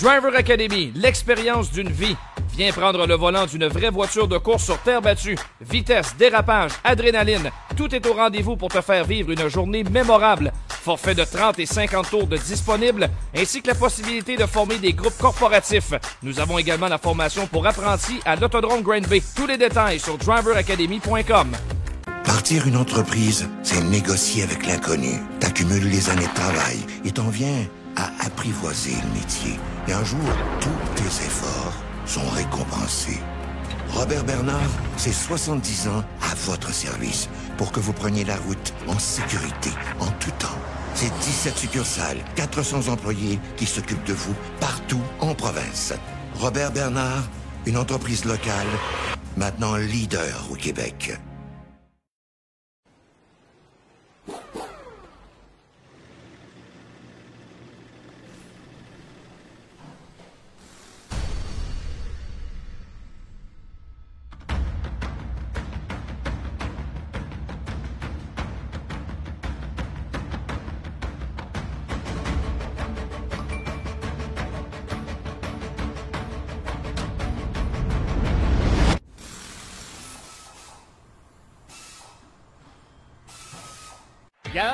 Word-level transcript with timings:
Driver 0.00 0.32
Academy, 0.36 0.92
l'expérience 0.94 1.72
d'une 1.72 1.90
vie. 1.90 2.14
Viens 2.56 2.70
prendre 2.70 3.04
le 3.04 3.16
volant 3.16 3.46
d'une 3.46 3.66
vraie 3.66 3.90
voiture 3.90 4.28
de 4.28 4.38
course 4.38 4.62
sur 4.64 4.78
terre 4.78 5.02
battue. 5.02 5.36
Vitesse, 5.60 6.14
dérapage, 6.16 6.70
adrénaline, 6.84 7.50
tout 7.76 7.92
est 7.92 8.06
au 8.06 8.12
rendez-vous 8.12 8.54
pour 8.54 8.68
te 8.68 8.80
faire 8.80 9.04
vivre 9.04 9.32
une 9.32 9.48
journée 9.48 9.82
mémorable. 9.82 10.52
Forfait 10.68 11.16
de 11.16 11.24
30 11.24 11.58
et 11.58 11.66
50 11.66 12.10
tours 12.10 12.26
de 12.28 12.38
ainsi 13.36 13.60
que 13.60 13.66
la 13.66 13.74
possibilité 13.74 14.36
de 14.36 14.46
former 14.46 14.78
des 14.78 14.92
groupes 14.92 15.18
corporatifs. 15.18 15.92
Nous 16.22 16.38
avons 16.38 16.58
également 16.58 16.88
la 16.88 16.98
formation 16.98 17.48
pour 17.48 17.66
apprentis 17.66 18.20
à 18.24 18.36
l'Autodrome 18.36 18.82
Grand 18.82 19.06
Bay. 19.08 19.20
Tous 19.34 19.48
les 19.48 19.58
détails 19.58 19.98
sur 19.98 20.16
driveracademy.com. 20.16 21.56
Partir 22.24 22.68
une 22.68 22.76
entreprise, 22.76 23.48
c'est 23.64 23.82
négocier 23.82 24.44
avec 24.44 24.64
l'inconnu. 24.64 25.18
T'accumules 25.40 25.88
les 25.88 26.08
années 26.08 26.28
de 26.28 26.34
travail 26.34 26.78
et 27.04 27.10
t'en 27.10 27.28
viens 27.30 27.66
à 27.96 28.10
apprivoiser 28.24 28.92
le 28.92 29.18
métier. 29.18 29.58
Et 29.88 29.92
un 29.92 30.04
jour, 30.04 30.20
tous 30.60 30.68
tes 30.96 31.24
efforts 31.24 31.72
sont 32.04 32.28
récompensés. 32.28 33.20
Robert 33.90 34.22
Bernard, 34.24 34.70
c'est 34.98 35.12
70 35.12 35.88
ans 35.88 36.04
à 36.20 36.34
votre 36.46 36.74
service 36.74 37.28
pour 37.56 37.72
que 37.72 37.80
vous 37.80 37.94
preniez 37.94 38.24
la 38.24 38.36
route 38.36 38.74
en 38.86 38.98
sécurité, 38.98 39.70
en 39.98 40.10
tout 40.20 40.30
temps. 40.38 40.58
C'est 40.94 41.12
17 41.20 41.56
succursales, 41.56 42.18
400 42.34 42.88
employés 42.88 43.38
qui 43.56 43.64
s'occupent 43.64 44.04
de 44.04 44.12
vous 44.12 44.34
partout 44.60 45.00
en 45.20 45.34
province. 45.34 45.94
Robert 46.34 46.72
Bernard, 46.72 47.24
une 47.64 47.78
entreprise 47.78 48.26
locale, 48.26 48.66
maintenant 49.36 49.76
leader 49.76 50.48
au 50.50 50.54
Québec. 50.54 51.18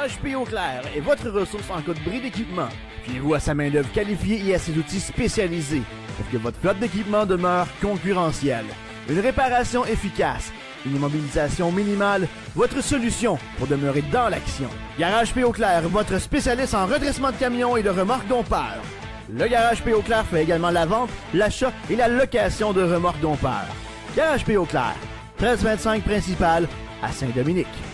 Garage 0.05 0.19
P.O. 0.19 0.45
Clair 0.45 0.83
est 0.95 1.01
votre 1.01 1.31
ressource 1.31 1.71
en 1.71 1.81
cas 1.81 1.95
de 1.95 2.05
bris 2.05 2.21
d'équipement. 2.21 2.69
Fiez-vous 3.05 3.33
à 3.33 3.41
sa 3.41 3.55
main-d'œuvre 3.55 3.91
qualifiée 3.91 4.39
et 4.47 4.55
à 4.55 4.59
ses 4.59 4.77
outils 4.77 5.01
spécialisés 5.01 5.81
pour 6.19 6.31
que 6.31 6.37
votre 6.37 6.61
flotte 6.61 6.79
d'équipement 6.79 7.25
demeure 7.25 7.67
concurrentielle. 7.81 8.67
Une 9.09 9.21
réparation 9.21 9.87
efficace, 9.87 10.53
une 10.85 10.97
immobilisation 10.97 11.73
minimale, 11.73 12.29
votre 12.55 12.83
solution 12.83 13.39
pour 13.57 13.67
demeurer 13.67 14.03
dans 14.13 14.29
l'action. 14.29 14.69
Garage 14.99 15.33
P.O. 15.33 15.53
Clair, 15.53 15.89
votre 15.89 16.19
spécialiste 16.19 16.75
en 16.75 16.85
redressement 16.85 17.31
de 17.31 17.37
camions 17.37 17.79
et 17.79 17.83
de 17.83 17.89
remorques 17.89 18.29
dompeurs. 18.29 18.83
Le 19.31 19.47
Garage 19.47 19.83
P.O. 19.83 20.03
Clair 20.03 20.27
fait 20.27 20.43
également 20.43 20.71
la 20.71 20.85
vente, 20.85 21.09
l'achat 21.33 21.73
et 21.89 21.97
la 21.97 22.09
location 22.09 22.75
de 22.75 22.83
remorques 22.83 23.23
dompeurs. 23.23 23.75
Garage 24.15 24.45
P.O. 24.45 24.67
Clair, 24.67 24.97
1325 25.41 26.05
principal 26.05 26.69
à 27.03 27.11
Saint-Dominique. 27.11 27.94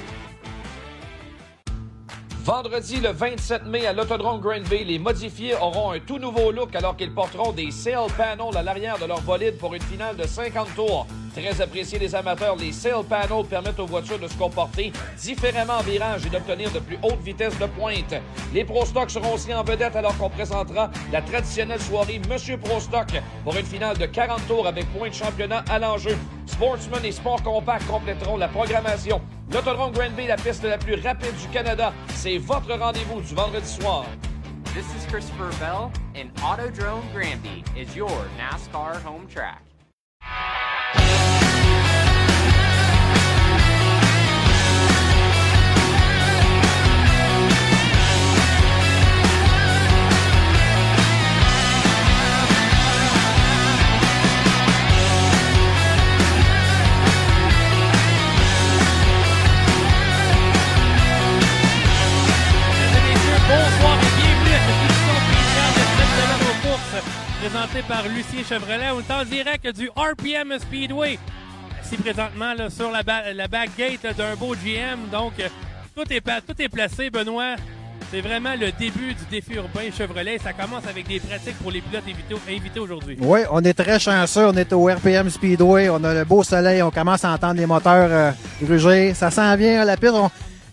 Vendredi 2.50 2.96
le 2.96 3.10
27 3.10 3.66
mai 3.66 3.86
à 3.86 3.92
l'Autodrome 3.92 4.40
Grand 4.40 4.68
Bay, 4.68 4.82
les 4.82 4.98
modifiés 4.98 5.54
auront 5.54 5.92
un 5.92 6.00
tout 6.00 6.18
nouveau 6.18 6.50
look 6.50 6.74
alors 6.74 6.96
qu'ils 6.96 7.14
porteront 7.14 7.52
des 7.52 7.70
sail 7.70 8.08
panels 8.16 8.56
à 8.56 8.62
l'arrière 8.64 8.98
de 8.98 9.04
leur 9.04 9.20
bolide 9.20 9.56
pour 9.56 9.72
une 9.72 9.82
finale 9.82 10.16
de 10.16 10.26
50 10.26 10.74
tours. 10.74 11.06
Très 11.34 11.60
apprécié 11.60 11.98
des 11.98 12.14
amateurs, 12.14 12.56
les 12.56 12.72
sail 12.72 13.04
panels 13.08 13.44
permettent 13.48 13.78
aux 13.78 13.86
voitures 13.86 14.18
de 14.18 14.26
se 14.26 14.34
comporter 14.34 14.92
différemment 15.16 15.78
en 15.78 15.82
virage 15.82 16.26
et 16.26 16.28
d'obtenir 16.28 16.70
de 16.72 16.80
plus 16.80 16.98
hautes 17.02 17.22
vitesses 17.22 17.58
de 17.58 17.66
pointe. 17.66 18.14
Les 18.52 18.64
Pro 18.64 18.84
Stock 18.84 19.10
seront 19.10 19.34
aussi 19.34 19.54
en 19.54 19.62
vedette 19.62 19.94
alors 19.94 20.16
qu'on 20.18 20.28
présentera 20.28 20.90
la 21.12 21.22
traditionnelle 21.22 21.80
soirée 21.80 22.20
Monsieur 22.28 22.58
Pro 22.58 22.80
Stock 22.80 23.08
pour 23.44 23.56
une 23.56 23.64
finale 23.64 23.96
de 23.96 24.06
40 24.06 24.46
tours 24.48 24.66
avec 24.66 24.86
points 24.92 25.08
de 25.08 25.14
championnat 25.14 25.64
à 25.70 25.78
l'enjeu. 25.78 26.16
Sportsman 26.46 27.04
et 27.04 27.12
Sport 27.12 27.42
Compact 27.44 27.86
compléteront 27.86 28.36
la 28.36 28.48
programmation. 28.48 29.20
L'Autodrome 29.52 29.92
Grand 29.92 30.10
Bay, 30.10 30.26
la 30.26 30.36
piste 30.36 30.64
la 30.64 30.78
plus 30.78 30.94
rapide 30.94 31.36
du 31.40 31.48
Canada, 31.48 31.92
c'est 32.14 32.38
votre 32.38 32.72
rendez-vous 32.76 33.20
du 33.20 33.34
vendredi 33.34 33.68
soir. 33.68 34.04
This 34.74 34.86
is 34.96 35.06
Christopher 35.08 35.50
Bell, 35.58 35.90
and 36.14 36.32
Autodrome 36.42 37.02
Granby 37.12 37.64
is 37.76 37.96
your 37.96 38.10
NASCAR 38.38 39.02
home 39.02 39.26
track. 39.28 39.62
Mesdames 40.94 41.30
et 63.50 63.99
courses 67.40 67.52
présentée 67.52 67.82
par 67.88 68.02
Lucien 68.08 68.42
Chevrolet. 68.48 68.90
On 68.94 69.00
est 69.00 69.12
en 69.20 69.24
direct 69.24 69.66
du 69.76 69.88
RPM 69.96 70.58
Speedway. 70.58 71.18
Ici 71.84 71.96
présentement 71.96 72.54
là, 72.56 72.70
sur 72.70 72.90
la, 72.90 73.02
ba- 73.02 73.32
la 73.34 73.48
backgate 73.48 74.16
d'un 74.16 74.34
beau 74.36 74.54
GM. 74.54 75.08
Donc, 75.10 75.32
euh, 75.40 75.48
tout 75.94 76.04
est, 76.12 76.20
tout 76.20 76.60
est 76.62 76.68
placé, 76.68 77.10
Benoît. 77.10 77.56
C'est 78.10 78.20
vraiment 78.22 78.54
le 78.54 78.72
début 78.72 79.14
du 79.14 79.24
défi 79.30 79.54
urbain 79.54 79.82
Chevrolet. 79.96 80.38
Ça 80.38 80.52
commence 80.52 80.84
avec 80.88 81.06
des 81.06 81.20
pratiques 81.20 81.56
pour 81.58 81.70
les 81.70 81.80
pilotes 81.80 82.04
invités, 82.48 82.80
aujourd'hui. 82.80 83.16
Oui, 83.20 83.40
on 83.52 83.62
est 83.62 83.72
très 83.74 84.00
chanceux. 84.00 84.46
On 84.46 84.56
est 84.56 84.72
au 84.72 84.84
RPM 84.86 85.30
Speedway. 85.30 85.88
On 85.90 86.02
a 86.02 86.14
le 86.14 86.24
beau 86.24 86.42
soleil. 86.42 86.82
On 86.82 86.90
commence 86.90 87.24
à 87.24 87.30
entendre 87.30 87.54
les 87.60 87.66
moteurs 87.66 88.34
euh. 88.66 89.12
Ça 89.14 89.30
s'en 89.30 89.56
vient 89.56 89.82
à 89.82 89.84
la 89.84 89.96
piste. 89.96 90.14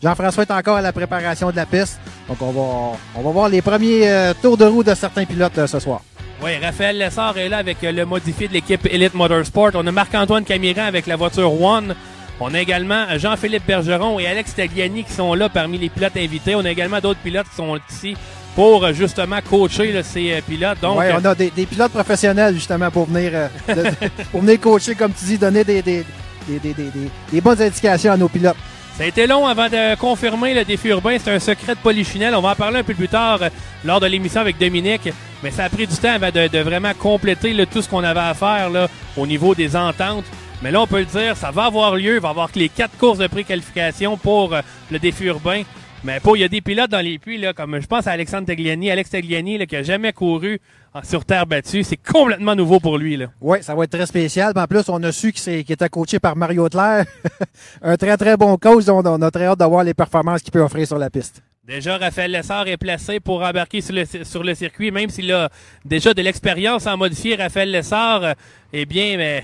Jean-François 0.01 0.43
est 0.43 0.51
encore 0.51 0.77
à 0.77 0.81
la 0.81 0.91
préparation 0.91 1.49
de 1.51 1.55
la 1.55 1.65
piste. 1.65 1.99
Donc, 2.27 2.37
on 2.41 2.51
va, 2.51 2.97
on 3.15 3.21
va 3.21 3.31
voir 3.31 3.49
les 3.49 3.61
premiers 3.61 4.09
euh, 4.09 4.33
tours 4.39 4.57
de 4.57 4.65
roue 4.65 4.83
de 4.83 4.93
certains 4.93 5.25
pilotes 5.25 5.57
euh, 5.57 5.67
ce 5.67 5.79
soir. 5.79 6.01
Oui, 6.43 6.51
Raphaël 6.63 6.97
Lessard 6.97 7.37
est 7.37 7.49
là 7.49 7.57
avec 7.57 7.83
euh, 7.83 7.91
le 7.91 8.05
modifié 8.05 8.47
de 8.47 8.53
l'équipe 8.53 8.85
Elite 8.91 9.15
Motorsport. 9.15 9.71
On 9.73 9.85
a 9.87 9.91
Marc-Antoine 9.91 10.43
Camiran 10.43 10.83
avec 10.83 11.07
la 11.07 11.15
voiture 11.15 11.59
One. 11.61 11.95
On 12.39 12.53
a 12.53 12.59
également 12.61 13.05
Jean-Philippe 13.17 13.65
Bergeron 13.65 14.19
et 14.19 14.27
Alex 14.27 14.53
Tagliani 14.53 15.03
qui 15.03 15.11
sont 15.13 15.33
là 15.33 15.49
parmi 15.49 15.79
les 15.79 15.89
pilotes 15.89 16.15
invités. 16.15 16.53
On 16.53 16.63
a 16.63 16.69
également 16.69 16.99
d'autres 16.99 17.19
pilotes 17.21 17.47
qui 17.49 17.55
sont 17.55 17.75
ici 17.89 18.15
pour 18.55 18.83
euh, 18.85 18.93
justement 18.93 19.37
coacher 19.47 19.91
là, 19.91 20.03
ces 20.03 20.33
euh, 20.33 20.41
pilotes. 20.47 20.79
Donc, 20.79 20.99
Ouais, 20.99 21.11
on 21.19 21.25
a 21.25 21.33
des, 21.33 21.49
des 21.49 21.65
pilotes 21.65 21.91
professionnels 21.91 22.53
justement 22.53 22.91
pour 22.91 23.07
venir, 23.07 23.31
euh, 23.33 23.47
de- 23.75 24.07
pour 24.31 24.41
venir 24.41 24.59
coacher, 24.59 24.93
comme 24.93 25.13
tu 25.13 25.25
dis, 25.25 25.37
donner 25.39 25.63
des, 25.63 25.81
des, 25.81 26.05
des, 26.47 26.59
des, 26.59 26.73
des- 26.75 26.83
des- 26.91 27.09
des 27.31 27.41
bonnes 27.41 27.59
indications 27.61 28.11
à 28.11 28.17
nos 28.17 28.29
pilotes. 28.29 28.55
Ça 28.95 29.03
a 29.03 29.07
été 29.07 29.25
long 29.25 29.45
avant 29.47 29.69
de 29.69 29.95
confirmer 29.95 30.53
le 30.53 30.63
défi 30.65 30.89
urbain. 30.89 31.17
C'est 31.23 31.31
un 31.31 31.39
secret 31.39 31.73
de 31.73 31.79
Polichinelle. 31.79 32.33
On 32.35 32.41
va 32.41 32.51
en 32.51 32.55
parler 32.55 32.79
un 32.79 32.83
peu 32.83 32.95
plus 32.95 33.07
tard 33.07 33.39
lors 33.85 33.99
de 33.99 34.07
l'émission 34.07 34.41
avec 34.41 34.57
Dominique. 34.59 35.09
Mais 35.43 35.51
ça 35.51 35.65
a 35.65 35.69
pris 35.69 35.85
du 35.87 35.95
temps 35.95 36.13
avant 36.13 36.31
de, 36.31 36.47
de 36.47 36.59
vraiment 36.59 36.93
compléter 36.97 37.55
tout 37.71 37.81
ce 37.81 37.89
qu'on 37.89 38.03
avait 38.03 38.19
à 38.19 38.33
faire 38.33 38.69
au 39.15 39.27
niveau 39.27 39.53
des 39.53 39.75
ententes. 39.75 40.25
Mais 40.63 40.71
là, 40.71 40.81
on 40.81 40.87
peut 40.87 40.99
le 40.99 41.05
dire, 41.05 41.37
ça 41.37 41.51
va 41.51 41.65
avoir 41.65 41.95
lieu. 41.95 42.15
Il 42.15 42.19
va 42.21 42.29
y 42.29 42.31
avoir 42.31 42.51
que 42.51 42.57
les 42.57 42.69
quatre 42.69 42.97
courses 42.97 43.19
de 43.19 43.27
préqualification 43.27 44.17
pour 44.17 44.55
euh, 44.55 44.61
le 44.91 44.97
défi 44.97 45.25
urbain. 45.25 45.61
Mais 46.03 46.19
pour, 46.19 46.35
il 46.37 46.39
y 46.39 46.43
a 46.43 46.47
des 46.47 46.61
pilotes 46.61 46.89
dans 46.89 46.99
les 47.03 47.19
puits, 47.19 47.37
là, 47.37 47.53
comme 47.53 47.79
je 47.79 47.85
pense 47.85 48.07
à 48.07 48.11
Alexandre 48.11 48.47
Tagliani. 48.47 48.89
Alex 48.89 49.09
Tagliani, 49.11 49.65
qui 49.67 49.75
a 49.75 49.83
jamais 49.83 50.13
couru 50.13 50.59
en- 50.95 51.03
sur 51.03 51.23
terre 51.25 51.45
battue. 51.45 51.83
C'est 51.83 51.97
complètement 51.97 52.55
nouveau 52.55 52.79
pour 52.79 52.97
lui. 52.97 53.17
Là. 53.17 53.27
Oui, 53.39 53.59
ça 53.61 53.75
va 53.75 53.83
être 53.83 53.91
très 53.91 54.05
spécial. 54.07 54.53
En 54.55 54.65
plus, 54.65 54.89
on 54.89 55.01
a 55.03 55.11
su 55.11 55.31
qu'il 55.31 55.53
était 55.53 55.89
coaché 55.89 56.17
par 56.19 56.35
Mario 56.35 56.67
Tlair. 56.69 57.05
un 57.83 57.95
très, 57.97 58.17
très 58.17 58.35
bon 58.37 58.57
coach. 58.57 58.87
On 58.87 59.21
a 59.21 59.31
très 59.31 59.45
hâte 59.45 59.59
de 59.59 59.65
voir 59.65 59.83
les 59.83 59.93
performances 59.93 60.41
qu'il 60.41 60.51
peut 60.51 60.61
offrir 60.61 60.87
sur 60.87 60.97
la 60.97 61.11
piste. 61.11 61.43
Déjà, 61.67 61.97
Raphaël 61.97 62.31
Lessard 62.31 62.65
est 62.69 62.77
placé 62.77 63.19
pour 63.19 63.41
embarquer 63.43 63.81
sur 63.81 63.93
le, 63.93 64.05
sur 64.23 64.41
le 64.41 64.55
circuit, 64.55 64.89
même 64.89 65.09
s'il 65.09 65.29
a 65.33 65.49
déjà 65.83 66.13
de 66.13 66.21
l'expérience 66.21 66.87
en 66.87 66.95
modifié. 66.95 67.35
Raphaël 67.35 67.69
Lessard, 67.69 68.23
euh, 68.23 68.33
eh 68.71 68.85
bien, 68.85 69.17
mais 69.17 69.43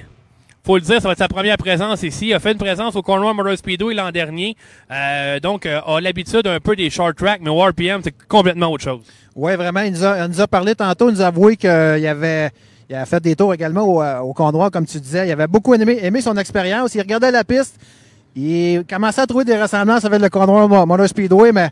faut 0.66 0.76
le 0.76 0.82
dire, 0.82 1.02
ça 1.02 1.10
va 1.10 1.12
être 1.12 1.18
sa 1.18 1.28
première 1.28 1.58
présence 1.58 2.02
ici. 2.02 2.28
Il 2.28 2.34
a 2.34 2.40
fait 2.40 2.54
une 2.54 2.58
présence 2.58 2.96
au 2.96 3.02
Cornwall 3.02 3.36
Motor 3.36 3.58
Speedway 3.58 3.94
l'an 3.94 4.10
dernier. 4.12 4.56
Euh, 4.90 5.42
donc, 5.42 5.66
euh, 5.66 5.82
a 5.86 6.00
l'habitude 6.00 6.48
un 6.48 6.62
peu 6.62 6.78
des 6.78 6.90
short 6.90 7.18
tracks, 7.18 7.42
mais 7.44 7.50
au 7.50 7.60
RPM, 7.60 8.00
c'est 8.02 8.16
complètement 8.30 8.68
autre 8.72 8.86
chose. 8.86 9.02
Oui, 9.36 9.54
vraiment. 9.58 9.82
Il 9.82 9.92
nous, 9.92 10.06
a, 10.06 10.24
il 10.26 10.32
nous 10.32 10.40
a 10.40 10.48
parlé 10.48 10.76
tantôt. 10.76 11.10
Il 11.10 11.16
nous 11.16 11.22
a 11.22 11.28
avoué 11.28 11.58
qu'il 11.58 11.70
avait, 11.70 12.52
il 12.90 12.96
a 12.96 13.06
fait 13.06 13.20
des 13.22 13.36
tours 13.36 13.54
également 13.54 13.82
au, 13.84 14.02
euh, 14.02 14.20
au 14.20 14.34
comme 14.34 14.86
tu 14.86 14.98
disais. 15.02 15.28
Il 15.28 15.32
avait 15.34 15.48
beaucoup 15.48 15.74
aimé, 15.76 16.00
aimé 16.02 16.22
son 16.22 16.38
expérience. 16.38 16.96
Il 16.96 17.02
regardait 17.02 17.32
la 17.32 17.44
piste. 17.44 17.76
Il 18.34 18.86
commençait 18.90 19.20
à 19.22 19.28
trouver 19.28 19.44
des 19.44 19.62
ressemblances 19.62 20.06
avec 20.06 20.22
le 20.22 20.30
Condoir 20.30 20.70
Mo- 20.70 20.86
Motor 20.86 21.10
Speedway, 21.10 21.52
mais 21.52 21.68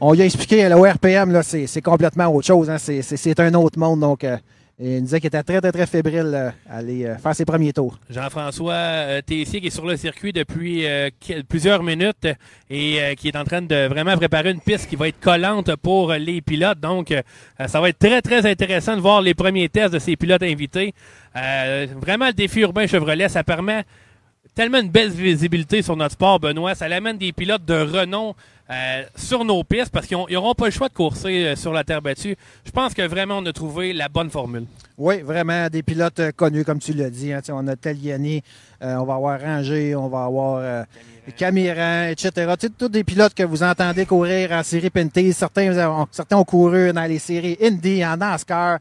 on 0.00 0.12
lui 0.12 0.22
a 0.22 0.24
expliqué, 0.24 0.68
le 0.68 0.76
RPM, 0.76 1.32
là, 1.32 1.42
c'est, 1.42 1.66
c'est 1.66 1.82
complètement 1.82 2.26
autre 2.28 2.46
chose. 2.46 2.70
hein. 2.70 2.78
C'est, 2.78 3.40
un 3.40 3.54
autre 3.54 3.78
monde. 3.78 4.00
Donc, 4.00 4.24
euh, 4.24 4.36
il 4.80 5.02
disait 5.02 5.18
qu'il 5.18 5.26
était 5.26 5.42
très, 5.42 5.60
très, 5.60 5.72
très 5.72 5.86
fébrile 5.86 6.32
euh, 6.32 6.50
à 6.70 6.76
aller 6.76 7.04
euh, 7.04 7.16
faire 7.18 7.34
ses 7.34 7.44
premiers 7.44 7.72
tours. 7.72 7.98
Jean-François 8.08 9.20
Tessier 9.26 9.60
qui 9.60 9.66
est 9.66 9.70
sur 9.70 9.86
le 9.86 9.96
circuit 9.96 10.32
depuis 10.32 10.84
plusieurs 11.48 11.82
minutes 11.82 12.28
et 12.70 13.16
qui 13.16 13.28
est 13.28 13.36
en 13.36 13.44
train 13.44 13.62
de 13.62 13.88
vraiment 13.88 14.16
préparer 14.16 14.50
une 14.50 14.60
piste 14.60 14.88
qui 14.88 14.94
va 14.96 15.08
être 15.08 15.18
collante 15.20 15.74
pour 15.76 16.12
les 16.12 16.40
pilotes. 16.42 16.78
Donc, 16.78 17.12
ça 17.66 17.80
va 17.80 17.88
être 17.88 17.98
très, 17.98 18.22
très 18.22 18.48
intéressant 18.48 18.94
de 18.96 19.00
voir 19.00 19.20
les 19.20 19.34
premiers 19.34 19.68
tests 19.68 19.94
de 19.94 19.98
ces 19.98 20.16
pilotes 20.16 20.42
invités. 20.44 20.94
Vraiment, 21.34 22.28
le 22.28 22.32
défi 22.32 22.60
urbain 22.60 22.86
Chevrolet, 22.86 23.28
ça 23.28 23.42
permet 23.42 23.84
tellement 24.54 24.78
une 24.78 24.90
belle 24.90 25.10
visibilité 25.10 25.82
sur 25.82 25.96
notre 25.96 26.12
sport, 26.12 26.40
Benoît. 26.40 26.74
Ça 26.74 26.88
l'amène 26.88 27.16
des 27.18 27.32
pilotes 27.32 27.64
de 27.64 27.74
renom 27.74 28.34
euh, 28.70 29.02
sur 29.16 29.44
nos 29.44 29.64
pistes 29.64 29.90
parce 29.90 30.06
qu'ils 30.06 30.16
n'auront 30.30 30.54
pas 30.54 30.66
le 30.66 30.70
choix 30.70 30.88
de 30.88 30.94
courser 30.94 31.46
euh, 31.46 31.56
sur 31.56 31.72
la 31.72 31.84
terre 31.84 32.02
battue. 32.02 32.36
Je 32.64 32.70
pense 32.70 32.92
que 32.94 33.02
vraiment, 33.06 33.38
on 33.38 33.46
a 33.46 33.52
trouvé 33.52 33.92
la 33.92 34.08
bonne 34.08 34.30
formule. 34.30 34.66
Oui, 34.98 35.20
vraiment 35.22 35.68
des 35.68 35.82
pilotes 35.82 36.20
euh, 36.20 36.32
connus, 36.32 36.64
comme 36.64 36.78
tu 36.78 36.92
l'as 36.92 37.10
dit. 37.10 37.32
hein. 37.32 37.40
On 37.50 37.66
a 37.66 37.76
Taliani, 37.76 38.42
on 38.80 39.04
va 39.04 39.14
avoir 39.14 39.40
Ranger, 39.40 39.94
on 39.96 40.08
va 40.08 40.24
avoir 40.24 40.58
euh, 40.62 40.82
Camiran, 41.36 42.04
etc. 42.10 42.54
Tous 42.78 42.88
des 42.88 43.04
pilotes 43.04 43.34
que 43.34 43.42
vous 43.42 43.62
entendez 43.62 44.06
courir 44.06 44.52
en 44.52 44.62
série 44.62 44.90
ont- 44.94 46.06
certains 46.10 46.36
ont 46.36 46.44
couru 46.44 46.92
dans 46.92 47.04
les 47.04 47.18
séries 47.18 47.56
Indy, 47.62 48.04
en 48.04 48.16
NASCAR. 48.16 48.78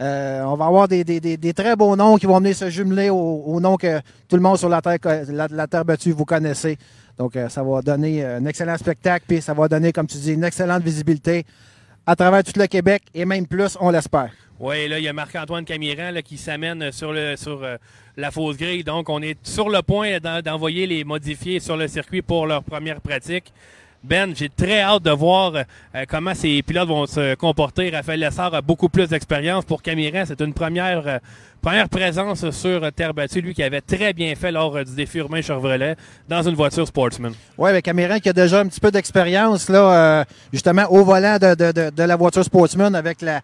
Euh, 0.00 0.42
on 0.44 0.54
va 0.56 0.66
avoir 0.66 0.88
des, 0.88 1.52
très 1.54 1.76
beaux 1.76 1.94
noms 1.94 2.16
qui 2.16 2.24
vont 2.26 2.38
venir 2.38 2.56
se 2.56 2.70
jumeler 2.70 3.10
au, 3.10 3.42
au 3.46 3.60
nom 3.60 3.76
que 3.76 3.98
tout 4.28 4.36
le 4.36 4.42
monde 4.42 4.56
sur 4.56 4.68
la 4.70 4.80
terre, 4.80 5.84
battue 5.84 6.12
vous 6.12 6.24
connaissez. 6.24 6.78
Donc, 7.18 7.36
euh, 7.36 7.50
ça 7.50 7.62
va 7.62 7.82
donner 7.82 8.24
euh, 8.24 8.38
un 8.38 8.46
excellent 8.46 8.78
spectacle, 8.78 9.26
puis 9.28 9.42
ça 9.42 9.52
va 9.52 9.68
donner, 9.68 9.92
comme 9.92 10.06
tu 10.06 10.16
dis, 10.16 10.32
une 10.32 10.44
excellente 10.44 10.82
visibilité 10.82 11.44
à 12.06 12.16
travers 12.16 12.42
tout 12.42 12.52
le 12.56 12.66
Québec 12.66 13.02
et 13.12 13.26
même 13.26 13.46
plus, 13.46 13.76
on 13.78 13.90
l'espère. 13.90 14.30
Oui, 14.58 14.88
là, 14.88 14.98
il 14.98 15.04
y 15.04 15.08
a 15.08 15.12
Marc-Antoine 15.12 15.64
Camiran 15.66 16.12
qui 16.24 16.38
s'amène 16.38 16.90
sur, 16.92 17.12
la 17.12 18.30
fausse 18.30 18.56
grille. 18.56 18.84
Donc, 18.84 19.10
on 19.10 19.20
est 19.20 19.36
sur 19.42 19.68
le 19.68 19.82
point 19.82 20.18
d'en- 20.18 20.40
d'envoyer 20.40 20.86
les 20.86 21.04
modifiés 21.04 21.60
sur 21.60 21.76
le 21.76 21.88
circuit 21.88 22.22
pour 22.22 22.46
leur 22.46 22.62
première 22.62 23.00
pratique. 23.02 23.52
Ben, 24.02 24.34
j'ai 24.34 24.48
très 24.48 24.80
hâte 24.80 25.02
de 25.02 25.10
voir 25.10 25.52
euh, 25.54 26.04
comment 26.08 26.34
ces 26.34 26.62
pilotes 26.62 26.88
vont 26.88 27.04
se 27.06 27.34
comporter. 27.34 27.90
Raphaël 27.90 28.18
Lessard 28.20 28.54
a 28.54 28.62
beaucoup 28.62 28.88
plus 28.88 29.06
d'expérience. 29.08 29.66
Pour 29.66 29.82
Camiran, 29.82 30.24
c'est 30.26 30.40
une 30.40 30.54
première, 30.54 31.06
euh, 31.06 31.18
première 31.60 31.86
présence 31.90 32.48
sur 32.50 32.90
terre 32.92 33.12
battue, 33.12 33.42
lui 33.42 33.52
qui 33.52 33.62
avait 33.62 33.82
très 33.82 34.14
bien 34.14 34.34
fait 34.34 34.52
lors 34.52 34.74
euh, 34.74 34.84
du 34.84 34.94
défi 34.94 35.18
urbain 35.18 35.42
Chevrolet 35.42 35.96
dans 36.30 36.40
une 36.42 36.54
voiture 36.54 36.86
Sportsman. 36.86 37.34
Oui, 37.58 37.68
avec 37.68 37.84
Caméran 37.84 38.18
qui 38.20 38.30
a 38.30 38.32
déjà 38.32 38.60
un 38.60 38.68
petit 38.68 38.80
peu 38.80 38.90
d'expérience, 38.90 39.68
là, 39.68 40.20
euh, 40.20 40.24
justement, 40.50 40.86
au 40.90 41.04
volant 41.04 41.36
de, 41.36 41.54
de- 41.54 41.72
de- 41.72 41.90
de 41.90 42.02
la 42.02 42.16
voiture 42.16 42.44
Sportsman 42.44 42.94
avec 42.94 43.20
la. 43.20 43.42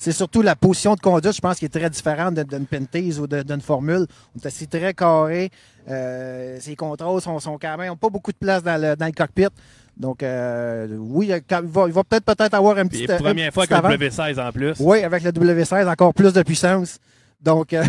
C'est 0.00 0.12
surtout 0.12 0.42
la 0.42 0.54
position 0.54 0.94
de 0.94 1.00
conduite, 1.00 1.34
je 1.34 1.40
pense, 1.40 1.58
qui 1.58 1.64
est 1.64 1.68
très 1.68 1.90
différente 1.90 2.34
d'une 2.34 2.66
Pentase 2.66 3.18
ou 3.18 3.26
d'une 3.26 3.60
Formule. 3.60 4.06
On 4.34 4.38
est 4.40 4.46
assis 4.46 4.68
très 4.68 4.94
carré. 4.94 5.50
Euh, 5.90 6.56
ses 6.60 6.76
contrôles 6.76 7.20
sont, 7.20 7.40
sont 7.40 7.58
quand 7.60 7.76
même, 7.76 7.90
ont 7.92 7.96
pas 7.96 8.08
beaucoup 8.08 8.30
de 8.30 8.36
place 8.36 8.62
dans 8.62 8.80
le, 8.80 8.94
dans 8.94 9.06
le 9.06 9.12
cockpit. 9.12 9.48
Donc, 9.98 10.22
euh, 10.22 10.86
oui, 10.98 11.32
quand- 11.48 11.62
il 11.86 11.92
va, 11.92 12.04
peut-être 12.04 12.24
peut-être 12.24 12.54
avoir 12.54 12.78
un 12.78 12.86
petit. 12.86 13.04
Puis 13.04 13.12
un 13.12 13.18
première 13.18 13.52
fois 13.52 13.66
qu'un 13.66 13.78
avant. 13.78 13.88
W16 13.90 14.38
en 14.40 14.52
plus. 14.52 14.74
Oui, 14.78 15.02
avec 15.02 15.24
le 15.24 15.32
W16, 15.32 15.88
encore 15.90 16.14
plus 16.14 16.32
de 16.32 16.42
puissance. 16.42 16.98
Donc, 17.42 17.72
euh, 17.72 17.82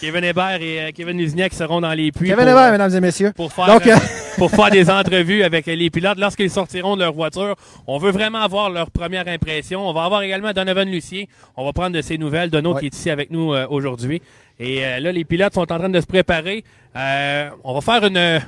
Kevin 0.01 0.25
Hébert 0.25 0.61
et 0.63 0.81
euh, 0.81 0.91
Kevin 0.95 1.19
Lusignac 1.19 1.53
seront 1.53 1.81
dans 1.81 1.93
les 1.93 2.11
puits. 2.13 2.29
Kevin 2.29 2.45
pour, 2.45 2.53
Hébert, 2.53 2.69
euh, 2.69 2.73
mesdames 2.73 2.95
et 2.95 3.01
messieurs. 3.01 3.33
pour 3.37 3.53
faire, 3.53 3.67
Donc, 3.67 3.87
euh, 3.87 3.93
euh, 3.95 3.99
pour 4.39 4.51
faire 4.51 4.71
des 4.71 4.89
entrevues 4.91 5.43
avec 5.43 5.67
les 5.67 5.91
pilotes 5.91 6.19
lorsqu'ils 6.19 6.51
sortiront 6.51 6.97
de 6.97 7.03
leur 7.03 7.13
voiture. 7.13 7.55
On 7.87 7.99
veut 7.99 8.11
vraiment 8.11 8.41
avoir 8.41 8.71
leur 8.71 8.91
première 8.91 9.29
impression. 9.29 9.87
On 9.89 9.93
va 9.93 10.05
avoir 10.05 10.23
également 10.23 10.53
Donovan 10.53 10.89
Lucier. 10.89 11.29
On 11.57 11.65
va 11.65 11.73
prendre 11.73 11.91
de 11.95 12.01
ses 12.01 12.17
nouvelles. 12.19 12.51
Dono 12.51 12.75
Ouais. 12.75 12.81
qui 12.81 12.87
est 12.87 12.95
ici 12.97 13.11
avec 13.11 13.31
nous 13.31 13.53
euh, 13.53 13.67
aujourd'hui. 13.69 14.23
Et 14.59 14.85
euh, 14.85 14.99
là, 15.01 15.13
les 15.13 15.25
pilotes 15.25 15.55
sont 15.55 15.61
en 15.73 15.79
train 15.79 15.89
de 15.89 16.01
se 16.01 16.07
préparer. 16.07 16.65
Euh, 16.97 17.51
on 17.63 17.75
va 17.79 17.81
faire 17.81 18.05
une, 18.07 18.41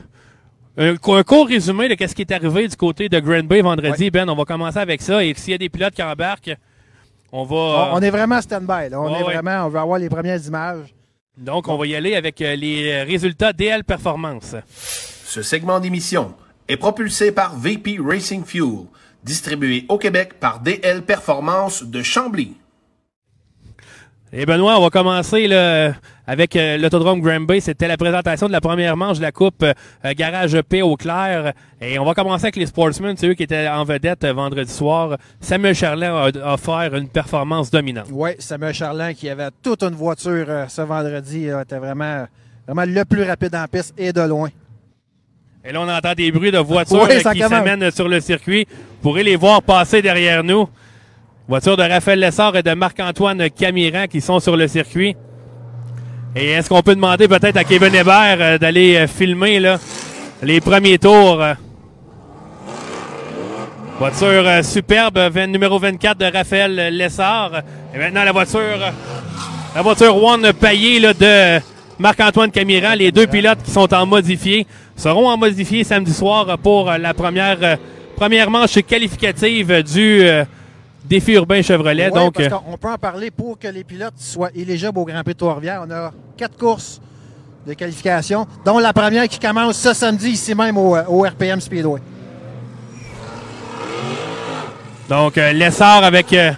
un, 0.76 0.94
un 0.94 1.22
court 1.22 1.46
résumé 1.46 1.88
de 1.94 2.06
ce 2.06 2.14
qui 2.14 2.22
est 2.22 2.32
arrivé 2.32 2.66
du 2.68 2.76
côté 2.76 3.08
de 3.08 3.18
Grand 3.20 3.44
Bay 3.44 3.60
vendredi. 3.62 4.10
Ben, 4.10 4.28
on 4.28 4.34
va 4.34 4.44
commencer 4.44 4.78
avec 4.78 5.02
ça. 5.02 5.24
Et 5.24 5.32
s'il 5.34 5.52
y 5.52 5.54
a 5.54 5.58
des 5.58 5.68
pilotes 5.68 5.94
qui 5.94 6.02
embarquent, 6.02 6.56
on 7.32 7.44
va... 7.44 7.56
on, 7.92 7.96
on 7.96 8.00
est 8.02 8.10
vraiment 8.10 8.40
stand-by. 8.40 8.90
là. 8.90 9.00
On 9.00 9.12
Ouais, 9.12 9.20
est 9.20 9.24
ouais. 9.24 9.34
vraiment, 9.34 9.66
on 9.66 9.68
veut 9.68 9.78
avoir 9.78 9.98
les 9.98 10.08
premières 10.08 10.44
images. 10.46 10.94
Donc, 11.36 11.68
on 11.68 11.76
va 11.76 11.86
y 11.86 11.94
aller 11.96 12.14
avec 12.14 12.40
euh, 12.42 12.54
les 12.54 13.02
résultats 13.02 13.52
DL 13.52 13.82
Performance. 13.84 14.54
Ce 15.26 15.42
segment 15.42 15.80
d'émission 15.80 16.34
est 16.68 16.76
propulsé 16.76 17.32
par 17.32 17.56
VP 17.58 17.98
Racing 18.04 18.44
Fuel, 18.44 18.86
distribué 19.24 19.84
au 19.88 19.98
Québec 19.98 20.34
par 20.38 20.60
DL 20.60 21.02
Performance 21.02 21.82
de 21.82 22.02
Chambly. 22.02 22.54
Et 24.36 24.46
Benoît, 24.46 24.76
on 24.80 24.82
va 24.82 24.90
commencer 24.90 25.46
là, 25.46 25.92
avec 26.26 26.56
euh, 26.56 26.76
l'autodrome 26.76 27.20
Granby. 27.20 27.60
C'était 27.60 27.86
la 27.86 27.96
présentation 27.96 28.48
de 28.48 28.52
la 28.52 28.60
première 28.60 28.96
manche 28.96 29.18
de 29.18 29.22
la 29.22 29.30
Coupe 29.30 29.62
euh, 29.62 29.74
Garage 30.16 30.60
P 30.62 30.82
au 30.82 30.96
clair. 30.96 31.52
Et 31.80 32.00
on 32.00 32.04
va 32.04 32.14
commencer 32.14 32.46
avec 32.46 32.56
les 32.56 32.66
Sportsmen, 32.66 33.16
c'est 33.16 33.28
eux 33.28 33.34
qui 33.34 33.44
étaient 33.44 33.68
en 33.68 33.84
vedette 33.84 34.24
euh, 34.24 34.32
vendredi 34.32 34.72
soir. 34.72 35.18
Samuel 35.38 35.76
Charlin 35.76 36.16
a 36.16 36.52
offert 36.52 36.96
une 36.96 37.08
performance 37.08 37.70
dominante. 37.70 38.08
Oui, 38.10 38.30
Samuel 38.40 38.74
Charlin 38.74 39.14
qui 39.14 39.28
avait 39.28 39.50
toute 39.62 39.84
une 39.84 39.94
voiture 39.94 40.46
euh, 40.48 40.66
ce 40.66 40.82
vendredi 40.82 41.46
était 41.46 41.78
vraiment, 41.78 42.26
vraiment 42.66 42.92
le 42.92 43.04
plus 43.04 43.22
rapide 43.22 43.54
en 43.54 43.66
piste 43.68 43.94
et 43.96 44.12
de 44.12 44.22
loin. 44.22 44.48
Et 45.64 45.70
là, 45.70 45.80
on 45.80 45.88
entend 45.88 46.12
des 46.14 46.32
bruits 46.32 46.50
de 46.50 46.58
voitures 46.58 47.06
Oui, 47.08 47.22
qui 47.22 47.40
s'amènent 47.40 47.88
sur 47.92 48.08
le 48.08 48.18
circuit. 48.18 48.66
Vous 48.68 49.10
pourrez 49.10 49.22
les 49.22 49.36
voir 49.36 49.62
passer 49.62 50.02
derrière 50.02 50.42
nous. 50.42 50.68
Voiture 51.46 51.76
de 51.76 51.82
Raphaël 51.82 52.20
Lessard 52.20 52.56
et 52.56 52.62
de 52.62 52.72
Marc-Antoine 52.72 53.50
Camiran 53.50 54.06
qui 54.10 54.22
sont 54.22 54.40
sur 54.40 54.56
le 54.56 54.66
circuit. 54.66 55.14
Et 56.34 56.52
est-ce 56.52 56.70
qu'on 56.70 56.80
peut 56.80 56.94
demander 56.94 57.28
peut-être 57.28 57.58
à 57.58 57.64
Kevin 57.64 57.94
Hébert 57.94 58.38
euh, 58.40 58.56
d'aller 58.56 58.96
euh, 58.96 59.06
filmer 59.06 59.60
les 60.42 60.60
premiers 60.62 60.96
tours? 60.96 61.42
euh? 61.42 61.52
Voiture 63.98 64.64
superbe, 64.64 65.18
numéro 65.46 65.78
24 65.78 66.16
de 66.16 66.24
Raphaël 66.34 66.96
Lessard. 66.96 67.60
Et 67.94 67.98
maintenant 67.98 68.24
la 68.24 68.32
voiture, 68.32 68.78
la 69.76 69.82
voiture 69.82 70.16
One 70.16 70.50
Payé 70.54 70.98
là, 70.98 71.12
de 71.12 71.62
Marc-Antoine 71.98 72.52
Camiran. 72.52 72.94
Les 72.94 73.12
deux 73.12 73.26
pilotes 73.26 73.62
qui 73.62 73.70
sont 73.70 73.92
en 73.92 74.06
modifié 74.06 74.66
seront 74.96 75.28
en 75.28 75.36
modifié 75.36 75.84
samedi 75.84 76.14
soir 76.14 76.56
pour 76.56 76.90
la 76.90 77.12
première, 77.12 77.76
première 78.16 78.50
manche 78.50 78.80
qualificative 78.80 79.82
du 79.82 80.22
défi 81.04 81.32
urbain 81.32 81.62
Chevrolet. 81.62 82.04
Ouais, 82.06 82.10
Donc, 82.10 82.34
parce 82.34 82.46
euh, 82.46 82.50
qu'on 82.50 82.76
peut 82.76 82.88
en 82.90 82.98
parler 82.98 83.30
pour 83.30 83.58
que 83.58 83.68
les 83.68 83.84
pilotes 83.84 84.14
soient 84.18 84.50
éligibles 84.54 84.98
au 84.98 85.04
Grand 85.04 85.22
Prix 85.22 85.34
de 85.34 85.38
Trois-Rivières. 85.38 85.84
On 85.86 85.90
a 85.90 86.12
quatre 86.36 86.56
courses 86.56 87.00
de 87.66 87.72
qualification, 87.74 88.46
dont 88.64 88.78
la 88.78 88.92
première 88.92 89.26
qui 89.28 89.38
commence 89.38 89.78
ce 89.78 89.94
samedi 89.94 90.30
ici 90.30 90.54
même 90.54 90.76
au, 90.76 90.96
au 90.96 91.22
RPM 91.22 91.60
Speedway. 91.60 92.00
Donc, 95.08 95.36
euh, 95.38 95.52
Lessard 95.52 96.04
avec 96.04 96.32
euh, 96.32 96.52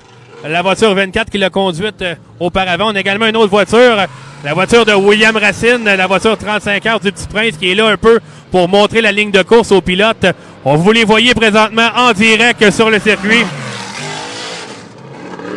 la 0.45 0.63
voiture 0.63 0.95
24 0.95 1.31
qu'il 1.31 1.43
a 1.45 1.51
conduite 1.51 2.03
euh, 2.03 2.15
auparavant. 2.41 2.93
On 2.93 2.95
a 2.95 3.01
également 3.01 3.27
une 3.27 3.37
autre 3.37 3.51
voiture, 3.51 3.79
euh, 3.99 4.07
la 4.45 4.55
voiture 4.55 4.85
de 4.85 4.93
William 4.93 5.37
Racine, 5.37 5.87
euh, 5.87 5.97
la 5.97 6.07
voiture 6.07 6.37
35 6.37 6.87
heures 6.87 7.01
du 7.01 7.11
Petit 7.13 7.27
Prince, 7.27 7.57
qui 7.59 7.71
est 7.71 7.75
là 7.75 7.89
un 7.89 7.97
peu 7.97 8.21
pour 8.51 8.69
montrer 8.69 9.01
la 9.01 9.13
ligne 9.13 9.31
de 9.31 9.43
course 9.43 9.73
aux 9.73 9.81
pilotes. 9.81 10.27
On 10.65 10.77
vous 10.77 10.93
les 10.93 11.05
voyez 11.05 11.35
présentement 11.35 11.89
en 11.97 12.13
direct 12.13 12.71
sur 12.71 12.91
le 12.91 12.99
circuit. 12.99 13.45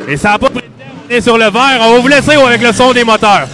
Et 0.10 0.18
ça 0.18 0.32
n'a 0.32 0.40
pas 0.40 0.50
pris 0.50 0.64
de 0.64 0.70
on 1.08 1.14
est 1.14 1.22
sur 1.22 1.38
le 1.38 1.46
vert. 1.46 1.80
On 1.82 1.94
va 1.94 2.00
vous 2.00 2.08
laisser 2.08 2.36
avec 2.36 2.62
le 2.62 2.74
son 2.74 2.92
des 2.94 3.04
moteurs. 3.04 3.48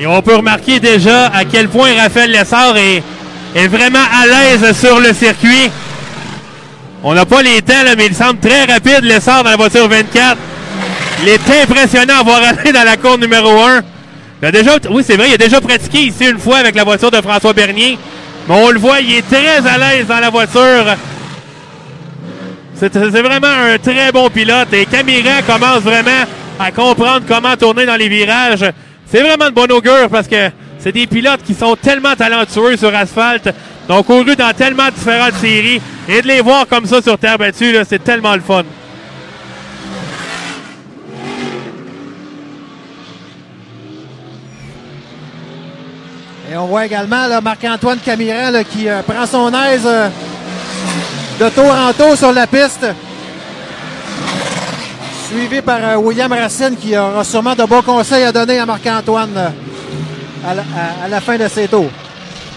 Et 0.00 0.06
on 0.06 0.22
peut 0.22 0.36
remarquer 0.36 0.78
déjà 0.78 1.26
à 1.26 1.44
quel 1.44 1.68
point 1.68 1.90
Raphaël 2.00 2.30
Lessard 2.30 2.76
est, 2.76 3.02
est 3.56 3.66
vraiment 3.66 3.98
à 3.98 4.26
l'aise 4.26 4.78
sur 4.78 5.00
le 5.00 5.12
circuit. 5.12 5.70
On 7.02 7.14
n'a 7.14 7.26
pas 7.26 7.42
les 7.42 7.60
temps, 7.62 7.82
là, 7.84 7.96
mais 7.96 8.06
il 8.06 8.14
semble 8.14 8.38
très 8.38 8.64
rapide, 8.64 9.02
Lessard, 9.02 9.42
dans 9.42 9.50
la 9.50 9.56
voiture 9.56 9.88
24. 9.88 10.36
Il 11.22 11.28
est 11.28 11.62
impressionnant 11.62 12.20
à 12.20 12.22
voir 12.22 12.40
aller 12.44 12.70
dans 12.70 12.84
la 12.84 12.96
course 12.96 13.18
numéro 13.18 13.60
1. 13.60 13.80
Il 14.40 14.46
a 14.46 14.52
déjà, 14.52 14.76
oui, 14.88 15.02
c'est 15.04 15.16
vrai, 15.16 15.30
il 15.30 15.34
a 15.34 15.36
déjà 15.36 15.60
pratiqué 15.60 15.98
ici 15.98 16.28
une 16.30 16.38
fois 16.38 16.58
avec 16.58 16.76
la 16.76 16.84
voiture 16.84 17.10
de 17.10 17.20
François 17.20 17.52
Bernier. 17.52 17.98
Mais 18.48 18.54
on 18.54 18.70
le 18.70 18.78
voit, 18.78 19.00
il 19.00 19.16
est 19.16 19.28
très 19.28 19.66
à 19.66 19.78
l'aise 19.78 20.06
dans 20.06 20.20
la 20.20 20.30
voiture. 20.30 20.94
C'est 22.76 22.92
c'est 22.92 23.22
vraiment 23.22 23.48
un 23.48 23.78
très 23.78 24.12
bon 24.12 24.30
pilote. 24.30 24.72
Et 24.72 24.86
Camira 24.86 25.42
commence 25.44 25.80
vraiment 25.80 26.24
à 26.60 26.70
comprendre 26.70 27.22
comment 27.26 27.56
tourner 27.56 27.84
dans 27.84 27.96
les 27.96 28.08
virages. 28.08 28.64
C'est 29.10 29.22
vraiment 29.22 29.46
de 29.46 29.54
bon 29.54 29.70
augure 29.72 30.10
parce 30.10 30.28
que 30.28 30.50
c'est 30.78 30.92
des 30.92 31.06
pilotes 31.06 31.42
qui 31.42 31.54
sont 31.54 31.76
tellement 31.76 32.14
talentueux 32.14 32.76
sur 32.76 32.94
asphalte. 32.94 33.48
Donc, 33.88 34.04
couru 34.06 34.36
dans 34.36 34.52
tellement 34.52 34.90
différentes 34.94 35.34
séries. 35.34 35.80
Et 36.08 36.20
de 36.20 36.26
les 36.26 36.42
voir 36.42 36.66
comme 36.68 36.84
ça 36.84 37.00
sur 37.00 37.18
terre 37.18 37.38
battue, 37.38 37.74
c'est 37.88 38.04
tellement 38.04 38.34
le 38.34 38.42
fun. 38.42 38.64
Et 46.50 46.56
on 46.56 46.66
voit 46.66 46.86
également 46.86 47.28
Marc-Antoine 47.42 47.98
Camiran 47.98 48.62
qui 48.70 48.88
euh, 48.88 49.02
prend 49.02 49.26
son 49.26 49.52
aise 49.52 49.82
euh, 49.84 50.08
de 51.38 51.48
tour 51.50 51.70
en 51.70 51.92
tour 51.92 52.16
sur 52.16 52.32
la 52.32 52.46
piste. 52.46 52.86
Suivi 55.30 55.60
par 55.60 55.78
euh, 55.82 55.96
William 55.96 56.32
Racine 56.32 56.76
qui 56.80 56.96
aura 56.96 57.22
sûrement 57.24 57.54
de 57.54 57.64
bons 57.64 57.82
conseils 57.82 58.24
à 58.24 58.32
donner 58.32 58.58
à 58.58 58.66
Marc-Antoine 58.66 59.30
euh, 59.36 59.48
à, 61.04 61.08
la- 61.08 61.20
fin 61.20 61.36
de 61.36 61.46
ses 61.48 61.68
tours. 61.68 61.90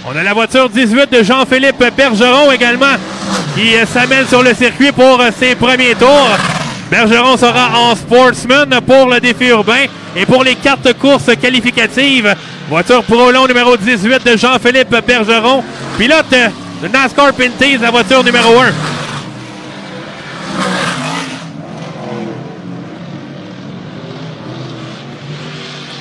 On 0.08 0.18
a 0.18 0.24
la 0.24 0.34
voiture 0.34 0.70
18 0.70 1.12
de 1.12 1.24
Jean-Philippe 1.24 1.84
Bergeron 1.96 2.52
également 2.52 2.96
qui 3.56 3.76
euh, 3.76 3.86
s'amène 3.86 4.26
sur 4.28 4.42
le 4.42 4.54
circuit 4.54 4.92
pour 4.92 5.22
ses 5.38 5.56
premiers 5.56 5.96
tours. 5.96 6.30
Bergeron 6.90 7.36
sera 7.38 7.78
en 7.78 7.96
sportsman 7.96 8.70
pour 8.88 9.08
le 9.10 9.20
défi 9.20 9.48
urbain 9.48 9.86
et 10.16 10.26
pour 10.26 10.44
les 10.44 10.56
cartes 10.56 10.94
courses 10.98 11.36
qualificatives. 11.42 12.34
Voiture 12.70 13.04
Prolon 13.04 13.48
numéro 13.48 13.76
18 13.76 14.26
de 14.26 14.38
Jean-Philippe 14.38 14.96
Bergeron. 15.06 15.64
Pilote 15.98 16.32
de 16.82 16.88
NASCAR 16.88 17.34
Pinties, 17.34 17.78
la 17.78 17.92
voiture 17.92 18.24
numéro 18.24 18.60
1. 18.60 18.72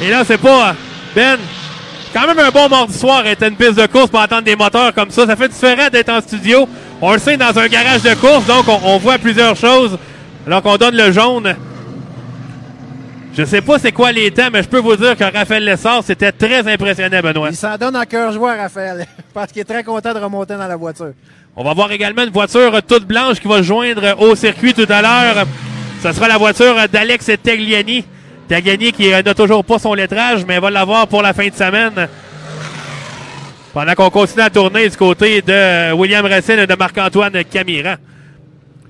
Et 0.01 0.11
là, 0.11 0.23
c'est 0.25 0.39
pas. 0.39 0.75
Ben, 1.15 1.39
quand 2.13 2.27
même 2.27 2.39
un 2.39 2.51
bon 2.51 2.69
mardi 2.69 2.97
soir 2.97 3.27
être 3.27 3.43
une 3.47 3.55
piste 3.55 3.75
de 3.75 3.87
course 3.87 4.09
pour 4.09 4.21
entendre 4.21 4.43
des 4.43 4.57
moteurs 4.57 4.93
comme 4.95 5.11
ça. 5.11 5.27
Ça 5.27 5.37
fait 5.37 5.49
différent 5.49 5.89
d'être 5.93 6.09
en 6.09 6.21
studio. 6.21 6.69
On 7.01 7.13
le 7.13 7.19
sait 7.19 7.37
dans 7.37 7.57
un 7.57 7.67
garage 7.67 8.03
de 8.03 8.15
course, 8.15 8.47
donc 8.47 8.67
on, 8.69 8.81
on 8.85 8.99
voit 8.99 9.19
plusieurs 9.19 9.57
choses. 9.57 9.99
Alors 10.47 10.63
qu'on 10.63 10.77
donne 10.77 10.97
le 10.97 11.13
jaune. 11.13 11.55
Je 13.37 13.45
sais 13.45 13.61
pas 13.61 13.79
c'est 13.79 13.93
quoi 13.93 14.11
les 14.11 14.31
temps, 14.33 14.49
mais 14.53 14.63
je 14.63 14.69
peux 14.69 14.81
vous 14.81 14.97
dire 14.97 15.17
que 15.17 15.25
Raphaël 15.25 15.65
Lessard, 15.65 16.03
c'était 16.05 16.33
très 16.33 16.67
impressionnant, 16.67 17.21
Benoît. 17.21 17.49
Il 17.51 17.57
s'en 17.57 17.77
donne 17.77 17.97
en 17.97 18.05
cœur 18.05 18.33
joie, 18.33 18.57
Raphaël, 18.57 19.07
parce 19.35 19.53
qu'il 19.53 19.63
est 19.63 19.65
très 19.65 19.85
content 19.85 20.13
de 20.13 20.19
remonter 20.19 20.55
dans 20.55 20.67
la 20.67 20.77
voiture. 20.77 21.13
On 21.55 21.63
va 21.63 21.73
voir 21.73 21.93
également 21.93 22.23
une 22.25 22.31
voiture 22.31 22.83
toute 22.83 23.05
blanche 23.07 23.39
qui 23.39 23.47
va 23.47 23.59
se 23.59 23.63
joindre 23.63 24.21
au 24.21 24.35
circuit 24.35 24.75
tout 24.75 24.87
à 24.89 25.03
l'heure. 25.03 25.47
Ce 26.03 26.13
sera 26.13 26.27
la 26.27 26.39
voiture 26.39 26.75
d'Alex 26.91 27.31
Tagliani. 27.43 28.05
Tagliani 28.51 28.91
qui 28.91 29.13
euh, 29.13 29.23
n'a 29.23 29.33
toujours 29.33 29.65
pas 29.65 29.79
son 29.79 29.95
lettrage, 29.95 30.45
mais 30.45 30.59
va 30.59 30.71
l'avoir 30.71 31.07
pour 31.07 31.23
la 31.23 31.33
fin 31.33 31.47
de 31.47 31.55
semaine. 31.55 32.09
Pendant 33.73 33.95
qu'on 33.95 34.11
continue 34.11 34.43
à 34.43 34.51
tourner 34.51 34.89
du 34.89 34.97
côté 34.97 35.41
de 35.41 35.93
William 35.93 36.27
Racine 36.27 36.59
et 36.59 36.67
de 36.67 36.75
Marc-Antoine 36.75 37.45
Camiran. 37.45 37.95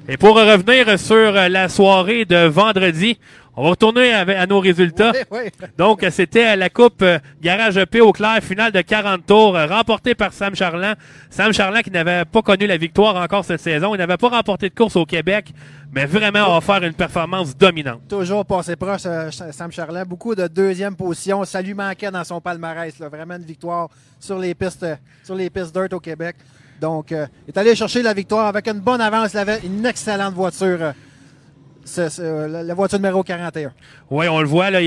Et 0.09 0.16
pour 0.16 0.35
revenir 0.35 0.99
sur 0.99 1.16
euh, 1.16 1.49
la 1.49 1.69
soirée 1.69 2.25
de 2.25 2.47
vendredi, 2.47 3.19
on 3.57 3.64
va 3.64 3.71
retourner 3.71 4.12
à 4.12 4.47
nos 4.47 4.59
résultats. 4.59 5.12
Oui, 5.30 5.38
oui. 5.45 5.69
Donc, 5.78 6.04
c'était 6.11 6.57
la 6.57 6.71
Coupe 6.71 7.02
euh, 7.02 7.19
Garage 7.42 7.76
EP 7.76 8.00
au 8.00 8.11
clair, 8.11 8.38
finale 8.42 8.73
de 8.73 8.80
40 8.80 9.26
tours, 9.26 9.57
euh, 9.57 9.66
remportée 9.66 10.14
par 10.14 10.33
Sam 10.33 10.54
Charland. 10.54 10.97
Sam 11.28 11.52
Charland 11.52 11.83
qui 11.83 11.90
n'avait 11.90 12.25
pas 12.25 12.42
connu 12.42 12.66
la 12.66 12.78
victoire 12.78 13.16
encore 13.16 13.45
cette 13.45 13.61
saison. 13.61 13.95
Il 13.95 13.99
n'avait 13.99 14.16
pas 14.16 14.30
remporté 14.30 14.71
de 14.71 14.75
course 14.75 14.97
au 14.97 15.04
Québec, 15.04 15.52
mais 15.92 16.07
vraiment 16.07 16.54
a 16.54 16.57
offert 16.57 16.83
une 16.83 16.95
performance 16.95 17.57
dominante. 17.57 18.00
Toujours 18.09 18.47
passé 18.47 18.76
proche, 18.76 19.02
Sam 19.02 19.71
Charland. 19.71 20.09
Beaucoup 20.09 20.35
de 20.35 20.47
deuxième 20.47 20.97
position. 20.97 21.45
Ça 21.45 21.61
lui 21.61 21.75
manquait 21.75 22.11
dans 22.11 22.25
son 22.25 22.40
palmarès. 22.40 22.99
là. 22.99 23.09
Vraiment 23.09 23.37
une 23.37 23.45
victoire 23.45 23.88
sur 24.19 24.38
les 24.38 24.54
pistes, 24.54 24.87
sur 25.23 25.35
les 25.35 25.50
pistes 25.50 25.75
dirt 25.75 25.92
au 25.92 26.00
Québec. 26.00 26.37
Donc, 26.80 27.12
euh, 27.12 27.26
il 27.46 27.50
est 27.50 27.58
allé 27.58 27.75
chercher 27.75 28.02
la 28.02 28.14
victoire 28.14 28.46
avec 28.46 28.66
une 28.66 28.80
bonne 28.80 29.00
avance. 29.00 29.32
Il 29.34 29.38
avait 29.38 29.60
une 29.64 29.84
excellente 29.84 30.34
voiture. 30.34 30.78
euh, 30.80 32.08
euh, 32.18 32.62
la, 32.64 32.75
voiture 32.75 32.99
numéro 32.99 33.22
41. 33.22 33.72
Oui, 34.10 34.28
on 34.28 34.40
le 34.40 34.49
voit, 34.49 34.70
là. 34.70 34.80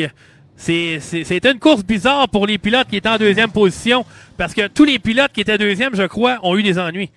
C'est, 0.55 0.99
une 1.45 1.59
course 1.59 1.83
bizarre 1.83 2.29
pour 2.29 2.47
les 2.47 2.57
pilotes 2.57 2.87
qui 2.87 2.97
étaient 2.97 3.09
en 3.09 3.17
deuxième 3.17 3.51
position, 3.51 4.05
parce 4.37 4.53
que 4.53 4.67
tous 4.67 4.85
les 4.85 4.99
pilotes 4.99 5.31
qui 5.31 5.41
étaient 5.41 5.57
deuxième, 5.57 5.95
je 5.95 6.03
crois, 6.03 6.39
ont 6.43 6.55
eu 6.55 6.63
des 6.63 6.79
ennuis. 6.79 7.11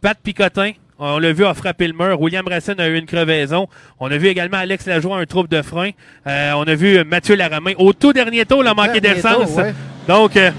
Pat 0.00 0.18
Picotin, 0.20 0.72
on 0.98 1.18
l'a 1.18 1.32
vu, 1.32 1.44
a 1.44 1.54
frappé 1.54 1.86
le 1.86 1.94
mur. 1.94 2.20
William 2.20 2.46
Racine 2.46 2.80
a 2.80 2.88
eu 2.88 2.98
une 2.98 3.06
crevaison. 3.06 3.68
On 4.00 4.10
a 4.10 4.16
vu 4.16 4.28
également 4.28 4.58
Alex 4.58 4.86
Lajoie 4.86 5.18
un 5.18 5.26
trouble 5.26 5.48
de 5.48 5.62
frein. 5.62 5.90
Euh, 6.26 6.52
on 6.56 6.64
a 6.64 6.74
vu 6.74 7.04
Mathieu 7.04 7.36
Laramain. 7.36 7.72
Au 7.78 7.92
tout 7.92 8.12
dernier 8.12 8.44
tour, 8.46 8.62
il 8.62 8.68
a 8.68 8.74
manqué 8.74 9.00
d'essence. 9.00 9.50
ouais. 9.50 9.74
Donc, 10.08 10.36
euh, 10.36 10.50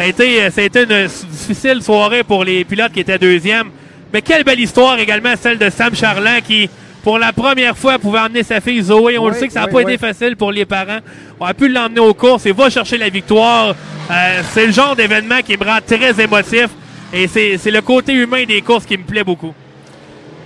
ça, 0.00 0.06
a 0.06 0.08
été, 0.08 0.50
ça 0.50 0.62
a 0.62 0.64
été 0.64 0.84
une 0.84 1.06
difficile 1.06 1.82
soirée 1.82 2.24
pour 2.24 2.42
les 2.42 2.64
pilotes 2.64 2.90
qui 2.90 3.00
étaient 3.00 3.18
deuxième. 3.18 3.68
Mais 4.10 4.22
quelle 4.22 4.44
belle 4.44 4.58
histoire 4.58 4.98
également, 4.98 5.34
celle 5.38 5.58
de 5.58 5.68
Sam 5.68 5.94
Charland 5.94 6.40
qui, 6.40 6.70
pour 7.02 7.18
la 7.18 7.34
première 7.34 7.76
fois, 7.76 7.98
pouvait 7.98 8.20
emmener 8.20 8.42
sa 8.42 8.62
fille 8.62 8.80
Zoé. 8.80 9.18
On 9.18 9.28
le 9.28 9.34
sait 9.34 9.46
que 9.46 9.52
ça 9.52 9.60
n'a 9.60 9.66
oui, 9.66 9.72
pas 9.72 9.78
oui. 9.78 9.92
été 9.92 9.98
facile 9.98 10.36
pour 10.36 10.52
les 10.52 10.64
parents. 10.64 11.00
On 11.38 11.44
a 11.44 11.52
pu 11.52 11.68
l'emmener 11.68 12.00
aux 12.00 12.14
courses 12.14 12.46
et 12.46 12.52
va 12.52 12.70
chercher 12.70 12.96
la 12.96 13.10
victoire. 13.10 13.74
Euh, 14.10 14.42
c'est 14.52 14.68
le 14.68 14.72
genre 14.72 14.96
d'événement 14.96 15.42
qui 15.44 15.58
me 15.58 15.64
rend 15.66 15.80
très 15.86 16.18
émotif. 16.18 16.68
Et 17.12 17.28
c'est 17.28 17.70
le 17.70 17.82
côté 17.82 18.14
humain 18.14 18.44
des 18.44 18.62
courses 18.62 18.86
qui 18.86 18.96
me 18.96 19.04
plaît 19.04 19.24
beaucoup. 19.24 19.52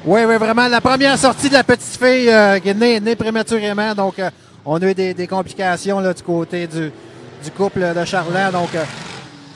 Oui, 0.05 0.23
oui, 0.27 0.37
vraiment. 0.37 0.67
La 0.67 0.81
première 0.81 1.17
sortie 1.17 1.49
de 1.49 1.55
la 1.55 1.63
petite 1.63 1.97
fille 1.97 2.29
euh, 2.29 2.59
qui 2.59 2.71
est 2.71 2.75
née, 2.75 2.99
née 2.99 3.15
prématurément. 3.15 3.95
Donc, 3.95 4.19
euh, 4.19 4.31
on 4.67 4.83
a 4.83 4.87
eu 4.91 4.95
des, 4.95 5.15
des 5.15 5.29
complications 5.29 6.01
là, 6.01 6.13
du 6.13 6.25
côté 6.25 6.67
du, 6.67 6.91
du 7.45 7.51
couple 7.57 7.85
de 7.95 8.05
Charland. 8.05 8.51
Donc, 8.51 8.75
euh, 8.75 8.83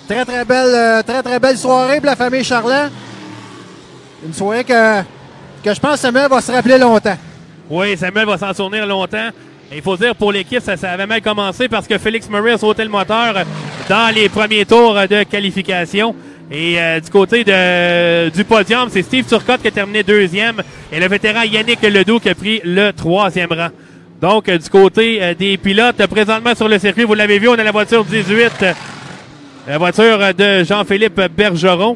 très, 0.09 0.25
très 0.25 0.45
belle, 0.45 0.75
euh, 0.75 1.03
très, 1.03 1.23
très 1.23 1.39
belle 1.39 1.59
soirée 1.59 1.99
pour 1.99 2.07
la 2.07 2.17
famille 2.17 2.43
Charland. 2.43 2.91
Une 4.25 4.33
soirée 4.33 4.65
que, 4.65 5.03
que 5.63 5.75
je 5.75 5.79
pense 5.79 6.01
Samuel 6.01 6.29
va 6.29 6.41
se 6.41 6.51
rappeler 6.51 6.79
longtemps. 6.79 7.17
Oui, 7.71 7.97
Samuel 7.97 8.27
va 8.27 8.39
s'en 8.39 8.55
souvenir 8.55 8.87
longtemps. 8.87 9.29
Il 9.71 9.83
faut 9.83 9.97
dire, 9.99 10.17
pour 10.17 10.33
l'équipe, 10.33 10.63
ça, 10.63 10.77
ça 10.79 10.93
avait 10.93 11.07
mal 11.07 11.21
commencé 11.21 11.69
parce 11.69 11.87
que 11.87 11.99
Félix 11.99 12.29
Murray 12.31 12.53
a 12.53 12.59
sauté 12.59 12.83
le 12.83 12.89
moteur 12.89 13.35
dans 13.89 14.15
les 14.15 14.31
premiers 14.31 14.65
tours 14.65 14.95
de 14.95 15.25
qualification. 15.25 16.15
Et 16.51 16.81
euh, 16.81 16.99
du 17.01 17.11
côté 17.11 17.45
de, 17.45 18.31
du 18.31 18.45
podium, 18.45 18.89
c'est 18.91 19.03
Steve 19.03 19.27
Turcotte 19.27 19.61
qui 19.61 19.69
a 19.69 19.71
terminé 19.71 20.03
deuxième 20.03 20.63
et 20.91 20.99
le 20.99 21.07
vétéran 21.07 21.43
Yannick 21.43 21.83
Ledoux 21.83 22.19
qui 22.19 22.31
a 22.31 22.35
pris 22.35 22.63
le 22.65 22.93
troisième 22.93 23.53
rang. 23.53 23.69
Donc, 24.21 24.49
euh, 24.49 24.59
du 24.59 24.69
côté 24.69 25.23
euh, 25.23 25.35
des 25.35 25.57
pilotes, 25.57 26.05
présentement 26.07 26.55
sur 26.55 26.69
le 26.69 26.79
circuit, 26.79 27.05
vous 27.05 27.15
l'avez 27.15 27.39
vu, 27.39 27.49
on 27.49 27.53
a 27.53 27.63
la 27.63 27.71
voiture 27.71 28.05
18, 28.05 28.53
euh, 28.63 28.73
la 29.69 29.77
voiture 29.77 30.19
de 30.35 30.65
Jean-Philippe 30.65 31.21
Bergeron. 31.37 31.95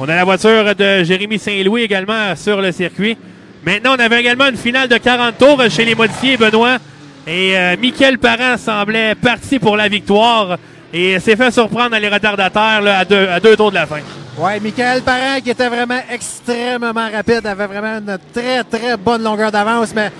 On 0.00 0.08
a 0.08 0.16
la 0.16 0.24
voiture 0.24 0.74
de 0.74 1.04
Jérémy 1.04 1.38
Saint-Louis 1.38 1.82
également 1.82 2.34
sur 2.34 2.62
le 2.62 2.72
circuit. 2.72 3.18
Maintenant, 3.66 3.96
on 3.96 4.00
avait 4.00 4.18
également 4.18 4.46
une 4.48 4.56
finale 4.56 4.88
de 4.88 4.96
40 4.96 5.36
tours 5.36 5.62
chez 5.68 5.84
les 5.84 5.94
modifiés, 5.94 6.38
Benoît. 6.38 6.78
Et 7.26 7.54
euh, 7.54 7.76
Michael 7.78 8.16
Parent 8.16 8.56
semblait 8.56 9.14
parti 9.14 9.58
pour 9.58 9.76
la 9.76 9.88
victoire 9.88 10.56
et 10.90 11.20
s'est 11.20 11.36
fait 11.36 11.50
surprendre 11.50 11.90
dans 11.90 11.98
les 11.98 12.08
retardataires 12.08 12.82
à, 12.86 13.04
deux, 13.04 13.28
à 13.28 13.40
deux 13.40 13.56
tours 13.56 13.70
de 13.70 13.76
la 13.76 13.86
fin. 13.86 14.00
Oui, 14.38 14.52
Michael 14.62 15.02
Parent 15.02 15.40
qui 15.42 15.50
était 15.50 15.68
vraiment 15.68 16.00
extrêmement 16.10 17.10
rapide, 17.12 17.46
avait 17.46 17.66
vraiment 17.66 17.98
une 17.98 18.18
très, 18.32 18.64
très 18.64 18.96
bonne 18.96 19.22
longueur 19.22 19.52
d'avance, 19.52 19.92
mais 19.94 20.10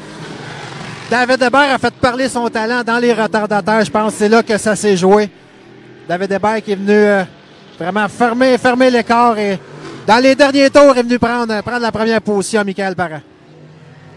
David 1.11 1.43
Hébert 1.43 1.75
a 1.75 1.79
fait 1.79 1.95
parler 1.95 2.29
son 2.29 2.49
talent 2.49 2.83
dans 2.83 2.99
les 2.99 3.13
retardataires. 3.13 3.85
Je 3.85 3.91
pense 3.91 4.13
que 4.13 4.19
c'est 4.19 4.29
là 4.29 4.43
que 4.43 4.57
ça 4.57 4.75
s'est 4.75 4.97
joué. 4.97 5.29
David 6.09 6.33
Hébert 6.33 6.63
qui 6.63 6.73
est 6.73 6.77
venu 6.77 6.93
euh, 6.93 7.25
vraiment 7.79 8.09
fermer, 8.09 8.57
fermer 8.59 8.91
l'écart 8.91 9.39
et 9.39 9.59
dans 10.07 10.23
les 10.23 10.35
derniers 10.35 10.71
tours 10.71 10.97
est 10.97 11.03
venu 11.03 11.19
prendre, 11.19 11.63
prendre 11.63 11.81
la 11.81 11.93
première 11.93 12.21
position 12.21 12.65
Michael 12.65 12.95
Parent. 12.95 13.21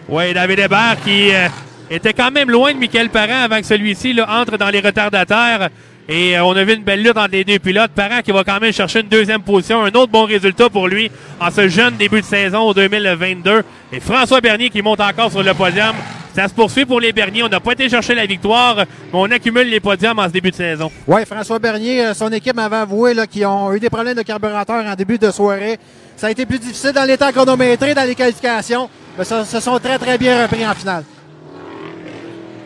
Oui, 0.10 0.34
David 0.34 0.60
Hébert 0.60 0.98
qui 1.04 1.34
euh, 1.34 1.48
était 1.90 2.14
quand 2.14 2.32
même 2.32 2.50
loin 2.50 2.74
de 2.74 2.80
Michael 2.80 3.10
Parent 3.10 3.44
avant 3.44 3.60
que 3.60 3.66
celui-ci 3.66 4.18
entre 4.28 4.58
dans 4.58 4.70
les 4.70 4.80
retardataires. 4.80 5.70
Et 6.10 6.38
euh, 6.38 6.44
on 6.46 6.56
a 6.56 6.64
vu 6.64 6.74
une 6.74 6.84
belle 6.84 7.04
lutte 7.04 7.18
entre 7.18 7.32
les 7.32 7.44
deux 7.44 7.60
pilotes. 7.60 7.92
Parent 7.92 8.22
qui 8.24 8.32
va 8.32 8.44
quand 8.44 8.60
même 8.62 8.72
chercher 8.72 9.02
une 9.02 9.10
deuxième 9.10 9.42
position. 9.42 9.84
Un 9.84 9.90
autre 9.90 10.08
bon 10.08 10.24
résultat 10.24 10.70
pour 10.70 10.88
lui 10.88 11.12
en 11.40 11.52
ce 11.52 11.68
jeune 11.68 11.98
début 11.98 12.22
de 12.22 12.26
saison 12.26 12.72
2022. 12.72 13.64
Et 13.92 14.00
François 14.00 14.40
Bernier 14.40 14.70
qui 14.70 14.82
monte 14.82 15.02
encore 15.02 15.32
sur 15.32 15.44
le 15.44 15.54
podium. 15.54 15.96
ça 16.34 16.48
se 16.48 16.54
poursuit 16.54 16.86
pour 16.86 17.02
les 17.02 17.12
Berniers. 17.12 17.44
On 17.44 17.50
n'a 17.50 17.60
pas 17.60 17.74
été 17.74 17.90
chercher 17.90 18.16
la 18.16 18.26
victoire, 18.26 18.78
mais 18.78 18.86
on 19.12 19.26
accumule 19.26 19.68
les 19.68 19.82
podiums 19.82 20.18
en 20.18 20.28
ce 20.28 20.34
début 20.34 20.52
de 20.52 20.56
saison. 20.56 20.90
Oui, 21.06 21.26
François 21.26 21.60
Bernier, 21.60 22.06
euh, 22.06 22.14
son 22.14 22.32
équipe 22.32 22.56
m'avait 22.56 22.78
avoué 22.78 23.14
qu'ils 23.30 23.46
ont 23.46 23.74
eu 23.74 23.80
des 23.82 23.90
problèmes 23.90 24.16
de 24.16 24.22
carburateur 24.22 24.86
en 24.86 24.96
début 24.96 25.18
de 25.18 25.30
soirée. 25.30 25.78
Ça 26.16 26.28
a 26.28 26.32
été 26.32 26.46
plus 26.46 26.60
difficile 26.60 26.94
dans 26.94 27.04
les 27.04 27.18
temps 27.18 27.32
chronométrés, 27.34 27.94
dans 27.94 28.08
les 28.08 28.16
qualifications, 28.16 28.90
mais 29.18 29.26
ça 29.26 29.44
se 29.44 29.60
sont 29.60 29.78
très, 29.78 30.00
très 30.00 30.18
bien 30.18 30.44
repris 30.44 30.66
en 30.66 30.74
finale. 30.74 31.04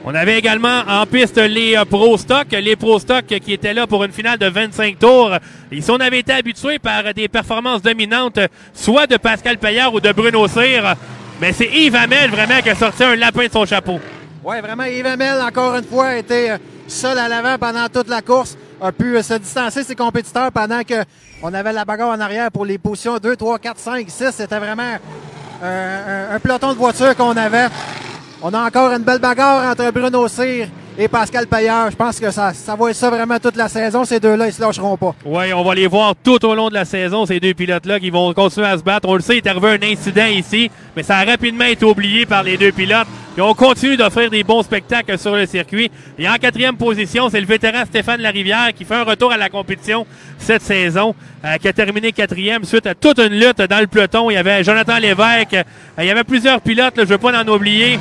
On 0.04 0.16
avait 0.16 0.40
également 0.40 0.82
en 0.88 1.06
piste 1.06 1.38
les 1.38 1.78
euh, 1.78 1.86
Pro 1.86 2.18
Stock, 2.18 2.48
les 2.52 2.76
Pro 2.76 2.98
Stock 2.98 3.24
qui 3.24 3.54
étaient 3.54 3.74
là 3.74 3.86
pour 3.86 4.04
une 4.04 4.12
finale 4.12 4.40
de 4.40 4.48
25 4.48 4.98
tours. 4.98 5.32
Ils 5.72 5.92
on 5.92 6.00
avait 6.00 6.20
été 6.20 6.34
habitués 6.34 6.80
par 6.80 7.14
des 7.14 7.28
performances 7.28 7.84
dominantes, 7.84 8.40
soit 8.74 9.06
de 9.06 9.18
Pascal 9.18 9.60
Payard 9.60 9.94
ou 9.94 10.00
de 10.00 10.12
Bruno 10.12 10.48
Cyr, 10.48 10.96
mais 11.40 11.54
c'est 11.54 11.68
Yves 11.68 11.96
Hamel 11.96 12.32
vraiment 12.32 12.62
qui 12.62 12.72
a 12.72 12.76
sorti 12.76 13.04
un 13.04 13.16
lapin 13.16 13.46
de 13.46 13.52
son 13.52 13.64
chapeau. 13.64 14.00
Oui, 14.44 14.60
vraiment, 14.60 14.86
Yves 14.86 15.06
Hamel, 15.06 15.40
encore 15.40 15.76
une 15.76 15.84
fois, 15.84 16.18
était 16.18 16.50
euh, 16.50 16.58
seul 16.88 17.20
à 17.20 17.28
l'avant 17.28 17.60
pendant 17.60 17.88
toute 17.88 18.10
la 18.10 18.24
course, 18.24 18.58
a 18.82 18.92
pu 18.92 19.16
euh, 19.16 19.22
se 19.22 19.36
distancer 19.36 19.84
ses 19.84 19.96
compétiteurs 19.96 20.52
pendant 20.52 20.82
que 20.82 21.04
on 21.44 21.54
avait 21.54 21.74
la 21.74 21.86
bagarre 21.86 22.10
en 22.10 22.20
arrière 22.20 22.50
pour 22.50 22.66
les 22.66 22.80
positions 22.80 23.20
2, 23.20 23.36
3, 23.36 23.60
4, 23.60 23.78
5, 23.78 24.10
6. 24.10 24.32
C'était 24.32 24.58
vraiment 24.58 24.98
un 25.64 26.40
peloton 26.40 26.74
de 26.74 26.78
voitures 26.78 27.16
qu'on 27.16 27.38
avait. 27.38 27.68
On 28.44 28.54
a 28.54 28.66
encore 28.66 28.92
une 28.92 29.04
belle 29.04 29.20
bagarre 29.20 29.72
entre 29.72 29.92
Bruno 29.92 30.28
Cyr 30.28 30.68
et 30.98 31.08
Pascal 31.08 31.48
Payeur. 31.48 31.92
Je 31.92 31.96
pense 31.96 32.20
que 32.20 32.32
ça, 32.32 32.54
ça 32.54 32.76
va 32.76 32.90
être 32.90 32.96
ça 32.96 33.10
vraiment 33.10 33.40
toute 33.40 33.56
la 33.56 33.70
saison. 33.70 34.04
Ces 34.06 34.20
deux-là, 34.20 34.48
ils 34.48 34.54
se 34.54 34.62
lâcheront 34.62 34.98
pas. 34.98 35.16
Oui, 35.26 35.54
on 35.54 35.64
va 35.64 35.76
les 35.76 35.88
voir 35.88 36.14
tout 36.22 36.44
au 36.46 36.56
long 36.56 36.70
de 36.70 36.74
la 36.74 36.86
saison, 36.86 37.26
ces 37.26 37.40
deux 37.40 37.54
pilotes-là 37.54 38.00
qui 38.00 38.10
vont 38.10 38.34
continuer 38.34 38.68
à 38.68 38.78
se 38.78 38.84
battre. 38.84 39.08
On 39.08 39.16
le 39.16 39.22
sait, 39.22 39.36
il 39.36 39.38
est 39.38 39.48
arrivé 39.48 39.70
un 39.70 39.92
incident 39.92 40.26
ici, 40.26 40.70
mais 40.96 41.04
ça 41.04 41.18
a 41.18 41.26
rapidement 41.26 41.66
été 41.66 41.86
oublié 41.86 42.26
par 42.26 42.44
les 42.44 42.58
deux 42.58 42.72
pilotes. 42.72 43.08
Et 43.38 43.42
on 43.42 43.54
continue 43.54 43.96
d'offrir 43.96 44.30
des 44.30 44.44
bons 44.44 44.62
spectacles 44.62 45.18
sur 45.18 45.36
le 45.36 45.46
circuit. 45.46 45.90
Et 46.20 46.28
en 46.28 46.36
quatrième 46.36 46.76
position, 46.76 47.30
c'est 47.30 47.40
le 47.40 47.48
vétéran 47.48 47.86
Stéphane 47.86 48.22
Larivière 48.22 48.74
qui 48.76 48.84
fait 48.84 48.96
un 48.96 49.04
retour 49.04 49.32
à 49.32 49.38
la 49.38 49.48
compétition 49.48 50.06
cette 50.38 50.62
saison, 50.62 51.16
euh, 51.46 51.56
qui 51.58 51.70
a 51.70 51.74
terminé 51.74 52.12
quatrième 52.12 52.66
suite 52.66 52.88
à 52.88 52.96
toute 52.96 53.20
une 53.20 53.40
lutte 53.40 53.62
dans 53.62 53.80
le 53.80 53.88
peloton. 53.88 54.30
Il 54.30 54.34
y 54.34 54.38
avait 54.38 54.64
Jonathan 54.66 54.98
Lévesque, 54.98 55.54
euh, 55.54 55.64
il 56.00 56.06
y 56.06 56.10
avait 56.10 56.26
plusieurs 56.26 56.60
pilotes, 56.60 56.94
je 56.98 57.02
ne 57.02 57.06
veux 57.06 57.18
pas 57.18 57.42
en 57.42 57.48
oublier. 57.48 58.00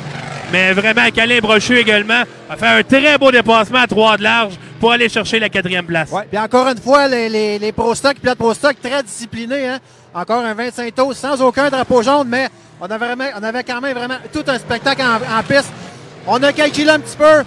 Mais 0.51 0.73
vraiment, 0.73 1.09
Calin 1.13 1.39
Brochu 1.39 1.77
également 1.77 2.23
a 2.49 2.57
fait 2.57 2.67
un 2.67 2.83
très 2.83 3.17
beau 3.17 3.31
dépassement 3.31 3.79
à 3.79 3.87
3 3.87 4.17
de 4.17 4.23
large 4.23 4.53
pour 4.79 4.91
aller 4.91 5.07
chercher 5.07 5.39
la 5.39 5.49
quatrième 5.49 5.85
place. 5.85 6.11
Ouais. 6.11 6.23
Puis 6.29 6.39
encore 6.39 6.67
une 6.67 6.77
fois, 6.77 7.07
les, 7.07 7.29
les, 7.29 7.59
les 7.59 7.71
Pro 7.71 7.95
Stock, 7.95 8.15
pilotes 8.19 8.37
Pro 8.37 8.53
Stock 8.53 8.75
très 8.81 9.03
disciplinés. 9.03 9.67
Hein? 9.67 9.79
Encore 10.13 10.43
un 10.43 10.53
25 10.53 10.93
tours 10.93 11.13
sans 11.15 11.41
aucun 11.41 11.69
drapeau 11.69 12.01
jaune, 12.01 12.27
mais 12.27 12.49
on 12.81 12.85
avait, 12.85 12.97
vraiment, 12.97 13.25
on 13.39 13.43
avait 13.43 13.63
quand 13.63 13.79
même 13.79 13.95
vraiment 13.97 14.17
tout 14.33 14.43
un 14.47 14.57
spectacle 14.57 15.01
en, 15.01 15.39
en 15.39 15.43
piste. 15.43 15.71
On 16.27 16.41
a 16.43 16.51
calculé 16.51 16.89
un 16.89 16.99
petit 16.99 17.15
peu. 17.15 17.43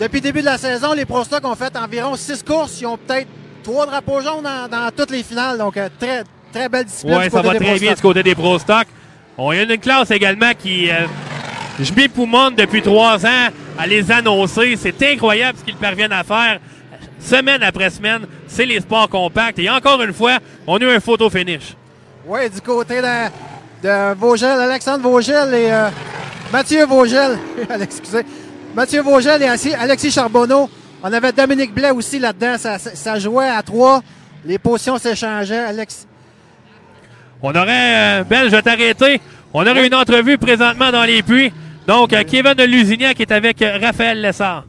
Depuis 0.00 0.16
le 0.16 0.22
début 0.22 0.40
de 0.40 0.46
la 0.46 0.58
saison, 0.58 0.94
les 0.94 1.04
Pro 1.04 1.22
Stock 1.22 1.44
ont 1.46 1.54
fait 1.54 1.76
environ 1.76 2.16
6 2.16 2.42
courses. 2.42 2.80
Ils 2.80 2.86
ont 2.86 2.96
peut-être 2.96 3.28
trois 3.62 3.86
drapeaux 3.86 4.20
jaunes 4.20 4.42
dans, 4.42 4.68
dans, 4.68 4.90
toutes 4.90 5.10
les 5.10 5.22
finales. 5.22 5.58
Donc, 5.58 5.76
euh, 5.76 5.88
très, 6.00 6.24
très 6.52 6.68
belle 6.68 6.86
discipline. 6.86 7.18
Oui, 7.18 7.30
ça 7.30 7.42
va 7.42 7.54
très 7.54 7.78
bien 7.78 7.92
du 7.92 8.02
côté 8.02 8.22
des 8.22 8.34
Pro 8.34 8.58
Stock. 8.58 8.86
On 9.38 9.52
y 9.52 9.58
a 9.58 9.62
une 9.62 9.78
classe 9.78 10.10
également 10.10 10.52
qui... 10.58 10.90
Euh, 10.90 11.06
je 11.84 11.92
m'époumonne 11.92 12.54
depuis 12.54 12.82
trois 12.82 13.24
ans 13.24 13.48
à 13.78 13.86
les 13.86 14.10
annoncer. 14.10 14.76
C'est 14.80 15.02
incroyable 15.02 15.58
ce 15.58 15.64
qu'ils 15.64 15.76
parviennent 15.76 16.12
à 16.12 16.24
faire 16.24 16.58
semaine 17.20 17.62
après 17.62 17.90
semaine. 17.90 18.26
C'est 18.46 18.66
les 18.66 18.80
sports 18.80 19.08
compacts. 19.08 19.58
Et 19.58 19.70
encore 19.70 20.00
une 20.02 20.12
fois, 20.12 20.38
on 20.66 20.76
a 20.76 20.80
eu 20.80 20.90
un 20.90 21.00
photo 21.00 21.30
finish. 21.30 21.74
Oui, 22.26 22.48
du 22.50 22.60
côté 22.60 23.00
de, 23.00 23.28
de 23.82 24.14
Vogel, 24.14 24.60
Alexandre 24.60 25.02
Vogel 25.02 25.54
et 25.54 25.72
euh, 25.72 25.88
Mathieu 26.52 26.84
Vogel. 26.86 27.38
Excusez. 27.80 28.24
Mathieu 28.74 29.02
Vogel 29.02 29.42
et 29.42 29.74
Alexis 29.74 30.10
Charbonneau. 30.10 30.70
On 31.02 31.12
avait 31.12 31.32
Dominique 31.32 31.74
Blais 31.74 31.90
aussi 31.90 32.18
là-dedans. 32.18 32.56
Ça, 32.58 32.78
ça, 32.78 33.18
jouait 33.18 33.48
à 33.48 33.62
trois. 33.62 34.02
Les 34.44 34.58
potions 34.58 34.98
s'échangeaient. 34.98 35.58
Alex. 35.58 36.06
On 37.42 37.50
aurait, 37.50 38.20
euh, 38.20 38.24
Ben, 38.24 38.44
je 38.44 38.50
vais 38.50 38.62
t'arrêter. 38.62 39.20
On 39.52 39.66
aurait 39.66 39.86
une 39.86 39.94
entrevue 39.94 40.38
présentement 40.38 40.90
dans 40.92 41.02
les 41.02 41.22
puits. 41.22 41.52
Donc, 41.86 42.10
Kevin 42.10 42.54
de 42.54 42.64
Lusignan 42.64 43.12
qui 43.12 43.22
est 43.22 43.32
avec 43.32 43.58
Raphaël 43.58 44.20
Lessard. 44.20 44.66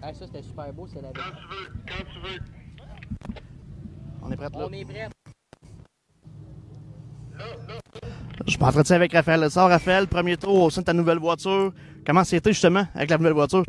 Ah, 0.00 0.12
ça, 0.12 0.26
c'était 0.26 0.42
super 0.42 0.72
beau, 0.72 0.86
c'est 0.86 1.02
la 1.02 1.08
Quand 1.08 1.22
tu 1.22 1.48
veux, 1.48 1.72
quand 1.86 2.04
tu 2.12 2.18
veux. 2.20 2.40
On 4.22 4.30
est 4.30 4.36
prêt 4.36 4.48
là. 4.50 4.66
On 4.68 4.72
est 4.72 4.84
prêt. 4.84 5.08
Je 8.46 8.58
m'entretiens 8.58 8.96
avec 8.96 9.12
Raphaël 9.12 9.40
Lessard. 9.40 9.68
Raphaël, 9.68 10.06
premier 10.06 10.36
tour 10.36 10.62
au 10.62 10.70
sein 10.70 10.80
de 10.80 10.86
ta 10.86 10.92
nouvelle 10.94 11.18
voiture. 11.18 11.72
Comment 12.06 12.24
c'était 12.24 12.52
justement 12.52 12.86
avec 12.94 13.10
la 13.10 13.18
nouvelle 13.18 13.34
voiture? 13.34 13.64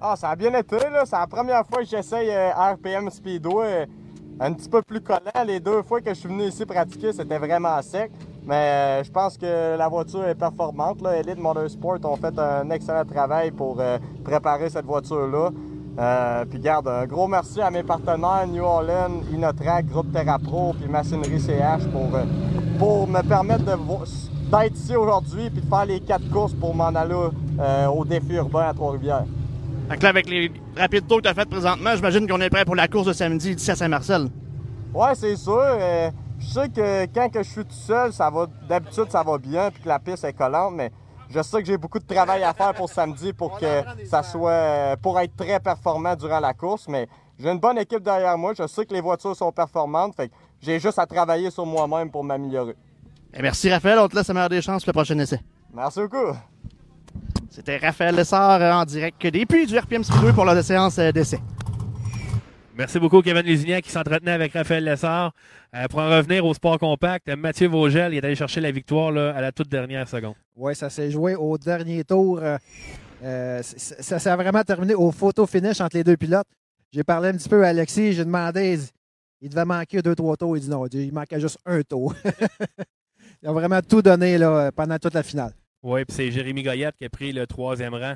Ah, 0.00 0.16
ça 0.16 0.30
a 0.30 0.36
bien 0.36 0.52
été, 0.54 0.76
là. 0.76 1.04
C'est 1.04 1.16
la 1.16 1.26
première 1.26 1.66
fois 1.66 1.78
que 1.78 1.88
j'essaye 1.88 2.30
euh, 2.30 2.50
RPM 2.50 3.10
Speedway. 3.10 3.82
Euh, 3.82 3.86
un 4.40 4.52
petit 4.54 4.68
peu 4.68 4.82
plus 4.82 5.00
collant. 5.00 5.44
Les 5.46 5.60
deux 5.60 5.82
fois 5.82 6.00
que 6.00 6.10
je 6.10 6.18
suis 6.18 6.28
venu 6.28 6.44
ici 6.44 6.66
pratiquer, 6.66 7.12
c'était 7.12 7.38
vraiment 7.38 7.80
sec. 7.82 8.10
Mais 8.44 8.54
euh, 8.54 9.04
je 9.04 9.10
pense 9.10 9.38
que 9.38 9.76
la 9.76 9.88
voiture 9.88 10.26
est 10.26 10.34
performante. 10.34 11.00
Là. 11.00 11.16
Elite 11.16 11.38
Motorsport 11.38 11.98
ont 12.04 12.16
fait 12.16 12.36
un 12.38 12.68
excellent 12.70 13.04
travail 13.04 13.52
pour 13.52 13.76
euh, 13.80 13.98
préparer 14.24 14.68
cette 14.68 14.84
voiture-là. 14.84 15.50
Euh, 15.98 16.44
puis 16.46 16.58
garde, 16.58 16.88
un 16.88 17.06
gros 17.06 17.28
merci 17.28 17.60
à 17.60 17.70
mes 17.70 17.82
partenaires 17.82 18.46
New 18.48 18.64
Holland, 18.64 19.22
Inotrack, 19.30 19.86
Groupe 19.86 20.10
TerraPro, 20.12 20.74
puis 20.80 20.88
Machinerie 20.88 21.38
CH 21.38 21.86
pour, 21.92 22.08
pour 22.78 23.06
me 23.06 23.20
permettre 23.22 23.64
d'être 23.64 24.74
ici 24.74 24.96
aujourd'hui 24.96 25.50
puis 25.50 25.60
de 25.60 25.68
faire 25.68 25.84
les 25.84 26.00
quatre 26.00 26.28
courses 26.30 26.54
pour 26.54 26.74
m'en 26.74 26.86
aller 26.86 27.14
au 27.14 28.04
défi 28.06 28.34
urbain 28.34 28.68
à 28.68 28.72
Trois-Rivières. 28.72 29.26
Donc 29.90 30.02
là, 30.02 30.08
avec 30.08 30.30
les 30.30 30.50
rapides 30.78 31.06
tours 31.06 31.18
que 31.18 31.24
tu 31.24 31.28
as 31.28 31.34
fait 31.34 31.48
présentement, 31.48 31.90
j'imagine 31.94 32.26
qu'on 32.26 32.40
est 32.40 32.48
prêt 32.50 32.64
pour 32.64 32.74
la 32.74 32.88
course 32.88 33.08
de 33.08 33.12
samedi 33.12 33.54
d'ici 33.54 33.70
à 33.70 33.76
Saint-Marcel. 33.76 34.28
Ouais, 34.94 35.14
c'est 35.14 35.36
sûr. 35.36 35.62
Je 36.42 36.48
sais 36.48 36.68
que 36.68 37.06
quand 37.06 37.30
que 37.30 37.42
je 37.42 37.48
suis 37.48 37.64
tout 37.64 37.74
seul, 37.74 38.12
ça 38.12 38.28
va 38.28 38.46
d'habitude 38.68 39.06
ça 39.10 39.22
va 39.22 39.38
bien 39.38 39.70
puis 39.70 39.82
que 39.82 39.88
la 39.88 39.98
piste 39.98 40.24
est 40.24 40.32
collante, 40.32 40.74
mais 40.74 40.90
je 41.30 41.40
sais 41.40 41.60
que 41.60 41.66
j'ai 41.66 41.78
beaucoup 41.78 41.98
de 41.98 42.06
travail 42.06 42.42
à 42.42 42.52
faire 42.52 42.74
pour 42.74 42.90
samedi 42.90 43.32
pour 43.32 43.58
que 43.58 43.82
ça 44.04 44.22
soit 44.22 44.96
pour 45.00 45.18
être 45.20 45.34
très 45.36 45.60
performant 45.60 46.14
durant 46.14 46.40
la 46.40 46.52
course, 46.52 46.88
mais 46.88 47.08
j'ai 47.38 47.50
une 47.50 47.58
bonne 47.58 47.78
équipe 47.78 48.02
derrière 48.02 48.36
moi. 48.36 48.52
Je 48.56 48.66
sais 48.66 48.84
que 48.84 48.92
les 48.92 49.00
voitures 49.00 49.34
sont 49.36 49.52
performantes, 49.52 50.14
fait 50.14 50.30
j'ai 50.60 50.78
juste 50.78 50.98
à 50.98 51.06
travailler 51.06 51.50
sur 51.50 51.64
moi-même 51.64 52.10
pour 52.10 52.24
m'améliorer. 52.24 52.76
merci 53.40 53.70
Raphaël, 53.70 53.98
on 53.98 54.08
te 54.08 54.16
laisse 54.16 54.28
la 54.28 54.34
meilleure 54.34 54.48
des 54.50 54.62
chances 54.62 54.84
pour 54.84 54.90
le 54.90 54.94
prochain 54.94 55.18
essai. 55.18 55.40
Merci 55.72 56.00
beaucoup. 56.00 56.36
C'était 57.50 57.78
Raphaël 57.78 58.14
Lessard 58.14 58.60
euh, 58.60 58.72
en 58.72 58.84
direct 58.84 59.26
des 59.26 59.46
puits 59.46 59.66
du 59.66 59.78
RPM 59.78 60.02
Speedway 60.04 60.32
pour 60.32 60.44
la 60.44 60.62
séance 60.62 60.98
euh, 60.98 61.12
d'essai. 61.12 61.38
Merci 62.74 62.98
beaucoup, 62.98 63.20
Kevin 63.20 63.42
Lésignan, 63.42 63.80
qui 63.80 63.90
s'entretenait 63.90 64.30
avec 64.30 64.54
Raphaël 64.54 64.82
Lessard. 64.82 65.34
Euh, 65.74 65.86
pour 65.88 65.98
en 66.00 66.08
revenir 66.08 66.44
au 66.46 66.54
sport 66.54 66.78
compact, 66.78 67.28
Mathieu 67.28 67.68
Vogel 67.68 68.14
il 68.14 68.16
est 68.16 68.24
allé 68.24 68.34
chercher 68.34 68.62
la 68.62 68.70
victoire 68.70 69.12
là, 69.12 69.34
à 69.36 69.42
la 69.42 69.52
toute 69.52 69.68
dernière 69.68 70.08
seconde. 70.08 70.34
Oui, 70.56 70.74
ça 70.74 70.88
s'est 70.88 71.10
joué 71.10 71.34
au 71.34 71.58
dernier 71.58 72.02
tour. 72.02 72.38
Euh, 72.42 72.56
euh, 73.22 73.62
ça 73.62 74.18
s'est 74.18 74.34
vraiment 74.34 74.62
terminé 74.62 74.94
au 74.94 75.12
photo 75.12 75.46
finish 75.46 75.82
entre 75.82 75.98
les 75.98 76.04
deux 76.04 76.16
pilotes. 76.16 76.46
J'ai 76.90 77.04
parlé 77.04 77.28
un 77.28 77.34
petit 77.34 77.48
peu 77.48 77.62
à 77.62 77.68
Alexis, 77.68 78.14
j'ai 78.14 78.24
demandé, 78.24 78.78
il 79.42 79.50
devait 79.50 79.66
manquer 79.66 80.00
deux, 80.00 80.14
trois 80.14 80.38
tours. 80.38 80.56
Il 80.56 80.60
dit 80.60 80.70
non, 80.70 80.86
il 80.86 81.12
manquait 81.12 81.40
juste 81.40 81.58
un 81.66 81.82
tour. 81.82 82.14
il 83.42 83.48
a 83.48 83.52
vraiment 83.52 83.82
tout 83.82 84.00
donné 84.00 84.38
là, 84.38 84.72
pendant 84.72 84.98
toute 84.98 85.14
la 85.14 85.22
finale. 85.22 85.52
Oui, 85.82 86.06
puis 86.06 86.16
c'est 86.16 86.30
Jérémy 86.30 86.62
Goyette 86.62 86.96
qui 86.96 87.04
a 87.04 87.10
pris 87.10 87.32
le 87.32 87.46
troisième 87.46 87.94
rang. 87.94 88.14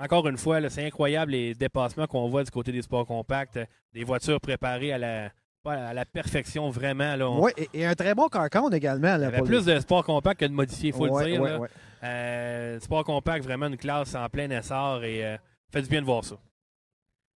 Encore 0.00 0.28
une 0.28 0.36
fois, 0.36 0.60
c'est 0.70 0.86
incroyable 0.86 1.32
les 1.32 1.54
dépassements 1.54 2.06
qu'on 2.06 2.28
voit 2.28 2.44
du 2.44 2.50
côté 2.50 2.70
des 2.70 2.82
sports 2.82 3.06
compacts. 3.06 3.58
Des 3.92 4.04
voitures 4.04 4.40
préparées 4.40 4.92
à 4.92 4.98
la, 4.98 5.30
à 5.64 5.92
la 5.92 6.04
perfection, 6.04 6.70
vraiment. 6.70 7.40
Oui, 7.40 7.50
et, 7.74 7.84
un 7.84 7.94
très 7.94 8.14
bon 8.14 8.28
carcan 8.28 8.70
également. 8.70 9.16
il 9.16 9.22
y 9.22 9.24
avait 9.24 9.42
plus 9.42 9.64
de 9.64 9.78
sport 9.80 10.04
compact 10.04 10.40
que 10.40 10.46
de 10.46 10.52
modifié, 10.52 10.90
il 10.90 10.94
faut 10.94 11.06
le 11.06 11.24
dire. 11.24 11.60
Euh, 12.04 12.78
sport 12.78 13.04
compact, 13.04 13.44
vraiment 13.44 13.66
une 13.66 13.76
classe 13.76 14.14
en 14.14 14.28
plein 14.28 14.48
essor 14.50 15.02
et 15.02 15.24
euh, 15.24 15.36
fait 15.72 15.82
du 15.82 15.88
bien 15.88 16.00
de 16.00 16.06
voir 16.06 16.24
ça. 16.24 16.36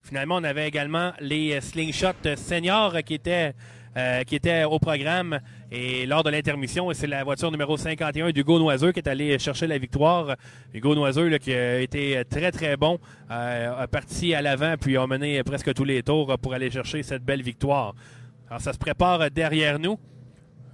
Finalement, 0.00 0.36
on 0.36 0.44
avait 0.44 0.68
également 0.68 1.12
les 1.20 1.60
Slingshot 1.60 2.36
Seniors 2.36 2.96
qui 3.04 3.14
étaient 3.14 3.54
euh, 3.96 4.22
qui 4.24 4.36
était 4.36 4.64
au 4.64 4.78
programme. 4.78 5.38
Et 5.70 6.06
lors 6.06 6.22
de 6.22 6.30
l'intermission, 6.30 6.90
c'est 6.94 7.06
la 7.06 7.24
voiture 7.24 7.50
numéro 7.50 7.76
51 7.76 8.30
d'Hugo 8.30 8.58
Noiseux 8.58 8.92
qui 8.92 9.00
est 9.00 9.08
allé 9.08 9.38
chercher 9.38 9.66
la 9.66 9.78
victoire. 9.78 10.36
Hugo 10.72 10.94
Noiseux 10.94 11.36
qui 11.38 11.52
a 11.52 11.80
été 11.80 12.22
très 12.28 12.50
très 12.52 12.76
bon, 12.76 12.98
euh, 13.30 13.82
a 13.82 13.86
parti 13.86 14.34
à 14.34 14.42
l'avant 14.42 14.74
puis 14.80 14.96
a 14.96 15.06
mené 15.06 15.42
presque 15.42 15.74
tous 15.74 15.84
les 15.84 16.02
tours 16.02 16.38
pour 16.38 16.54
aller 16.54 16.70
chercher 16.70 17.02
cette 17.02 17.22
belle 17.22 17.42
victoire. 17.42 17.94
Alors 18.48 18.60
ça 18.60 18.72
se 18.72 18.78
prépare 18.78 19.30
derrière 19.30 19.78
nous. 19.78 19.98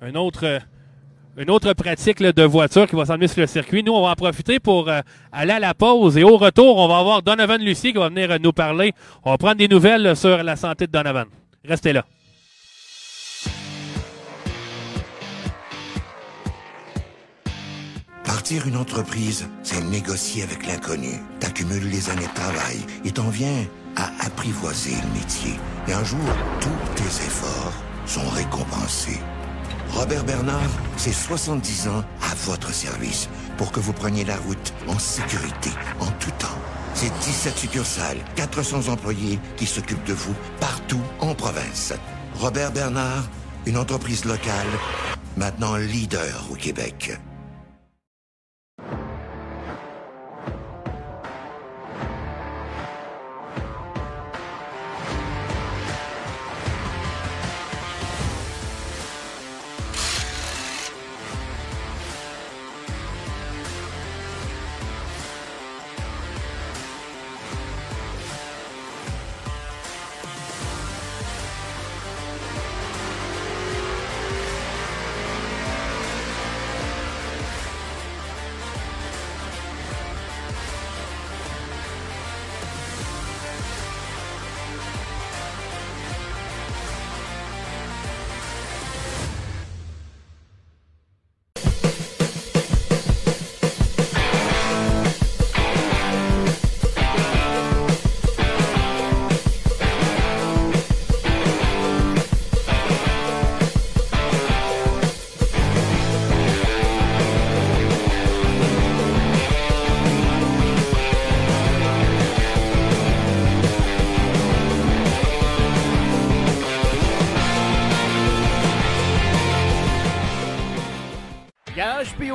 Un 0.01 0.15
autre 0.15 0.61
une 1.39 1.51
autre 1.51 1.73
pratique 1.73 2.21
de 2.21 2.43
voiture 2.43 2.89
qui 2.89 2.97
va 2.97 3.05
s'emmener 3.05 3.29
sur 3.29 3.41
le 3.41 3.47
circuit. 3.47 3.85
Nous, 3.85 3.93
on 3.93 4.03
va 4.03 4.11
en 4.11 4.15
profiter 4.17 4.59
pour 4.59 4.89
euh, 4.89 5.01
aller 5.31 5.53
à 5.53 5.61
la 5.61 5.73
pause 5.73 6.19
et 6.19 6.25
au 6.25 6.37
retour, 6.37 6.77
on 6.77 6.89
va 6.89 6.99
avoir 6.99 7.23
Donovan 7.23 7.61
Lucie 7.63 7.93
qui 7.93 7.99
va 7.99 8.09
venir 8.09 8.37
nous 8.41 8.53
parler. 8.53 8.93
On 9.25 9.31
va 9.31 9.39
prendre 9.39 9.57
des 9.57 9.69
nouvelles 9.69 10.17
sur 10.17 10.43
la 10.43 10.57
santé 10.57 10.89
de 10.89 10.93
Donovan. 10.93 11.27
Restez 11.65 11.93
là. 11.93 12.05
Bâtir 18.49 18.67
une 18.67 18.79
entreprise, 18.79 19.47
c'est 19.63 19.83
négocier 19.83 20.43
avec 20.43 20.67
l'inconnu. 20.67 21.21
T'accumules 21.39 21.91
les 21.91 22.09
années 22.09 22.27
de 22.27 22.41
travail 22.41 22.79
et 23.05 23.11
t'en 23.11 23.29
viens 23.29 23.67
à 23.95 24.11
apprivoiser 24.25 24.93
le 24.93 25.21
métier. 25.21 25.53
Et 25.87 25.93
un 25.93 26.03
jour, 26.03 26.19
tous 26.59 26.95
tes 26.95 27.27
efforts 27.27 27.75
sont 28.07 28.27
récompensés. 28.31 29.21
Robert 29.91 30.25
Bernard, 30.25 30.71
c'est 30.97 31.13
70 31.13 31.89
ans 31.89 32.03
à 32.23 32.35
votre 32.47 32.73
service 32.73 33.29
pour 33.59 33.71
que 33.71 33.81
vous 33.81 33.93
preniez 33.93 34.25
la 34.25 34.39
route 34.39 34.73
en 34.87 34.99
sécurité, 34.99 35.69
en 36.01 36.11
tout 36.13 36.33
temps. 36.39 36.59
C'est 36.95 37.13
17 37.19 37.55
succursales, 37.55 38.25
400 38.37 38.89
employés 38.89 39.39
qui 39.59 39.67
s'occupent 39.67 40.07
de 40.07 40.15
vous 40.15 40.35
partout 40.59 41.03
en 41.21 41.35
province. 41.35 41.93
Robert 42.37 42.73
Bernard, 42.73 43.29
une 43.67 43.77
entreprise 43.77 44.25
locale, 44.25 44.69
maintenant 45.37 45.77
leader 45.77 46.49
au 46.51 46.55
Québec. 46.55 47.19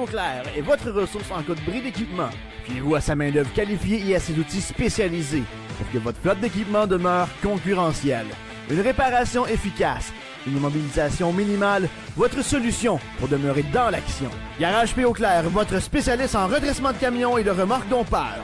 Garage 0.04 0.12
P. 0.12 0.12
Clair 0.12 0.44
est 0.58 0.62
votre 0.62 0.92
ressource 0.92 1.32
en 1.32 1.44
cas 1.44 1.54
de 1.54 1.62
bris 1.62 1.82
d'équipement. 1.82 2.30
Fiez-vous 2.66 2.96
à 2.96 3.02
sa 3.02 3.16
main-d'œuvre 3.16 3.52
qualifiée 3.54 4.04
et 4.08 4.16
à 4.16 4.20
ses 4.20 4.38
outils 4.38 4.62
spécialisés 4.62 5.44
pour 5.78 5.92
que 5.92 5.98
votre 5.98 6.20
flotte 6.20 6.40
d'équipement 6.40 6.88
demeure 6.88 7.28
concurrentielle. 7.42 8.26
Une 8.70 8.82
réparation 8.82 9.46
efficace, 9.46 10.12
une 10.48 10.58
immobilisation 10.58 11.32
minimale, 11.34 11.90
votre 12.16 12.44
solution 12.44 13.00
pour 13.20 13.28
demeurer 13.28 13.64
dans 13.74 13.90
l'action. 13.90 14.30
Garage 14.60 14.94
P. 14.94 15.04
Clair, 15.14 15.44
votre 15.50 15.80
spécialiste 15.80 16.36
en 16.36 16.48
redressement 16.48 16.92
de 16.92 16.98
camions 16.98 17.38
et 17.38 17.44
de 17.44 17.52
remorques 17.52 17.90
dompeurs. 17.90 18.44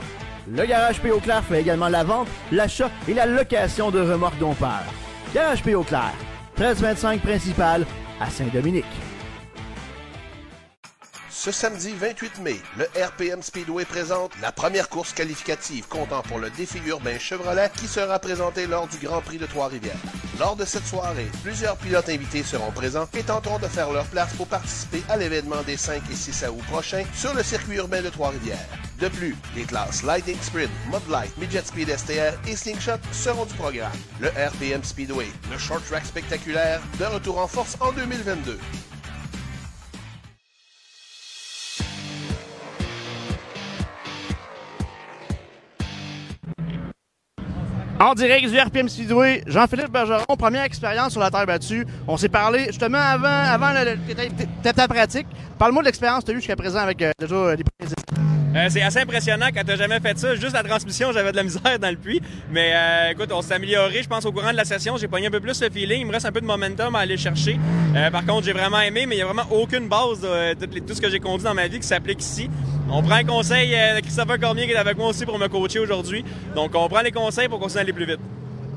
Le 0.50 0.64
Garage 0.64 1.00
P. 1.00 1.10
Clair 1.22 1.42
fait 1.44 1.60
également 1.60 1.88
la 1.88 2.04
vente, 2.04 2.28
l'achat 2.52 2.90
et 3.08 3.14
la 3.14 3.26
location 3.26 3.90
de 3.90 4.00
remorques 4.00 4.38
dompeurs. 4.38 4.92
Garage 5.34 5.62
P. 5.62 5.74
Clair, 5.86 6.12
1325 6.58 7.20
principal 7.20 7.86
à 8.20 8.28
Saint-Dominique. 8.30 8.84
Ce 11.42 11.50
samedi 11.52 11.94
28 11.98 12.40
mai, 12.40 12.60
le 12.76 12.84
RPM 13.02 13.42
Speedway 13.42 13.86
présente 13.86 14.32
la 14.42 14.52
première 14.52 14.90
course 14.90 15.14
qualificative 15.14 15.88
comptant 15.88 16.20
pour 16.20 16.38
le 16.38 16.50
défi 16.50 16.76
urbain 16.86 17.18
Chevrolet 17.18 17.70
qui 17.78 17.86
sera 17.86 18.18
présenté 18.18 18.66
lors 18.66 18.86
du 18.88 18.98
Grand 18.98 19.22
Prix 19.22 19.38
de 19.38 19.46
Trois-Rivières. 19.46 19.96
Lors 20.38 20.54
de 20.54 20.66
cette 20.66 20.84
soirée, 20.84 21.30
plusieurs 21.42 21.78
pilotes 21.78 22.10
invités 22.10 22.42
seront 22.42 22.70
présents 22.72 23.08
et 23.14 23.22
tenteront 23.22 23.58
de 23.58 23.68
faire 23.68 23.90
leur 23.90 24.04
place 24.04 24.34
pour 24.34 24.48
participer 24.48 25.02
à 25.08 25.16
l'événement 25.16 25.62
des 25.62 25.78
5 25.78 26.02
et 26.12 26.14
6 26.14 26.44
août 26.50 26.62
prochains 26.70 27.04
sur 27.14 27.32
le 27.32 27.42
circuit 27.42 27.76
urbain 27.76 28.02
de 28.02 28.10
Trois-Rivières. 28.10 28.68
De 28.98 29.08
plus, 29.08 29.34
les 29.56 29.64
classes 29.64 30.02
Lightning 30.02 30.36
Sprint, 30.42 30.70
Mud 30.92 31.08
Light, 31.08 31.34
Midget 31.38 31.64
Speed 31.64 31.88
STR 31.88 32.36
et 32.46 32.54
Slingshot 32.54 33.00
seront 33.12 33.46
du 33.46 33.54
programme. 33.54 33.90
Le 34.20 34.28
RPM 34.28 34.84
Speedway, 34.84 35.28
le 35.50 35.56
short 35.56 35.82
track 35.86 36.04
spectaculaire, 36.04 36.82
de 36.98 37.06
retour 37.06 37.38
en 37.38 37.48
force 37.48 37.78
en 37.80 37.92
2022. 37.92 38.58
En 48.00 48.14
direct 48.14 48.48
du 48.48 48.58
RPM 48.58 48.88
Speedway, 48.88 49.42
Jean-Philippe 49.46 49.90
Bergeron, 49.92 50.24
première 50.38 50.64
expérience 50.64 51.12
sur 51.12 51.20
la 51.20 51.30
terre 51.30 51.44
battue. 51.44 51.86
On 52.08 52.16
s'est 52.16 52.30
parlé 52.30 52.64
justement 52.68 52.96
avant, 52.98 53.26
avant 53.28 53.74
ta- 54.72 54.88
pratique. 54.88 55.26
Parle-moi 55.58 55.82
de 55.82 55.86
l'expérience 55.88 56.20
que 56.20 56.26
tu 56.26 56.30
as 56.30 56.34
eue 56.34 56.38
jusqu'à 56.38 56.56
présent 56.56 56.78
avec 56.78 57.02
euh, 57.02 57.10
déjà 57.18 57.34
euh, 57.34 57.56
les 57.56 57.62
premiers. 57.64 57.92
Euh, 58.54 58.66
c'est 58.68 58.82
assez 58.82 58.98
impressionnant 58.98 59.46
quand 59.54 59.62
t'as 59.64 59.76
jamais 59.76 60.00
fait 60.00 60.18
ça. 60.18 60.34
Juste 60.34 60.54
la 60.54 60.64
transmission, 60.64 61.12
j'avais 61.12 61.30
de 61.30 61.36
la 61.36 61.44
misère 61.44 61.78
dans 61.78 61.90
le 61.90 61.96
puits. 61.96 62.20
Mais 62.50 62.72
euh, 62.74 63.10
écoute, 63.12 63.30
on 63.32 63.42
s'est 63.42 63.54
amélioré. 63.54 64.02
Je 64.02 64.08
pense 64.08 64.24
au 64.24 64.32
courant 64.32 64.50
de 64.50 64.56
la 64.56 64.64
session, 64.64 64.96
j'ai 64.96 65.08
pogné 65.08 65.28
un 65.28 65.30
peu 65.30 65.40
plus 65.40 65.60
le 65.60 65.70
feeling. 65.70 66.00
Il 66.00 66.06
me 66.06 66.12
reste 66.12 66.26
un 66.26 66.32
peu 66.32 66.40
de 66.40 66.46
momentum 66.46 66.96
à 66.96 67.00
aller 67.00 67.16
chercher. 67.16 67.58
Euh, 67.94 68.10
par 68.10 68.26
contre, 68.26 68.44
j'ai 68.44 68.52
vraiment 68.52 68.80
aimé, 68.80 69.06
mais 69.06 69.16
il 69.16 69.18
y 69.18 69.22
a 69.22 69.26
vraiment 69.26 69.46
aucune 69.50 69.88
base 69.88 70.20
de 70.20 70.66
tout, 70.66 70.94
ce 70.94 71.00
que 71.00 71.10
j'ai 71.10 71.20
conduit 71.20 71.44
dans 71.44 71.54
ma 71.54 71.68
vie 71.68 71.78
qui 71.78 71.86
s'applique 71.86 72.20
ici. 72.20 72.50
On 72.90 73.02
prend 73.02 73.14
un 73.14 73.24
conseil 73.24 73.72
euh, 73.74 73.96
de 73.96 74.00
Christopher 74.00 74.40
Cormier 74.40 74.66
qui 74.66 74.72
est 74.72 74.76
avec 74.76 74.96
moi 74.96 75.08
aussi 75.08 75.24
pour 75.24 75.38
me 75.38 75.46
coacher 75.46 75.78
aujourd'hui. 75.78 76.24
Donc, 76.56 76.72
on 76.74 76.88
prend 76.88 77.02
les 77.02 77.12
conseils 77.12 77.48
pour 77.48 77.60
continuer 77.60 77.80
à 77.80 77.82
aller 77.82 77.92
plus 77.92 78.06
vite. 78.06 78.20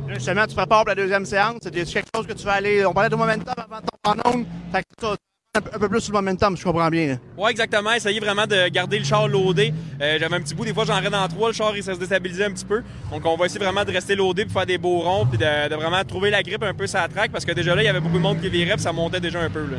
Justement, 0.07 0.45
tu 0.45 0.55
prépares 0.55 0.81
pour 0.81 0.89
la 0.89 0.95
deuxième 0.95 1.25
séance. 1.25 1.57
C'est 1.63 1.71
quelque 1.71 2.09
chose 2.15 2.27
que 2.27 2.33
tu 2.33 2.45
vas 2.45 2.53
aller. 2.53 2.85
On 2.85 2.93
parlait 2.93 3.09
de 3.09 3.15
momentum 3.15 3.55
avant 3.57 3.81
tomber 3.81 4.21
en. 4.25 4.71
Fait 4.71 4.83
que 4.83 5.32
un 5.55 5.61
peu- 5.61 5.87
plus 5.87 6.01
sur 6.01 6.13
le 6.13 6.19
momentum, 6.19 6.57
je 6.57 6.63
comprends 6.63 6.89
bien. 6.89 7.19
Ouais, 7.37 7.51
exactement. 7.51 7.91
Essayer 7.93 8.19
vraiment 8.19 8.47
de 8.47 8.69
garder 8.69 8.97
le 8.97 9.05
char 9.05 9.27
loadé. 9.27 9.71
Euh, 10.01 10.17
J'avais 10.19 10.35
un 10.35 10.41
petit 10.41 10.55
bout, 10.55 10.65
des 10.65 10.73
fois 10.73 10.83
j'en 10.83 10.95
reste 10.99 11.11
dans 11.11 11.27
trois, 11.27 11.49
le 11.49 11.53
char 11.53 11.77
il 11.77 11.83
se 11.83 11.91
déstabilisait 11.91 12.45
un 12.45 12.51
petit 12.51 12.65
peu. 12.65 12.81
Donc 13.11 13.23
on 13.23 13.35
va 13.37 13.45
essayer 13.45 13.59
vraiment 13.63 13.85
de 13.85 13.91
rester 13.91 14.15
loadé 14.15 14.45
pour 14.45 14.53
faire 14.53 14.65
des 14.65 14.79
beaux 14.79 15.01
ronds 15.01 15.27
puis 15.27 15.37
de, 15.37 15.69
de 15.69 15.75
vraiment 15.75 16.03
trouver 16.05 16.31
la 16.31 16.41
grippe 16.41 16.63
un 16.63 16.73
peu 16.73 16.87
sur 16.87 16.97
la 16.99 17.07
track 17.07 17.31
parce 17.31 17.45
que 17.45 17.51
déjà 17.51 17.75
là, 17.75 17.83
il 17.83 17.85
y 17.85 17.87
avait 17.87 17.99
beaucoup 17.99 18.17
de 18.17 18.21
monde 18.23 18.41
qui 18.41 18.49
virait 18.49 18.73
puis 18.73 18.81
ça 18.81 18.91
montait 18.91 19.19
déjà 19.19 19.41
un 19.41 19.49
peu. 19.51 19.61
Là. 19.61 19.77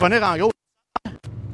Revenir 0.00 0.22
en 0.22 0.36
gros. 0.36 0.50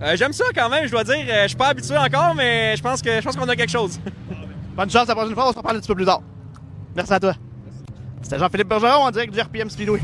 Euh, 0.02 0.14
J'aime 0.14 0.35
ça 0.35 0.44
quand 0.55 0.68
même, 0.68 0.85
je 0.85 0.90
dois 0.90 1.05
dire. 1.05 1.24
Euh, 1.26 1.42
Je 1.44 1.48
suis 1.48 1.57
pas 1.57 1.68
habitué 1.68 1.96
encore, 1.96 2.35
mais 2.35 2.76
je 2.76 2.83
pense 2.83 3.00
que 3.00 3.16
je 3.18 3.22
pense 3.24 3.35
qu'on 3.35 3.48
a 3.48 3.57
quelque 3.57 3.72
chose. 3.72 3.98
Bonne 4.76 4.90
chance 4.90 5.09
la 5.09 5.14
prochaine 5.14 5.33
fois, 5.35 5.48
on 5.48 5.52
s'en 5.55 5.62
parle 5.62 5.79
un 5.79 5.81
petit 5.81 5.88
peu 5.88 5.94
plus 5.94 6.05
tard. 6.05 6.20
Merci 6.94 7.14
à 7.14 7.18
toi. 7.20 7.33
C'était 8.20 8.38
Jean-Philippe 8.38 8.68
Bergeron 8.68 9.05
en 9.05 9.11
direct 9.11 9.33
du 9.33 9.40
RPM 9.40 9.70
Speedway. 9.70 10.00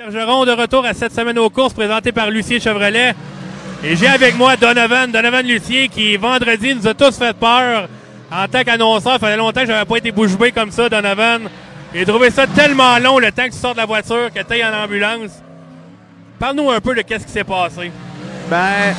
Bergeron 0.00 0.46
de 0.46 0.52
retour 0.52 0.86
à 0.86 0.94
cette 0.94 1.12
semaine 1.12 1.38
aux 1.38 1.50
courses 1.50 1.74
présenté 1.74 2.10
par 2.10 2.30
Lucier 2.30 2.58
Chevrolet. 2.58 3.14
Et 3.84 3.96
j'ai 3.96 4.06
avec 4.06 4.34
moi 4.34 4.56
Donovan, 4.56 5.12
Donovan 5.12 5.46
Lucier 5.46 5.88
qui 5.88 6.16
vendredi 6.16 6.74
nous 6.74 6.88
a 6.88 6.94
tous 6.94 7.18
fait 7.18 7.36
peur 7.36 7.86
en 8.32 8.48
tant 8.48 8.64
qu'annonceur. 8.64 9.12
Ça 9.12 9.18
faisait 9.18 9.36
longtemps 9.36 9.60
que 9.60 9.66
j'avais 9.66 9.84
pas 9.84 9.96
été 9.98 10.10
bouche 10.10 10.38
bée 10.38 10.52
comme 10.52 10.70
ça, 10.70 10.88
Donovan. 10.88 11.42
J'ai 11.94 12.06
trouvé 12.06 12.30
ça 12.30 12.46
tellement 12.46 12.98
long 12.98 13.18
le 13.18 13.30
temps 13.30 13.44
que 13.44 13.52
tu 13.52 13.58
sors 13.58 13.74
de 13.74 13.76
la 13.76 13.84
voiture, 13.84 14.30
que 14.34 14.42
tu 14.42 14.54
es 14.54 14.64
en 14.64 14.72
ambulance. 14.72 15.32
Parle-nous 16.38 16.70
un 16.70 16.80
peu 16.80 16.94
de 16.94 17.02
qu'est-ce 17.02 17.26
qui 17.26 17.32
s'est 17.32 17.44
passé. 17.44 17.92
Ben, 18.48 18.94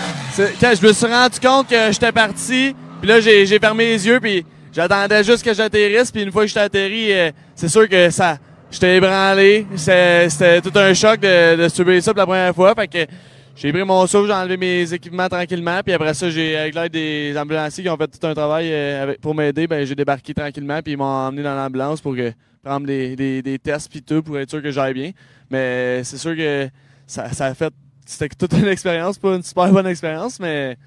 quand 0.60 0.74
je 0.80 0.86
me 0.86 0.94
suis 0.94 1.08
rendu 1.08 1.40
compte 1.40 1.68
que 1.68 1.92
j'étais 1.92 2.12
parti, 2.12 2.76
puis 3.02 3.10
là, 3.10 3.20
j'ai 3.22 3.48
j'ai 3.48 3.58
fermé 3.58 3.86
les 3.86 4.06
yeux, 4.06 4.20
puis 4.20 4.46
j'attendais 4.72 5.24
juste 5.24 5.44
que 5.44 5.52
j'atterrisse, 5.56 6.12
puis 6.12 6.22
une 6.22 6.32
fois 6.32 6.44
que 6.44 6.50
j'étais 6.50 6.60
atterri, 6.60 7.12
euh, 7.12 7.32
c'est 7.56 7.70
sûr 7.70 7.90
que 7.90 8.12
ça... 8.12 8.38
J'étais 8.72 8.98
ébranlé. 8.98 9.68
C'était 9.76 10.62
tout 10.62 10.72
un 10.76 10.94
choc 10.94 11.20
de, 11.20 11.64
de 11.64 11.68
subir 11.68 12.02
ça 12.02 12.14
pour 12.14 12.20
la 12.20 12.26
première 12.26 12.56
fois, 12.56 12.74
fait 12.74 12.88
que 12.88 13.12
j'ai 13.54 13.72
pris 13.72 13.84
mon 13.84 14.08
souffle, 14.08 14.28
j'ai 14.28 14.34
enlevé 14.34 14.56
mes 14.56 14.94
équipements 14.94 15.28
tranquillement, 15.28 15.82
puis 15.84 15.94
après 15.94 16.14
ça, 16.14 16.30
j'ai 16.30 16.58
avec 16.58 16.74
l'aide 16.74 16.94
des 16.94 17.38
ambulanciers 17.38 17.84
qui 17.84 17.90
ont 17.90 17.98
fait 17.98 18.08
tout 18.08 18.26
un 18.26 18.34
travail 18.34 18.70
euh, 18.72 19.14
pour 19.22 19.36
m'aider, 19.36 19.68
ben 19.68 19.86
j'ai 19.86 19.94
débarqué 19.94 20.34
tranquillement, 20.34 20.82
puis 20.82 20.94
ils 20.94 20.98
m'ont 20.98 21.04
emmené 21.04 21.44
dans 21.44 21.54
l'ambulance 21.54 22.00
pour 22.00 22.16
que 22.16 22.32
prendre 22.64 22.88
des, 22.88 23.16
des, 23.16 23.42
des 23.42 23.60
tests 23.60 23.92
puis 23.92 24.02
tout 24.02 24.24
pour 24.24 24.40
être 24.40 24.50
sûr 24.50 24.62
que 24.62 24.72
j'aille 24.72 24.94
bien. 24.94 25.12
Mais 25.50 26.04
c'est 26.06 26.18
sûr 26.18 26.36
que 26.36 26.70
ça, 27.06 27.32
ça 27.34 27.48
a 27.48 27.54
fait 27.54 27.74
c'était 28.06 28.30
toute 28.30 28.54
une 28.54 28.68
expérience, 28.70 29.18
pas 29.18 29.36
une 29.36 29.44
super 29.44 29.70
bonne 29.72 29.88
expérience, 29.88 30.40
mais 30.40 30.78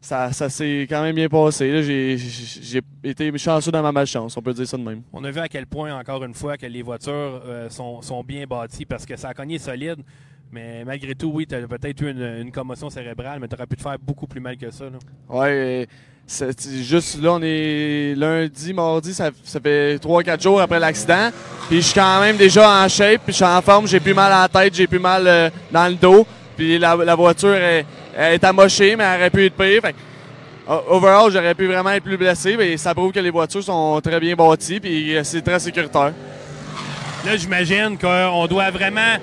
ça, 0.00 0.32
ça 0.32 0.48
s'est 0.48 0.86
quand 0.88 1.02
même 1.02 1.14
bien 1.14 1.28
passé. 1.28 1.70
là. 1.70 1.82
J'ai 1.82 2.16
j'ai 2.16 2.80
été 3.04 3.36
chanceux 3.38 3.70
dans 3.70 3.82
ma 3.82 3.92
malchance, 3.92 4.36
on 4.36 4.42
peut 4.42 4.54
dire 4.54 4.66
ça 4.66 4.76
de 4.76 4.82
même. 4.82 5.02
On 5.12 5.22
a 5.24 5.30
vu 5.30 5.40
à 5.40 5.48
quel 5.48 5.66
point, 5.66 5.94
encore 5.98 6.24
une 6.24 6.34
fois, 6.34 6.56
que 6.56 6.66
les 6.66 6.82
voitures 6.82 7.42
euh, 7.46 7.68
sont, 7.68 8.00
sont 8.02 8.22
bien 8.24 8.46
bâties 8.46 8.86
parce 8.86 9.04
que 9.04 9.16
ça 9.16 9.28
a 9.28 9.34
cogné 9.34 9.58
solide. 9.58 9.98
Mais 10.52 10.84
malgré 10.84 11.14
tout, 11.14 11.30
oui, 11.32 11.46
tu 11.46 11.54
as 11.54 11.60
peut-être 11.68 12.00
eu 12.02 12.10
une, 12.10 12.22
une 12.22 12.50
commotion 12.50 12.90
cérébrale, 12.90 13.38
mais 13.40 13.46
tu 13.46 13.54
aurais 13.54 13.66
pu 13.66 13.76
te 13.76 13.82
faire 13.82 13.98
beaucoup 14.00 14.26
plus 14.26 14.40
mal 14.40 14.56
que 14.56 14.70
ça. 14.70 14.84
Là. 14.86 14.98
Ouais, 15.28 15.86
c'est 16.26 16.82
juste 16.82 17.20
là, 17.20 17.32
on 17.34 17.40
est 17.42 18.14
lundi, 18.16 18.72
mardi, 18.72 19.12
ça, 19.12 19.30
ça 19.42 19.60
fait 19.60 19.96
3-4 19.96 20.42
jours 20.42 20.60
après 20.60 20.78
l'accident. 20.78 21.30
Puis 21.68 21.78
je 21.78 21.86
suis 21.86 21.94
quand 21.94 22.20
même 22.20 22.36
déjà 22.36 22.84
en 22.84 22.88
shape, 22.88 23.22
puis 23.24 23.32
je 23.32 23.36
suis 23.36 23.44
en 23.44 23.60
forme, 23.62 23.86
j'ai 23.86 24.00
plus 24.00 24.14
mal 24.14 24.32
à 24.32 24.42
la 24.42 24.48
tête, 24.48 24.74
j'ai 24.74 24.86
plus 24.86 24.98
mal 24.98 25.26
euh, 25.26 25.50
dans 25.72 25.88
le 25.88 25.94
dos. 25.94 26.26
Puis 26.56 26.78
la, 26.78 26.96
la 26.96 27.14
voiture 27.14 27.54
est, 27.54 27.84
elle 28.16 28.34
est 28.34 28.44
amochée, 28.44 28.96
mais 28.96 29.04
elle 29.04 29.20
aurait 29.20 29.30
pu 29.30 29.46
être 29.46 29.54
pire. 29.56 29.80
Fait 29.82 29.94
overall, 30.88 31.30
j'aurais 31.32 31.54
pu 31.54 31.66
vraiment 31.66 31.90
être 31.90 32.04
plus 32.04 32.16
blessé, 32.16 32.56
mais 32.56 32.76
ça 32.76 32.94
prouve 32.94 33.12
que 33.12 33.20
les 33.20 33.30
voitures 33.30 33.62
sont 33.62 34.00
très 34.00 34.20
bien 34.20 34.34
bâties, 34.36 34.78
puis 34.80 35.16
euh, 35.16 35.24
c'est 35.24 35.42
très 35.42 35.58
sécuritaire. 35.58 36.12
Là, 37.26 37.36
j'imagine 37.36 37.98
qu'on 37.98 38.46
doit 38.46 38.70
vraiment 38.70 39.16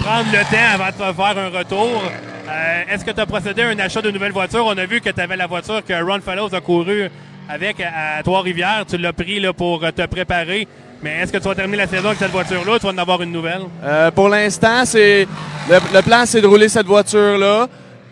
prendre 0.00 0.28
le 0.30 0.40
temps 0.50 0.74
avant 0.74 0.86
de 0.86 0.92
te 0.92 1.16
faire 1.16 1.38
un 1.38 1.58
retour. 1.58 2.02
Euh, 2.48 2.82
Est-ce 2.90 3.04
que 3.04 3.10
tu 3.10 3.20
as 3.20 3.26
procédé 3.26 3.62
à 3.62 3.68
un 3.68 3.78
achat 3.78 4.02
de 4.02 4.10
nouvelle 4.10 4.32
voiture? 4.32 4.64
On 4.66 4.76
a 4.76 4.84
vu 4.84 5.00
que 5.00 5.10
tu 5.10 5.20
avais 5.20 5.36
la 5.36 5.46
voiture 5.46 5.82
que 5.84 5.92
Ron 6.04 6.20
Fellows 6.20 6.54
a 6.54 6.60
couru 6.60 7.08
avec 7.48 7.80
à, 7.80 8.18
à 8.18 8.22
Trois-Rivières. 8.22 8.84
Tu 8.88 8.98
l'as 8.98 9.12
pris 9.12 9.40
là, 9.40 9.52
pour 9.52 9.80
te 9.80 10.06
préparer. 10.06 10.68
Mais 11.02 11.18
est-ce 11.20 11.32
que 11.32 11.38
tu 11.38 11.44
vas 11.48 11.54
terminer 11.54 11.78
la 11.78 11.86
saison 11.88 12.08
avec 12.08 12.18
cette 12.18 12.30
voiture-là 12.30 12.74
ou 12.74 12.78
tu 12.78 12.86
vas 12.86 12.92
en 12.92 12.98
avoir 12.98 13.22
une 13.22 13.32
nouvelle? 13.32 13.62
Euh, 13.82 14.10
pour 14.12 14.28
l'instant, 14.28 14.84
c'est 14.84 15.26
le, 15.68 15.78
le 15.94 16.02
plan, 16.02 16.22
c'est 16.26 16.40
de 16.40 16.46
rouler 16.46 16.68
cette 16.68 16.86
voiture-là 16.86 17.66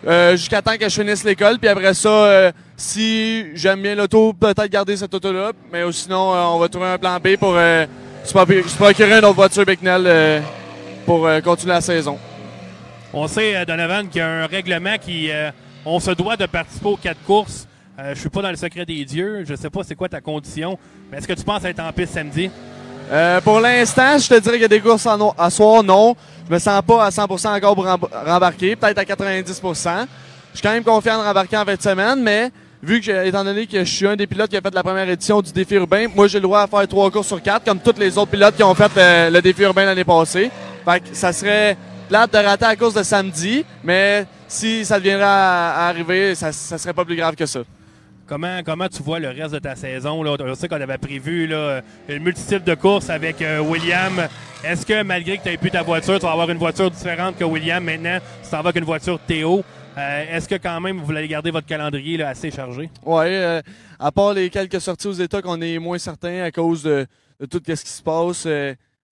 euh, 0.07 0.31
jusqu'à 0.35 0.61
temps 0.61 0.77
que 0.77 0.87
je 0.89 1.01
finisse 1.01 1.23
l'école. 1.23 1.59
Puis 1.59 1.67
après 1.69 1.93
ça, 1.93 2.09
euh, 2.09 2.51
si 2.75 3.45
j'aime 3.55 3.81
bien 3.81 3.95
l'auto, 3.95 4.33
peut-être 4.33 4.65
garder 4.67 4.97
cette 4.97 5.13
auto-là. 5.13 5.51
Mais 5.71 5.83
sinon, 5.91 6.33
euh, 6.33 6.41
on 6.43 6.59
va 6.59 6.69
trouver 6.69 6.87
un 6.87 6.97
plan 6.97 7.17
B 7.19 7.35
pour 7.37 7.53
se 7.55 8.33
procu- 8.33 8.67
se 8.67 8.75
procurer 8.75 9.19
une 9.19 9.25
autre 9.25 9.35
voiture 9.35 9.65
Bicknell 9.65 10.41
pour 11.05 11.27
continuer 11.43 11.73
la 11.73 11.81
saison. 11.81 12.17
On 13.13 13.27
sait, 13.27 13.65
Donovan, 13.65 14.07
qu'il 14.07 14.19
y 14.19 14.21
a 14.21 14.27
un 14.43 14.45
règlement 14.47 14.97
qui. 14.97 15.29
on 15.85 15.99
se 15.99 16.11
doit 16.11 16.37
de 16.37 16.45
participer 16.45 16.87
aux 16.87 16.97
quatre 16.97 17.21
courses. 17.25 17.67
Je 18.13 18.19
suis 18.19 18.29
pas 18.29 18.41
dans 18.41 18.49
le 18.51 18.55
secret 18.55 18.85
des 18.85 19.03
dieux. 19.05 19.43
Je 19.47 19.53
sais 19.55 19.69
pas 19.69 19.81
c'est 19.83 19.95
quoi 19.95 20.07
ta 20.09 20.21
condition. 20.21 20.77
Mais 21.11 21.17
est-ce 21.17 21.27
que 21.27 21.33
tu 21.33 21.43
penses 21.43 21.63
être 21.65 21.79
en 21.81 21.91
piste 21.91 22.13
samedi? 22.13 22.49
Euh, 23.11 23.41
pour 23.41 23.59
l'instant, 23.59 24.17
je 24.17 24.27
te 24.29 24.39
dirais 24.39 24.53
qu'il 24.53 24.61
y 24.61 24.65
a 24.65 24.69
des 24.69 24.79
courses 24.79 25.05
en 25.05 25.17
no- 25.17 25.33
à 25.37 25.49
soir, 25.49 25.83
non. 25.83 26.15
Je 26.47 26.53
me 26.53 26.59
sens 26.59 26.81
pas 26.85 27.05
à 27.05 27.09
100% 27.11 27.53
encore 27.55 27.75
pour 27.75 27.85
remb- 27.85 28.07
rembarquer, 28.25 28.75
peut-être 28.75 28.97
à 28.99 29.03
90%. 29.05 30.05
Je 30.53 30.57
suis 30.57 30.63
quand 30.65 30.71
même 30.73 30.83
confiant 30.83 31.17
de 31.19 31.23
rembarquer 31.23 31.57
en 31.57 31.65
fin 31.65 31.75
de 31.75 31.81
semaine, 31.81 32.21
mais 32.21 32.51
vu 32.81 33.01
que, 33.01 33.25
étant 33.25 33.43
donné 33.43 33.67
que 33.67 33.79
je 33.83 33.91
suis 33.95 34.07
un 34.07 34.15
des 34.15 34.27
pilotes 34.27 34.49
qui 34.49 34.57
a 34.57 34.61
fait 34.61 34.73
la 34.73 34.83
première 34.83 35.09
édition 35.09 35.41
du 35.41 35.51
défi 35.51 35.75
urbain, 35.75 36.07
moi 36.15 36.27
j'ai 36.27 36.37
le 36.39 36.43
droit 36.43 36.61
à 36.61 36.67
faire 36.67 36.87
trois 36.87 37.11
courses 37.11 37.27
sur 37.27 37.41
quatre, 37.41 37.65
comme 37.65 37.79
tous 37.79 37.97
les 37.99 38.17
autres 38.17 38.31
pilotes 38.31 38.55
qui 38.55 38.63
ont 38.63 38.75
fait 38.75 38.91
euh, 38.97 39.29
le 39.29 39.41
défi 39.41 39.61
urbain 39.63 39.85
l'année 39.85 40.03
passée. 40.05 40.49
Fait 40.85 40.99
que 41.01 41.07
ça 41.13 41.33
serait 41.33 41.77
plate 42.07 42.31
de 42.33 42.37
rater 42.37 42.65
la 42.65 42.75
course 42.77 42.93
de 42.93 43.03
samedi, 43.03 43.65
mais 43.83 44.25
si 44.47 44.83
ça 44.85 44.97
deviendrait 44.99 45.25
à, 45.25 45.71
à 45.85 45.87
arriver, 45.89 46.33
ça, 46.35 46.51
ça 46.53 46.77
serait 46.77 46.93
pas 46.93 47.05
plus 47.05 47.15
grave 47.15 47.35
que 47.35 47.45
ça. 47.45 47.59
Comment, 48.31 48.63
comment 48.63 48.87
tu 48.87 49.03
vois 49.03 49.19
le 49.19 49.27
reste 49.27 49.55
de 49.55 49.59
ta 49.59 49.75
saison? 49.75 50.23
Là? 50.23 50.37
On 50.39 50.55
sait 50.55 50.69
qu'on 50.69 50.79
avait 50.79 50.97
prévu 50.97 51.47
là, 51.47 51.81
une 52.07 52.23
multitude 52.23 52.63
de 52.63 52.75
courses 52.75 53.09
avec 53.09 53.41
euh, 53.41 53.59
William. 53.59 54.25
Est-ce 54.63 54.85
que 54.85 55.03
malgré 55.03 55.37
que 55.37 55.43
tu 55.43 55.49
aies 55.49 55.57
plus 55.57 55.69
ta 55.69 55.83
voiture, 55.83 56.17
tu 56.17 56.25
vas 56.25 56.31
avoir 56.31 56.49
une 56.49 56.57
voiture 56.57 56.89
différente 56.89 57.37
que 57.37 57.43
William 57.43 57.83
maintenant? 57.83 58.19
Tu 58.41 58.49
t'en 58.49 58.61
vas 58.61 58.69
avec 58.69 58.77
une 58.77 58.85
voiture 58.85 59.19
Théo. 59.19 59.65
Euh, 59.97 60.25
Est-ce 60.31 60.47
que 60.47 60.55
quand 60.55 60.79
même 60.79 61.01
vous 61.01 61.11
allez 61.11 61.27
garder 61.27 61.51
votre 61.51 61.67
calendrier 61.67 62.23
assez 62.23 62.51
chargé? 62.51 62.89
Ouais, 63.05 63.35
euh, 63.35 63.61
à 63.99 64.13
part 64.13 64.33
les 64.33 64.49
quelques 64.49 64.79
sorties 64.79 65.07
aux 65.07 65.11
États 65.11 65.41
qu'on 65.41 65.59
est 65.59 65.77
moins 65.77 65.97
certain 65.97 66.43
à 66.43 66.51
cause 66.51 66.83
de, 66.83 67.05
tout 67.49 67.61
ce 67.67 67.83
qui 67.83 67.89
se 67.89 68.01
passe 68.01 68.47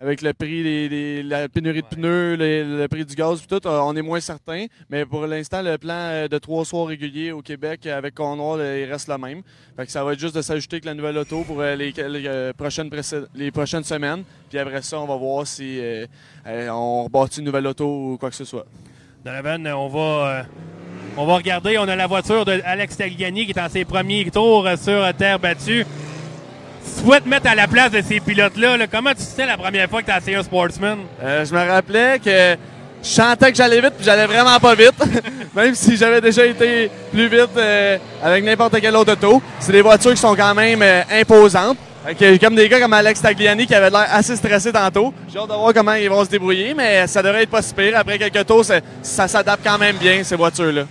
avec 0.01 0.21
le 0.21 0.31
prix, 0.33 0.63
des, 0.63 0.88
des- 0.88 1.23
la 1.23 1.49
pénurie 1.49 1.81
de 1.81 1.88
pneus, 1.88 2.35
les- 2.35 2.63
le 2.63 2.88
prix 2.88 3.03
du 3.03 3.15
gaz, 3.15 3.41
tout, 3.45 3.59
euh, 3.67 3.79
on 3.83 3.93
est 3.97 4.01
moins 4.01 4.21
certain. 4.21 4.65
Mais 4.89 5.05
pour 5.05 5.27
l'instant, 5.27 5.62
le 5.62 5.77
plan 5.77 5.93
euh, 5.93 6.27
de 6.29 6.38
trois 6.38 6.63
soirs 6.63 6.88
réguliers 6.88 7.33
au 7.33 7.41
Québec 7.41 7.85
avec 7.85 8.13
Connoir, 8.15 8.57
euh, 8.59 8.83
il 8.85 8.89
reste 8.91 9.09
le 9.09 9.17
même. 9.17 9.41
Fait 9.75 9.85
que 9.85 9.91
ça 9.91 10.03
va 10.03 10.13
être 10.13 10.19
juste 10.19 10.35
de 10.35 10.41
s'ajouter 10.41 10.75
avec 10.77 10.85
la 10.85 10.93
nouvelle 10.93 11.17
auto 11.17 11.43
pour 11.43 11.59
euh, 11.59 11.75
les, 11.75 11.91
les, 11.91 12.27
euh, 12.27 12.53
prochaines 12.53 12.89
les 13.35 13.51
prochaines 13.51 13.83
semaines. 13.83 14.23
Puis 14.49 14.57
après 14.57 14.81
ça, 14.81 14.99
on 15.01 15.05
va 15.05 15.17
voir 15.17 15.45
si 15.45 15.79
euh, 15.81 16.05
euh, 16.47 16.69
on 16.69 17.03
rebâtit 17.03 17.39
une 17.39 17.45
nouvelle 17.47 17.67
auto 17.67 17.85
ou 18.13 18.17
quoi 18.17 18.29
que 18.29 18.35
ce 18.38 18.45
soit. 18.45 18.65
Donovan, 19.25 19.67
on 19.67 19.88
va, 19.89 19.99
euh, 20.39 20.43
on 21.17 21.25
va 21.25 21.35
regarder. 21.35 21.77
On 21.77 21.88
a 21.89 21.95
la 21.97 22.07
voiture 22.07 22.45
de 22.45 22.62
Alex 22.63 22.95
Tagliani 22.95 23.45
qui 23.45 23.51
est 23.51 23.59
en 23.59 23.67
ses 23.67 23.83
premiers 23.83 24.31
tours 24.31 24.65
euh, 24.65 24.77
sur 24.77 24.93
euh, 25.03 25.12
terre 25.12 25.39
battue. 25.39 25.85
Souhaites 26.97 27.25
mettre 27.25 27.49
à 27.49 27.56
la 27.56 27.67
place 27.67 27.91
de 27.91 28.02
ces 28.02 28.19
pilotes-là, 28.19 28.78
là, 28.78 28.88
comment 28.88 29.12
tu 29.12 29.17
te 29.17 29.21
sais 29.21 29.45
la 29.45 29.58
première 29.58 29.89
fois 29.89 30.02
que 30.02 30.08
tu 30.08 30.34
as 30.34 30.39
un 30.39 30.43
sportsman? 30.43 30.99
Euh, 31.23 31.45
je 31.45 31.54
me 31.54 31.67
rappelais 31.67 32.19
que 32.19 32.58
je 33.02 33.08
sentais 33.08 33.52
que 33.52 33.58
j'allais 33.58 33.80
vite, 33.80 33.93
puis 33.95 34.06
j'allais 34.06 34.25
vraiment 34.25 34.60
pas 34.60 34.75
vite. 34.75 34.95
même 35.56 35.75
si 35.75 35.97
j'avais 35.97 36.21
déjà 36.21 36.45
été 36.45 36.91
plus 37.12 37.28
vite 37.28 37.49
euh, 37.58 37.97
avec 38.23 38.43
n'importe 38.43 38.80
quelle 38.80 38.95
autre 38.95 39.13
auto. 39.13 39.41
C'est 39.60 39.71
des 39.71 39.82
voitures 39.82 40.12
qui 40.12 40.17
sont 40.17 40.36
quand 40.36 40.54
même 40.54 40.82
euh, 40.82 41.02
imposantes. 41.12 41.78
Comme 42.41 42.56
des 42.56 42.67
gars 42.69 42.80
comme 42.80 42.93
Alex 42.93 43.21
Tagliani 43.21 43.67
qui 43.67 43.75
avait 43.75 43.89
l'air 43.89 44.08
assez 44.12 44.36
stressé 44.36 44.71
tantôt. 44.71 45.13
J'ai 45.32 45.38
hâte 45.38 45.49
de 45.49 45.54
voir 45.54 45.73
comment 45.73 45.93
ils 45.93 46.10
vont 46.10 46.23
se 46.23 46.30
débrouiller, 46.30 46.73
mais 46.73 47.06
ça 47.08 47.21
devrait 47.21 47.43
être 47.43 47.49
pas 47.49 47.62
si 47.62 47.73
pire. 47.73 47.97
Après 47.97 48.17
quelques 48.17 48.45
tours, 48.47 48.65
ça 48.65 49.28
s'adapte 49.28 49.63
quand 49.63 49.78
même 49.78 49.97
bien, 49.97 50.23
ces 50.23 50.36
voitures-là. 50.36 50.86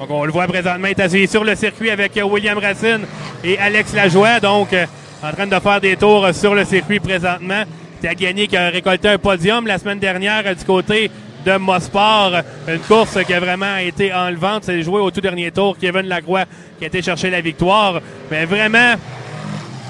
Donc, 0.00 0.08
on 0.12 0.24
le 0.24 0.32
voit 0.32 0.46
présentement, 0.46 0.86
il 0.86 0.92
est 0.92 1.00
assis 1.00 1.28
sur 1.28 1.44
le 1.44 1.54
circuit 1.54 1.90
avec 1.90 2.16
euh, 2.16 2.22
William 2.22 2.56
Racine 2.56 3.00
et 3.44 3.58
Alex 3.58 3.92
Lajoie. 3.92 4.40
Donc, 4.40 4.72
euh, 4.72 4.86
en 5.22 5.30
train 5.30 5.46
de 5.46 5.60
faire 5.60 5.78
des 5.78 5.94
tours 5.94 6.24
euh, 6.24 6.32
sur 6.32 6.54
le 6.54 6.64
circuit 6.64 7.00
présentement. 7.00 7.64
Tagliani 8.00 8.48
qui 8.48 8.56
a 8.56 8.70
récolté 8.70 9.10
un 9.10 9.18
podium 9.18 9.66
la 9.66 9.76
semaine 9.76 9.98
dernière 9.98 10.56
du 10.56 10.64
côté 10.64 11.10
de 11.44 11.56
Mosport. 11.58 12.32
Une 12.66 12.78
course 12.78 13.22
qui 13.26 13.34
a 13.34 13.40
vraiment 13.40 13.76
été 13.76 14.10
enlevante. 14.10 14.64
C'est 14.64 14.82
joué 14.82 15.02
au 15.02 15.10
tout 15.10 15.20
dernier 15.20 15.50
tour. 15.50 15.76
Kevin 15.78 16.06
Lacroix 16.06 16.46
qui 16.78 16.84
a 16.84 16.86
été 16.86 17.02
chercher 17.02 17.28
la 17.28 17.42
victoire. 17.42 18.00
Mais 18.30 18.46
vraiment, 18.46 18.94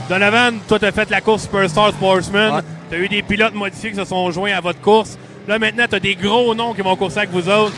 Donovan, 0.09 0.59
toi, 0.67 0.81
tu 0.81 0.87
as 0.87 0.93
fait 0.93 1.09
la 1.09 1.21
course 1.21 1.43
Superstar 1.43 1.91
Sportsman. 1.91 2.65
Tu 2.91 2.97
as 2.97 2.99
eu 2.99 3.09
des 3.09 3.23
pilotes 3.23 3.55
modifiés 3.55 3.91
qui 3.91 3.97
se 3.97 4.05
sont 4.05 4.29
joints 4.33 4.57
à 4.57 4.61
votre 4.61 4.81
course. 4.81 5.17
Là, 5.47 5.61
maintenant, 5.61 5.85
tu 5.89 5.95
as 5.95 6.01
des 6.01 6.17
gros 6.17 6.53
noms 6.53 6.75
qui 6.75 6.83
vont 6.83 6.97
courser 6.97 7.19
avec 7.19 7.31
vous 7.31 7.49
autres. 7.49 7.77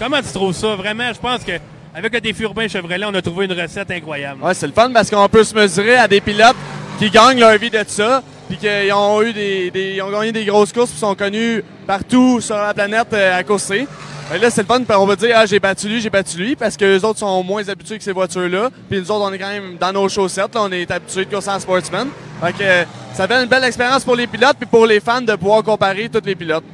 Comment 0.00 0.22
tu 0.22 0.32
trouves 0.32 0.54
ça? 0.54 0.76
Vraiment, 0.76 1.12
je 1.12 1.20
pense 1.20 1.44
que 1.44 1.52
avec 1.94 2.14
le 2.14 2.20
défi 2.22 2.42
urbain 2.44 2.66
Chevrolet, 2.66 3.04
on 3.04 3.12
a 3.12 3.20
trouvé 3.20 3.44
une 3.44 3.52
recette 3.52 3.90
incroyable. 3.90 4.42
Ouais, 4.42 4.54
c'est 4.54 4.66
le 4.66 4.72
fun 4.72 4.90
parce 4.94 5.10
qu'on 5.10 5.28
peut 5.28 5.44
se 5.44 5.54
mesurer 5.54 5.96
à 5.96 6.08
des 6.08 6.22
pilotes 6.22 6.56
qui 6.98 7.10
gagnent 7.10 7.38
leur 7.38 7.58
vie 7.58 7.68
de 7.68 7.84
ça, 7.86 8.22
puis 8.48 8.56
qu'ils 8.56 8.90
ont 8.94 9.20
eu 9.20 9.34
des, 9.34 10.00
ont 10.02 10.10
gagné 10.10 10.32
des 10.32 10.46
grosses 10.46 10.72
courses, 10.72 10.88
puis 10.88 10.98
sont 10.98 11.14
connus 11.14 11.62
partout 11.86 12.40
sur 12.40 12.56
la 12.56 12.72
planète 12.72 13.08
euh, 13.12 13.38
à 13.38 13.42
courser. 13.44 13.86
Là, 14.40 14.48
c'est 14.48 14.62
le 14.62 14.66
fun, 14.66 14.80
on 14.96 15.06
va 15.06 15.16
dire, 15.16 15.34
ah, 15.36 15.44
j'ai 15.44 15.60
battu 15.60 15.86
lui, 15.86 16.00
j'ai 16.00 16.08
battu 16.08 16.38
lui, 16.38 16.56
parce 16.56 16.78
que 16.78 16.84
les 16.86 17.04
autres 17.04 17.18
sont 17.18 17.42
moins 17.42 17.68
habitués 17.68 17.98
que 17.98 18.04
ces 18.04 18.12
voitures-là, 18.12 18.70
puis 18.88 19.00
nous 19.00 19.10
autres, 19.10 19.28
on 19.28 19.32
est 19.34 19.38
quand 19.38 19.50
même 19.50 19.76
dans 19.78 19.92
nos 19.92 20.08
chaussettes, 20.08 20.54
là, 20.54 20.62
on 20.62 20.72
est 20.72 20.90
habitués 20.90 21.26
de 21.26 21.30
courser 21.34 21.50
en 21.50 21.60
sportsman. 21.60 22.08
Fait 22.42 22.52
que 22.54 22.62
euh, 22.62 22.84
ça 23.12 23.28
fait 23.28 23.42
une 23.42 23.50
belle 23.50 23.64
expérience 23.64 24.02
pour 24.02 24.16
les 24.16 24.26
pilotes, 24.26 24.56
puis 24.58 24.66
pour 24.66 24.86
les 24.86 25.00
fans 25.00 25.20
de 25.20 25.34
pouvoir 25.34 25.62
comparer 25.62 26.08
tous 26.08 26.24
les 26.24 26.34
pilotes. 26.34 26.64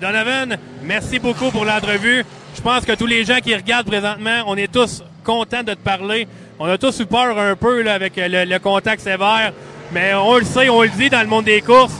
Ben, 0.00 0.12
Donovan, 0.12 0.56
merci 0.82 1.18
beaucoup 1.18 1.50
pour 1.50 1.64
l'entrevue. 1.64 2.24
Je 2.56 2.60
pense 2.60 2.84
que 2.84 2.92
tous 2.92 3.06
les 3.06 3.24
gens 3.24 3.38
qui 3.42 3.54
regardent 3.54 3.86
présentement, 3.86 4.42
on 4.46 4.56
est 4.56 4.72
tous 4.72 5.02
contents 5.22 5.62
de 5.62 5.72
te 5.74 5.78
parler. 5.78 6.26
On 6.58 6.66
a 6.66 6.78
tous 6.78 6.98
eu 7.00 7.06
peur 7.06 7.38
un 7.38 7.54
peu 7.56 7.82
là, 7.82 7.94
avec 7.94 8.16
euh, 8.18 8.28
le, 8.28 8.44
le 8.50 8.58
contact 8.58 9.00
sévère, 9.02 9.52
mais 9.92 10.12
on 10.14 10.36
le 10.38 10.44
sait, 10.44 10.68
on 10.68 10.82
le 10.82 10.88
dit 10.88 11.10
dans 11.10 11.20
le 11.20 11.26
monde 11.28 11.44
des 11.44 11.60
courses. 11.60 11.94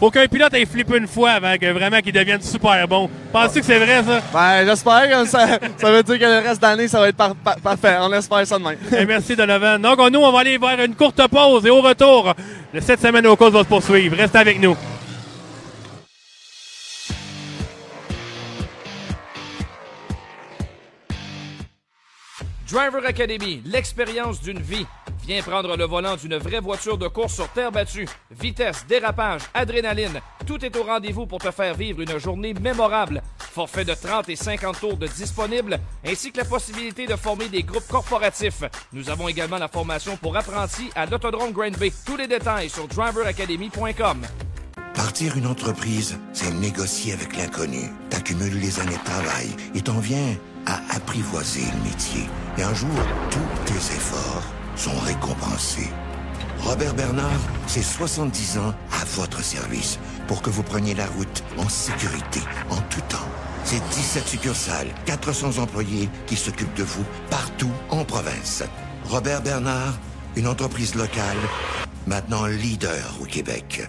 Faut 0.00 0.10
qu'un 0.10 0.26
pilote 0.28 0.54
ait 0.54 0.64
flippé 0.66 0.96
une 0.98 1.08
fois 1.08 1.30
avant 1.32 1.56
que 1.60 1.66
vraiment 1.72 2.00
qu'il 2.00 2.12
devienne 2.12 2.40
super 2.40 2.86
bon. 2.86 3.10
Penses-tu 3.32 3.60
que 3.60 3.66
c'est 3.66 3.78
vrai 3.80 4.02
ça? 4.04 4.20
Ben, 4.32 4.64
j'espère 4.64 5.08
que 5.10 5.26
ça, 5.28 5.46
ça 5.76 5.90
veut 5.90 6.02
dire 6.04 6.18
que 6.20 6.24
le 6.24 6.48
reste 6.48 6.62
de 6.62 6.66
l'année, 6.66 6.86
ça 6.88 7.00
va 7.00 7.08
être 7.08 7.16
par- 7.16 7.34
par- 7.34 7.56
parfait. 7.58 7.96
On 8.00 8.12
espère 8.12 8.46
ça 8.46 8.58
de 8.58 8.64
même. 8.64 8.78
Eh, 8.96 9.04
merci 9.04 9.34
Donovan. 9.34 9.80
Donc 9.82 9.98
nous, 10.12 10.20
on 10.20 10.30
va 10.32 10.40
aller 10.40 10.56
vers 10.58 10.80
une 10.84 10.94
courte 10.94 11.20
pause 11.28 11.66
et 11.66 11.70
au 11.70 11.80
retour, 11.82 12.32
le 12.72 12.80
7 12.80 13.00
semaines 13.00 13.26
aux 13.26 13.34
courses 13.36 13.52
va 13.52 13.60
se 13.60 13.68
poursuivre. 13.68 14.16
Reste 14.16 14.36
avec 14.36 14.60
nous. 14.60 14.76
Driver 22.70 23.02
Academy, 23.06 23.62
l'expérience 23.64 24.42
d'une 24.42 24.60
vie. 24.60 24.84
Viens 25.26 25.40
prendre 25.40 25.74
le 25.74 25.84
volant 25.84 26.16
d'une 26.16 26.36
vraie 26.36 26.60
voiture 26.60 26.98
de 26.98 27.08
course 27.08 27.34
sur 27.34 27.48
terre 27.48 27.72
battue. 27.72 28.06
Vitesse, 28.30 28.84
dérapage, 28.86 29.40
adrénaline, 29.54 30.20
tout 30.46 30.62
est 30.62 30.76
au 30.76 30.82
rendez-vous 30.82 31.26
pour 31.26 31.38
te 31.38 31.50
faire 31.50 31.74
vivre 31.74 32.02
une 32.02 32.18
journée 32.18 32.52
mémorable. 32.52 33.22
Forfait 33.38 33.86
de 33.86 33.94
30 33.94 34.28
et 34.28 34.36
50 34.36 34.80
tours 34.80 34.96
de 34.98 35.06
disponible, 35.06 35.80
ainsi 36.04 36.30
que 36.30 36.36
la 36.36 36.44
possibilité 36.44 37.06
de 37.06 37.16
former 37.16 37.48
des 37.48 37.62
groupes 37.62 37.88
corporatifs. 37.88 38.62
Nous 38.92 39.08
avons 39.08 39.28
également 39.28 39.58
la 39.58 39.68
formation 39.68 40.18
pour 40.18 40.36
apprentis 40.36 40.90
à 40.94 41.06
l'Autodrome 41.06 41.52
Grand 41.52 41.76
Bay. 41.78 41.90
Tous 42.04 42.18
les 42.18 42.26
détails 42.26 42.68
sur 42.68 42.86
driveracademy.com. 42.86 44.26
Partir 44.94 45.36
une 45.36 45.46
entreprise, 45.46 46.18
c'est 46.32 46.52
négocier 46.52 47.14
avec 47.14 47.34
l'inconnu. 47.36 47.88
T'accumules 48.10 48.58
les 48.58 48.78
années 48.80 48.98
de 48.98 49.04
travail 49.04 49.48
et 49.74 49.80
t'en 49.80 50.00
viens 50.00 50.36
à 50.68 50.80
apprivoiser 50.94 51.64
le 51.74 51.88
métier. 51.88 52.26
Et 52.58 52.62
un 52.62 52.74
jour, 52.74 52.88
tous 53.30 53.72
tes 53.72 53.94
efforts 53.96 54.44
sont 54.76 54.96
récompensés. 55.00 55.90
Robert 56.60 56.94
Bernard, 56.94 57.40
c'est 57.66 57.82
70 57.82 58.58
ans 58.58 58.74
à 58.92 59.04
votre 59.16 59.42
service 59.42 59.98
pour 60.26 60.42
que 60.42 60.50
vous 60.50 60.62
preniez 60.62 60.94
la 60.94 61.06
route 61.06 61.42
en 61.56 61.68
sécurité, 61.68 62.40
en 62.70 62.80
tout 62.90 63.00
temps. 63.08 63.28
C'est 63.64 63.82
17 63.90 64.26
succursales, 64.28 64.88
400 65.06 65.58
employés 65.58 66.08
qui 66.26 66.36
s'occupent 66.36 66.76
de 66.76 66.82
vous 66.82 67.04
partout 67.30 67.70
en 67.90 68.04
province. 68.04 68.62
Robert 69.04 69.42
Bernard, 69.42 69.94
une 70.36 70.46
entreprise 70.46 70.94
locale, 70.94 71.38
maintenant 72.06 72.46
leader 72.46 73.18
au 73.20 73.24
Québec. 73.24 73.88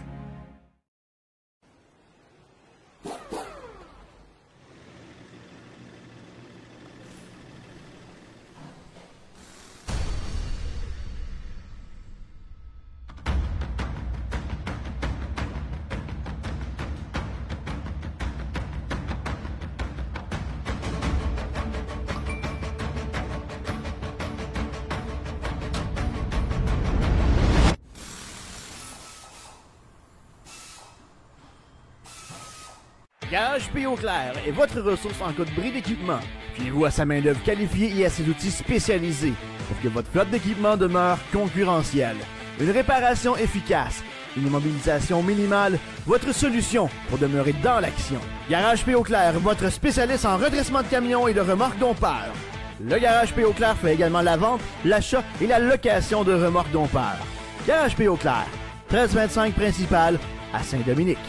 Garage 33.31 33.69
P.O. 33.69 33.95
Clair 33.95 34.33
est 34.47 34.51
votre 34.51 34.81
ressource 34.81 35.21
en 35.21 35.31
cas 35.31 35.43
de 35.43 35.51
bris 35.51 35.71
d'équipement. 35.71 36.19
Fiez-vous 36.55 36.85
à 36.85 36.91
sa 36.91 37.05
main-d'œuvre 37.05 37.43
qualifiée 37.43 37.93
et 37.95 38.05
à 38.07 38.09
ses 38.09 38.27
outils 38.27 38.49
spécialisés 38.49 39.33
pour 39.67 39.79
que 39.81 39.87
votre 39.87 40.09
flotte 40.09 40.31
d'équipement 40.31 40.75
demeure 40.75 41.19
concurrentielle. 41.31 42.17
Une 42.59 42.71
réparation 42.71 43.37
efficace, 43.37 44.03
une 44.35 44.47
immobilisation 44.47 45.21
minimale, 45.21 45.77
votre 46.07 46.33
solution 46.33 46.89
pour 47.07 47.19
demeurer 47.19 47.53
dans 47.63 47.79
l'action. 47.79 48.19
Garage 48.49 48.83
P.O. 48.83 49.03
Clair, 49.03 49.39
votre 49.39 49.69
spécialiste 49.69 50.25
en 50.25 50.37
redressement 50.37 50.81
de 50.81 50.87
camions 50.87 51.27
et 51.27 51.35
de 51.35 51.41
remorques 51.41 51.77
dompeurs. 51.77 52.33
Le 52.81 52.97
Garage 52.97 53.33
P.O. 53.35 53.53
Clair 53.53 53.77
fait 53.77 53.93
également 53.93 54.21
la 54.21 54.37
vente, 54.37 54.61
l'achat 54.83 55.23
et 55.39 55.45
la 55.45 55.59
location 55.59 56.23
de 56.23 56.33
remorques 56.33 56.71
dompeurs. 56.71 57.19
Garage 57.67 57.95
P.O. 57.95 58.15
Clair, 58.15 58.47
1325 58.89 59.53
principal 59.53 60.17
à 60.51 60.63
Saint-Dominique. 60.63 61.19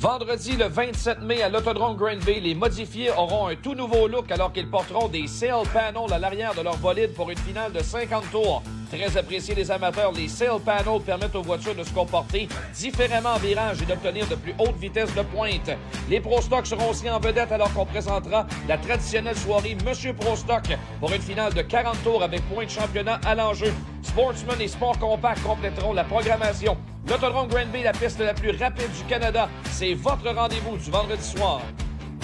Vendredi 0.00 0.52
le 0.56 0.66
27 0.66 1.22
mai 1.22 1.42
à 1.42 1.48
l'Autodrome 1.48 1.96
Granby, 1.96 2.38
les 2.40 2.54
modifiés 2.54 3.10
auront 3.10 3.48
un 3.48 3.56
tout 3.56 3.74
nouveau 3.74 4.06
look 4.06 4.30
alors 4.30 4.52
qu'ils 4.52 4.70
porteront 4.70 5.08
des 5.08 5.26
sail 5.26 5.66
panels 5.72 6.12
à 6.12 6.20
l'arrière 6.20 6.54
de 6.54 6.60
leur 6.60 6.76
bolide 6.76 7.14
pour 7.14 7.30
une 7.30 7.38
finale 7.38 7.72
de 7.72 7.80
50 7.80 8.30
tours. 8.30 8.62
Très 8.90 9.16
appréciés 9.18 9.54
des 9.54 9.70
amateurs, 9.70 10.12
les 10.12 10.28
sail 10.28 10.58
panels 10.64 11.02
permettent 11.04 11.34
aux 11.34 11.42
voitures 11.42 11.74
de 11.74 11.84
se 11.84 11.92
comporter 11.92 12.48
différemment 12.74 13.34
en 13.34 13.38
virage 13.38 13.82
et 13.82 13.86
d'obtenir 13.86 14.26
de 14.28 14.34
plus 14.34 14.54
hautes 14.58 14.78
vitesses 14.78 15.14
de 15.14 15.22
pointe. 15.22 15.70
Les 16.08 16.20
Pro 16.20 16.40
Stock 16.40 16.66
seront 16.66 16.90
aussi 16.90 17.08
en 17.10 17.20
vedette 17.20 17.52
alors 17.52 17.72
qu'on 17.74 17.84
présentera 17.84 18.46
la 18.66 18.78
traditionnelle 18.78 19.36
soirée 19.36 19.76
Monsieur 19.84 20.14
Pro 20.14 20.36
Stock 20.36 20.64
pour 21.00 21.12
une 21.12 21.20
finale 21.20 21.52
de 21.52 21.60
40 21.60 22.02
tours 22.02 22.22
avec 22.22 22.40
points 22.48 22.64
de 22.64 22.70
championnat 22.70 23.20
à 23.26 23.34
l'enjeu. 23.34 23.72
Sportsman 24.02 24.60
et 24.60 24.68
Sport 24.68 24.98
Compact 24.98 25.42
compléteront 25.42 25.92
la 25.92 26.04
programmation. 26.04 26.78
L'Autodrome 27.06 27.48
Granby, 27.48 27.82
la 27.82 27.92
piste 27.92 28.20
la 28.20 28.34
plus 28.34 28.50
rapide 28.50 28.90
du 28.92 29.04
Canada, 29.04 29.48
c'est 29.70 29.94
votre 29.94 30.28
rendez-vous 30.30 30.78
du 30.78 30.90
vendredi 30.90 31.22
soir. 31.22 31.60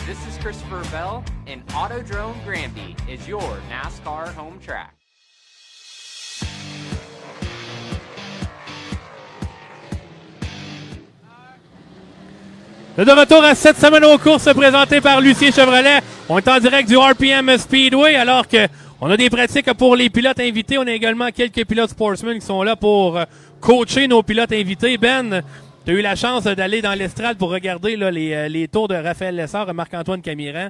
This 0.07 0.18
is 0.29 0.38
Christopher 0.38 0.83
Bell, 0.90 1.22
and 1.46 1.62
Autodrome 1.74 2.35
Granby 2.44 2.94
is 3.09 3.27
your 3.27 3.59
NASCAR 3.70 4.35
home 4.35 4.59
track. 4.61 5.04
De 12.96 13.02
retour 13.20 13.42
à 13.42 13.54
cette 13.57 13.76
semaine 13.76 14.04
aux 14.04 14.18
courses 14.18 14.52
présentées 14.54 15.00
par 15.00 15.20
Lucien 15.20 15.50
Chevrolet. 15.50 15.98
On 16.28 16.38
est 16.38 16.48
en 16.48 16.59
direct 16.61 16.88
du 16.88 16.96
RPM 16.96 17.57
Speedway 17.59 18.14
alors 18.14 18.46
que 18.46 18.68
on 19.00 19.11
a 19.11 19.16
des 19.16 19.28
pratiques 19.28 19.72
pour 19.74 19.96
les 19.96 20.09
pilotes 20.11 20.38
invités. 20.40 20.78
On 20.78 20.87
a 20.87 20.92
également 20.92 21.28
quelques 21.30 21.66
pilotes 21.66 21.90
sportsmen 21.90 22.38
qui 22.38 22.46
sont 22.46 22.62
là 22.62 22.76
pour 22.76 23.18
euh, 23.18 23.24
coacher 23.61 24.07
nos 24.07 24.22
pilotes 24.22 24.52
invités. 24.52 24.96
Ben, 24.96 25.42
tu 25.85 25.90
as 25.90 25.94
eu 25.94 26.00
la 26.02 26.14
chance 26.14 26.44
d'aller 26.44 26.80
dans 26.83 26.94
l'estrade 26.94 27.37
pour 27.37 27.50
regarder 27.50 27.96
là, 27.96 28.11
les, 28.12 28.33
euh, 28.33 28.48
les 28.48 28.68
tours 28.68 28.87
de 28.87 28.94
Raphaël 28.94 29.35
Lessard 29.35 29.68
et 29.68 29.72
Marc-Antoine 29.72 30.22
Camiran. 30.22 30.68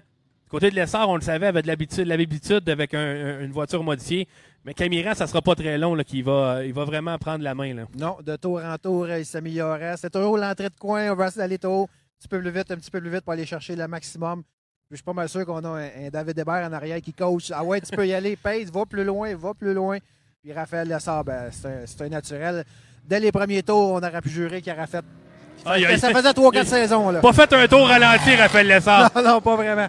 Côté 0.50 0.70
de 0.70 0.76
Lessard, 0.76 1.08
on 1.10 1.16
le 1.16 1.20
savait, 1.22 1.46
avait 1.48 1.62
de 1.62 1.66
l'habitude, 1.66 2.06
l'habitude 2.06 2.68
avec 2.70 2.94
un- 2.94 2.98
un- 2.98 3.40
une 3.44 3.52
voiture 3.52 3.82
modifiée. 3.84 4.26
Mais 4.64 4.72
Camiran, 4.72 5.14
ça 5.14 5.26
sera 5.26 5.42
pas 5.42 5.54
très 5.54 5.76
long 5.76 5.94
qu'il 5.98 6.24
va, 6.24 6.64
il 6.64 6.72
va 6.72 6.84
vraiment 6.84 7.18
prendre 7.18 7.44
la 7.44 7.54
main. 7.54 7.74
Là. 7.74 7.82
Non, 7.98 8.16
de 8.24 8.34
tour 8.36 8.60
en 8.64 8.78
tour, 8.78 9.08
il 9.10 9.26
s'améliorait. 9.26 9.94
C'est 9.98 10.10
toujours 10.10 10.38
l'entrée 10.38 10.70
de 10.70 10.76
coin. 10.80 11.12
On 11.12 11.14
va 11.16 11.30
d'aller 11.30 11.58
tôt, 11.58 11.86
petit 12.24 12.28
peu 12.28 12.40
plus 12.40 12.50
vite, 12.50 12.70
un 12.70 12.76
petit 12.76 12.90
peu 12.90 13.00
plus 13.00 13.10
vite 13.10 13.20
pour 13.20 13.32
aller 13.32 13.44
chercher 13.44 13.76
le 13.76 13.86
maximum. 13.86 14.42
Puis 14.42 14.92
je 14.92 14.96
suis 14.96 15.04
pas 15.04 15.12
mal 15.12 15.28
sûr 15.28 15.44
qu'on 15.44 15.62
a 15.64 15.68
un, 15.68 16.06
un 16.06 16.08
David 16.10 16.38
Hébert 16.38 16.66
en 16.66 16.72
arrière 16.72 17.00
qui 17.00 17.12
coach. 17.12 17.50
Ah 17.54 17.62
ouais, 17.62 17.80
tu 17.80 17.94
peux 17.94 18.06
y 18.06 18.14
aller, 18.14 18.36
pèse, 18.42 18.72
va 18.72 18.86
plus 18.86 19.04
loin, 19.04 19.34
va 19.34 19.52
plus 19.52 19.74
loin. 19.74 19.98
Puis 20.42 20.52
Raphaël 20.52 20.88
Lessard, 20.88 21.24
ben, 21.24 21.50
c'est 21.50 22.02
un, 22.02 22.08
naturel. 22.08 22.64
Dès 23.06 23.20
les 23.20 23.32
premiers 23.32 23.62
tours, 23.62 23.92
on 23.92 23.98
aurait 23.98 24.20
pu 24.22 24.30
jurer 24.30 24.62
qu'il 24.62 24.72
aurait 24.72 24.86
fait. 24.86 25.04
Ça 25.64 26.10
faisait 26.10 26.30
3-4 26.30 26.52
Il- 26.54 26.66
saisons. 26.66 27.10
Là. 27.10 27.20
Pas 27.20 27.32
fait 27.32 27.52
un 27.52 27.66
tour 27.66 27.86
ralenti, 27.86 28.34
Raphaël 28.36 28.66
Lessard. 28.66 29.10
Non, 29.16 29.22
non, 29.22 29.40
pas 29.40 29.56
vraiment. 29.56 29.88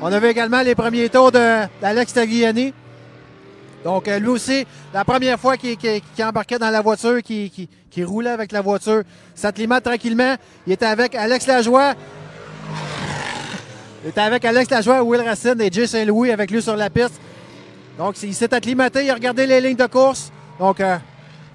On 0.00 0.12
avait 0.12 0.30
également 0.30 0.62
les 0.62 0.74
premiers 0.74 1.08
tours 1.08 1.30
d'Alex 1.32 2.12
Tagliani. 2.12 2.72
Donc, 3.84 4.08
euh, 4.08 4.18
lui 4.18 4.28
aussi, 4.28 4.66
la 4.92 5.04
première 5.04 5.38
fois 5.40 5.56
qu'il 5.56 5.76
qu'il- 5.76 6.00
qu'il 6.14 6.24
embarquait 6.24 6.58
dans 6.58 6.70
la 6.70 6.80
voiture, 6.82 7.22
qu'il 7.22 7.50
qu'il 7.50 8.04
roulait 8.04 8.30
avec 8.30 8.52
la 8.52 8.60
voiture, 8.60 9.02
s'acclimate 9.34 9.82
tranquillement. 9.84 10.34
Il 10.66 10.72
était 10.74 10.86
avec 10.86 11.14
Alex 11.14 11.46
Lajoie. 11.46 11.94
Il 14.04 14.10
était 14.10 14.20
avec 14.20 14.44
Alex 14.44 14.70
Lajoie, 14.70 15.02
Will 15.02 15.20
Racine 15.22 15.60
et 15.60 15.70
Jay 15.70 15.86
Saint-Louis 15.86 16.30
avec 16.30 16.50
lui 16.50 16.62
sur 16.62 16.76
la 16.76 16.88
piste. 16.88 17.20
Donc, 17.98 18.22
il 18.22 18.34
s'est 18.34 18.52
acclimaté, 18.54 19.04
il 19.04 19.10
a 19.10 19.14
regardé 19.14 19.46
les 19.46 19.60
lignes 19.60 19.76
de 19.76 19.86
course. 19.86 20.30
Donc, 20.58 20.80
euh, 20.80 20.96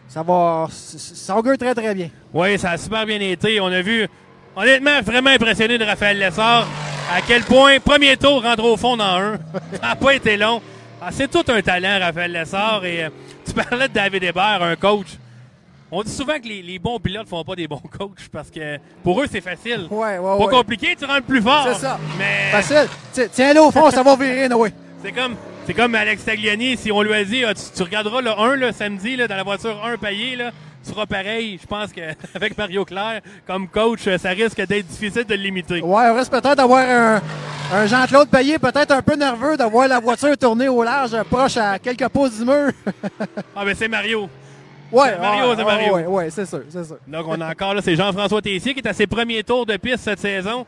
ça 0.08 0.22
va. 0.22 0.68
Ça 0.70 1.36
augure 1.38 1.58
très, 1.58 1.74
très 1.74 1.96
bien. 1.96 2.10
Oui, 2.34 2.60
ça 2.60 2.72
a 2.72 2.78
super 2.78 3.06
bien 3.06 3.20
été. 3.20 3.60
On 3.62 3.68
a 3.68 3.82
vu, 3.82 4.08
honnêtement, 4.56 5.02
vraiment 5.02 5.32
impressionné 5.32 5.78
de 5.78 5.84
Raphaël 5.86 6.20
Lessard. 6.20 6.68
À 7.16 7.22
quel 7.22 7.44
point, 7.44 7.80
premier 7.80 8.18
tour, 8.18 8.44
rentre 8.44 8.64
au 8.64 8.78
fond 8.78 8.98
dans 8.98 9.04
un. 9.06 9.38
Ça 9.82 9.88
n'a 9.90 9.96
pas 9.96 10.14
été 10.14 10.38
long. 10.38 10.62
Ah, 11.01 11.10
c'est 11.12 11.29
tout 11.29 11.43
un 11.51 11.62
talent, 11.62 11.99
Raphaël 11.99 12.31
Lessard. 12.31 12.86
Et 12.86 13.05
euh, 13.05 13.10
tu 13.45 13.53
parlais 13.53 13.88
de 13.88 13.93
David 13.93 14.23
Hébert, 14.23 14.62
un 14.63 14.75
coach. 14.75 15.08
On 15.91 16.01
dit 16.03 16.12
souvent 16.12 16.39
que 16.39 16.47
les, 16.47 16.62
les 16.62 16.79
bons 16.79 16.99
pilotes 16.99 17.27
font 17.27 17.43
pas 17.43 17.55
des 17.55 17.67
bons 17.67 17.77
coachs 17.97 18.27
parce 18.31 18.49
que 18.49 18.77
pour 19.03 19.21
eux, 19.21 19.27
c'est 19.31 19.41
facile. 19.41 19.88
Ouais, 19.91 20.17
ouais, 20.17 20.19
Pas 20.19 20.38
ouais. 20.38 20.47
compliqué, 20.47 20.95
tu 20.97 21.05
rentres 21.05 21.23
plus 21.27 21.41
fort. 21.41 21.67
C'est 21.73 21.81
ça. 21.81 21.99
Mais 22.17 22.49
Facile. 22.51 22.88
Ti- 23.13 23.29
Tiens-le 23.31 23.62
au 23.62 23.71
fond, 23.71 23.91
ça 23.91 24.01
va 24.03 24.15
virer, 24.15 24.49
Noé. 24.49 24.73
c'est 25.03 25.12
comme, 25.12 25.36
c'est 25.67 25.73
comme 25.73 25.93
Alex 25.93 26.25
Tagliani. 26.25 26.75
Si 26.77 26.91
on 26.91 27.01
lui 27.03 27.13
a 27.13 27.23
dit, 27.23 27.43
ah, 27.45 27.53
tu, 27.53 27.62
tu 27.75 27.84
regarderas 27.84 28.21
le 28.21 28.31
1 28.31 28.55
le 28.55 28.71
samedi 28.71 29.15
là, 29.15 29.27
dans 29.27 29.36
la 29.36 29.43
voiture 29.43 29.86
1 29.86 29.97
payée, 29.97 30.36
là, 30.36 30.51
feras 30.93 31.06
pareil. 31.06 31.60
Je 31.62 31.67
pense 31.67 31.91
qu'avec 31.91 32.58
Mario 32.58 32.86
Claire, 32.86 33.21
comme 33.48 33.67
coach, 33.67 34.08
ça 34.17 34.30
risque 34.30 34.58
d'être 34.65 34.88
difficile 34.88 35.24
de 35.26 35.34
le 35.34 35.41
limiter. 35.41 35.82
Ouais, 35.82 36.04
on 36.10 36.15
risque 36.15 36.32
peut-être 36.32 36.56
d'avoir 36.56 36.88
un, 36.88 37.21
un 37.74 37.86
Jean-Claude 37.88 38.30
Payet 38.30 38.60
peut-être 38.60 38.91
un 38.91 39.02
peu 39.02 39.15
nerveux 39.15 39.58
de 39.58 39.63
voir 39.63 39.88
la 39.88 40.00
voiture 40.00 40.38
tourner 40.38 40.67
au 40.67 40.84
large, 40.84 41.15
proche 41.30 41.58
à 41.58 41.80
quelques 41.80 42.08
pouces 42.10 42.39
du 42.39 42.45
mur. 42.45 42.71
Ah, 43.56 43.65
ben 43.65 43.76
c'est 43.78 43.88
Mario. 43.88 44.30
ouais, 44.91 45.10
C'est 45.10 45.19
Mario, 45.19 45.56
c'est 45.56 45.63
Mario. 45.63 45.94
Ouais, 45.96 46.06
ouais, 46.06 46.29
c'est 46.29 46.46
sûr, 46.46 46.62
c'est 46.69 46.83
sûr. 46.86 46.98
Donc, 47.08 47.25
on 47.27 47.40
a 47.42 47.50
encore 47.52 47.73
là, 47.73 47.81
c'est 47.83 47.96
Jean-François 47.96 48.42
Tessier 48.42 48.73
qui 48.73 48.79
est 48.81 48.88
à 48.88 48.94
ses 48.94 49.08
premiers 49.08 49.44
tours 49.44 49.65
de 49.65 49.77
piste 49.77 50.04
cette 50.04 50.19
saison. 50.19 50.65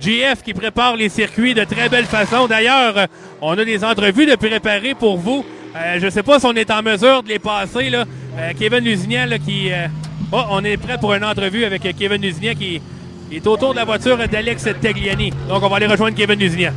GF 0.00 0.42
qui 0.42 0.52
prépare 0.52 0.96
les 0.96 1.08
circuits 1.08 1.54
de 1.54 1.64
très 1.64 1.88
belle 1.88 2.04
façon. 2.04 2.46
D'ailleurs, 2.46 2.96
euh, 2.98 3.06
on 3.40 3.56
a 3.56 3.64
des 3.64 3.82
entrevues 3.84 4.26
de 4.26 4.34
préparer 4.34 4.94
pour 4.94 5.16
vous. 5.16 5.44
Euh, 5.74 5.98
je 5.98 6.06
ne 6.06 6.10
sais 6.10 6.22
pas 6.22 6.38
si 6.38 6.46
on 6.46 6.52
est 6.52 6.70
en 6.70 6.82
mesure 6.82 7.22
de 7.22 7.28
les 7.28 7.38
passer. 7.38 7.90
Là. 7.90 8.04
Euh, 8.38 8.52
Kevin 8.58 8.80
Lusignan 8.84 9.26
là, 9.26 9.38
qui. 9.38 9.72
euh, 9.72 9.86
oh, 10.32 10.42
on 10.50 10.64
est 10.64 10.76
prêt 10.76 10.98
pour 10.98 11.14
une 11.14 11.24
entrevue 11.24 11.64
avec 11.64 11.82
Kevin 11.96 12.20
Lusignan 12.20 12.54
qui 12.54 12.80
est 13.32 13.46
autour 13.46 13.72
de 13.72 13.76
la 13.76 13.84
voiture 13.84 14.16
d'Alex 14.16 14.68
Tagliani. 14.80 15.30
Donc, 15.48 15.62
on 15.62 15.68
va 15.68 15.76
aller 15.76 15.86
rejoindre 15.86 16.16
Kevin 16.16 16.38
Lusignan. 16.38 16.72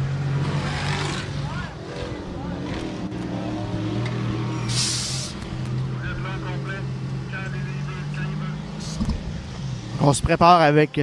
On 10.01 10.13
se 10.13 10.21
prépare 10.21 10.61
avec 10.61 10.99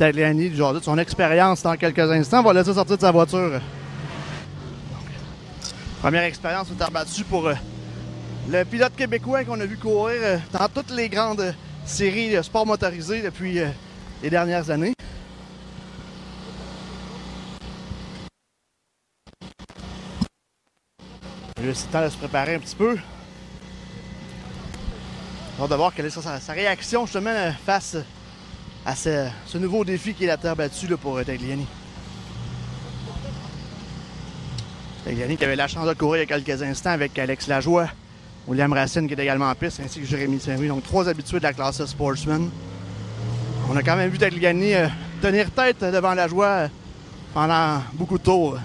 euh, 0.00 0.12
Tagliani, 0.12 0.54
genre 0.54 0.74
de 0.74 0.80
son 0.80 0.96
expérience 0.98 1.62
dans 1.62 1.76
quelques 1.76 1.98
instants. 1.98 2.40
On 2.40 2.44
va 2.44 2.52
laisser 2.52 2.74
sortir 2.74 2.96
de 2.96 3.00
sa 3.00 3.10
voiture. 3.10 3.60
Première 6.00 6.22
expérience 6.22 6.68
au 6.70 6.90
battu 6.92 7.24
pour 7.24 7.48
euh, 7.48 7.54
le 8.48 8.64
pilote 8.64 8.94
québécois 8.94 9.42
qu'on 9.42 9.60
a 9.60 9.66
vu 9.66 9.76
courir 9.76 10.20
euh, 10.22 10.38
dans 10.52 10.68
toutes 10.68 10.92
les 10.92 11.08
grandes 11.08 11.52
séries 11.84 12.32
de 12.32 12.40
sport 12.40 12.64
motorisé 12.64 13.20
depuis 13.20 13.58
euh, 13.58 13.66
les 14.22 14.30
dernières 14.30 14.70
années. 14.70 14.94
Juste 21.60 21.86
le 21.86 21.92
temps 21.92 22.04
de 22.04 22.08
se 22.10 22.16
préparer 22.16 22.54
un 22.54 22.60
petit 22.60 22.76
peu. 22.76 22.96
On 25.58 25.66
va 25.66 25.76
voir 25.76 25.92
quelle 25.92 26.06
est 26.06 26.10
sa, 26.10 26.38
sa 26.38 26.52
réaction 26.52 27.06
justement 27.06 27.52
face 27.66 27.96
à 28.84 28.94
ce, 28.94 29.28
nouveau 29.58 29.84
défi 29.84 30.14
qui 30.14 30.24
est 30.24 30.28
la 30.28 30.36
terre 30.36 30.56
battue 30.56 30.86
pour 30.96 31.18
euh, 31.18 31.24
Tagliani. 31.24 31.66
Tagliani 35.04 35.36
qui 35.36 35.44
avait 35.44 35.56
la 35.56 35.68
chance 35.68 35.86
de 35.86 35.94
courir 35.94 36.22
il 36.22 36.28
y 36.28 36.32
a 36.32 36.38
quelques 36.38 36.62
instants 36.62 36.90
avec 36.90 37.18
Alex 37.18 37.46
Lajoie, 37.48 37.88
William 38.46 38.72
Racine 38.72 39.06
qui 39.06 39.14
est 39.14 39.22
également 39.22 39.50
en 39.50 39.54
piste, 39.54 39.80
ainsi 39.84 40.00
que 40.00 40.06
Jérémy 40.06 40.40
Saint-Louis. 40.40 40.68
Donc 40.68 40.82
trois 40.82 41.08
habitués 41.08 41.38
de 41.38 41.44
la 41.44 41.52
classe 41.52 41.84
Sportsman. 41.84 42.50
On 43.70 43.76
a 43.76 43.82
quand 43.82 43.96
même 43.96 44.10
vu 44.10 44.18
Tagliani 44.18 44.74
euh, 44.74 44.88
tenir 45.20 45.50
tête 45.50 45.80
devant 45.80 46.14
Lajoie 46.14 46.46
euh, 46.46 46.68
pendant 47.34 47.82
beaucoup 47.94 48.18
de 48.18 48.22
tours. 48.22 48.58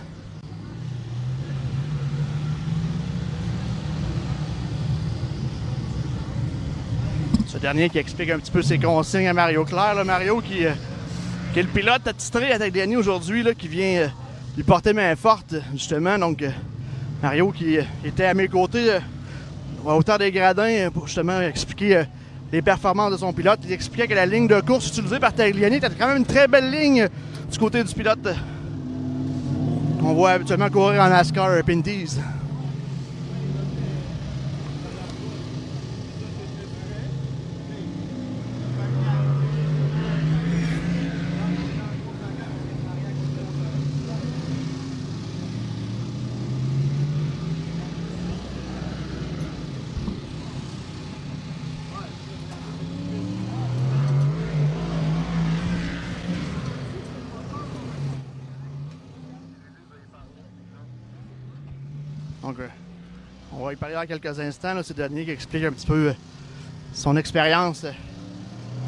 Dernier 7.63 7.87
qui 7.89 7.97
explique 7.97 8.29
un 8.29 8.39
petit 8.39 8.51
peu 8.51 8.61
ses 8.61 8.77
consignes 8.77 9.29
à 9.29 9.33
Mario 9.33 9.63
Claire. 9.63 10.03
Mario 10.03 10.41
qui, 10.41 10.65
euh, 10.65 10.71
qui 11.53 11.59
est 11.59 11.63
le 11.63 11.69
pilote 11.69 12.05
attitré 12.05 12.51
à 12.51 12.59
Tagliani 12.59 12.97
aujourd'hui, 12.97 13.41
là, 13.41 13.53
qui 13.53 13.69
vient 13.69 14.01
euh, 14.01 14.07
lui 14.57 14.63
porter 14.63 14.91
main 14.91 15.15
forte, 15.15 15.55
justement. 15.71 16.19
Donc, 16.19 16.41
euh, 16.41 16.49
Mario 17.21 17.53
qui 17.53 17.77
était 18.03 18.25
à 18.25 18.33
mes 18.33 18.49
côtés 18.49 18.91
à 19.87 19.95
hauteur 19.95 20.17
des 20.19 20.29
gradins 20.29 20.89
pour 20.93 21.07
justement 21.07 21.39
expliquer 21.39 22.03
les 22.51 22.61
performances 22.61 23.13
de 23.13 23.17
son 23.17 23.31
pilote. 23.31 23.61
Il 23.63 23.71
expliquait 23.71 24.09
que 24.09 24.13
la 24.13 24.25
ligne 24.25 24.49
de 24.49 24.59
course 24.59 24.89
utilisée 24.89 25.19
par 25.19 25.31
Tagliani 25.31 25.77
était 25.77 25.89
quand 25.97 26.07
même 26.07 26.17
une 26.17 26.25
très 26.25 26.49
belle 26.49 26.69
ligne 26.69 27.07
du 27.49 27.57
côté 27.57 27.81
du 27.81 27.93
pilote. 27.93 28.27
On 30.01 30.11
voit 30.11 30.31
habituellement 30.31 30.69
courir 30.69 31.01
en 31.01 31.07
NASCAR 31.07 31.63
Pinties. 31.65 32.17
Donc, 62.43 62.59
euh, 62.59 62.67
on 63.53 63.63
va 63.63 63.71
y 63.71 63.75
parler 63.77 63.95
dans 63.95 64.05
quelques 64.05 64.37
instants. 64.37 64.75
C'est 64.83 64.97
Denis 64.97 65.23
qui 65.23 65.31
explique 65.31 65.63
un 65.63 65.71
petit 65.71 65.87
peu 65.87 66.09
euh, 66.09 66.13
son 66.93 67.15
expérience 67.15 67.85
euh, 67.85 67.91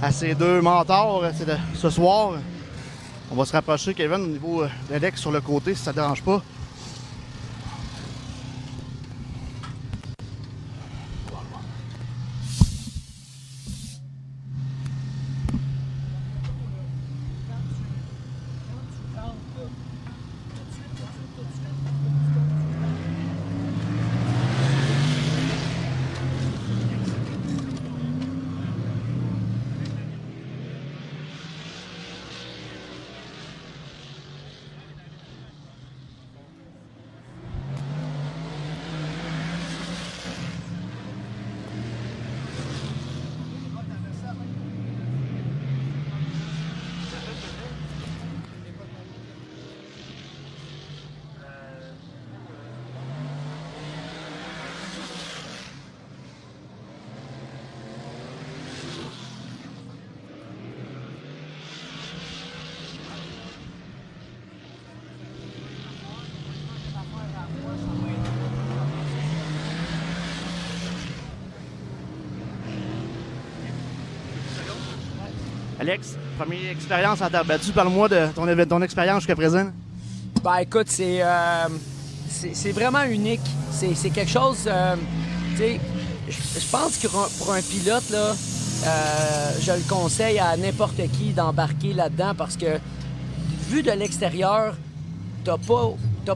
à 0.01 0.11
ces 0.11 0.35
deux 0.35 0.61
mentors 0.61 1.23
ce 1.73 1.89
soir. 1.89 2.33
On 3.31 3.35
va 3.35 3.45
se 3.45 3.53
rapprocher, 3.53 3.93
Kevin, 3.93 4.15
au 4.15 4.27
niveau 4.27 4.65
de 4.65 4.93
Alex 4.93 5.21
sur 5.21 5.31
le 5.31 5.39
côté, 5.39 5.73
si 5.73 5.81
ça 5.81 5.91
ne 5.91 5.95
dérange 5.95 6.21
pas. 6.21 6.43
Alex, 75.87 76.17
première 76.39 76.71
expérience 76.71 77.21
en 77.21 77.29
terre 77.29 77.45
battue, 77.45 77.71
parle-moi 77.71 78.09
de 78.09 78.25
ton, 78.33 78.47
ton 78.65 78.81
expérience 78.81 79.19
jusqu'à 79.19 79.35
présent. 79.35 79.67
Ben 80.43 80.55
écoute, 80.55 80.87
c'est 80.89 81.21
euh, 81.21 81.67
vraiment 82.73 83.03
unique. 83.03 83.45
C'est 83.69 84.09
quelque 84.09 84.31
chose, 84.31 84.63
euh, 84.65 84.95
tu 85.51 85.57
sais, 85.57 85.79
je 86.27 86.71
pense 86.71 86.97
que 86.97 87.07
pour 87.07 87.53
un, 87.53 87.61
pilote, 87.61 88.09
là, 88.09 88.31
euh, 88.31 89.51
je 89.61 89.71
le 89.73 89.87
conseille 89.87 90.39
à 90.39 90.57
n'importe 90.57 90.97
qui 91.19 91.33
d'embarquer 91.33 91.93
là-dedans 91.93 92.33
parce 92.35 92.57
que, 92.57 92.79
vu 93.69 93.83
de 93.83 93.91
l'extérieur, 93.91 94.75
t'as 95.43 95.59
pas, 95.59 95.93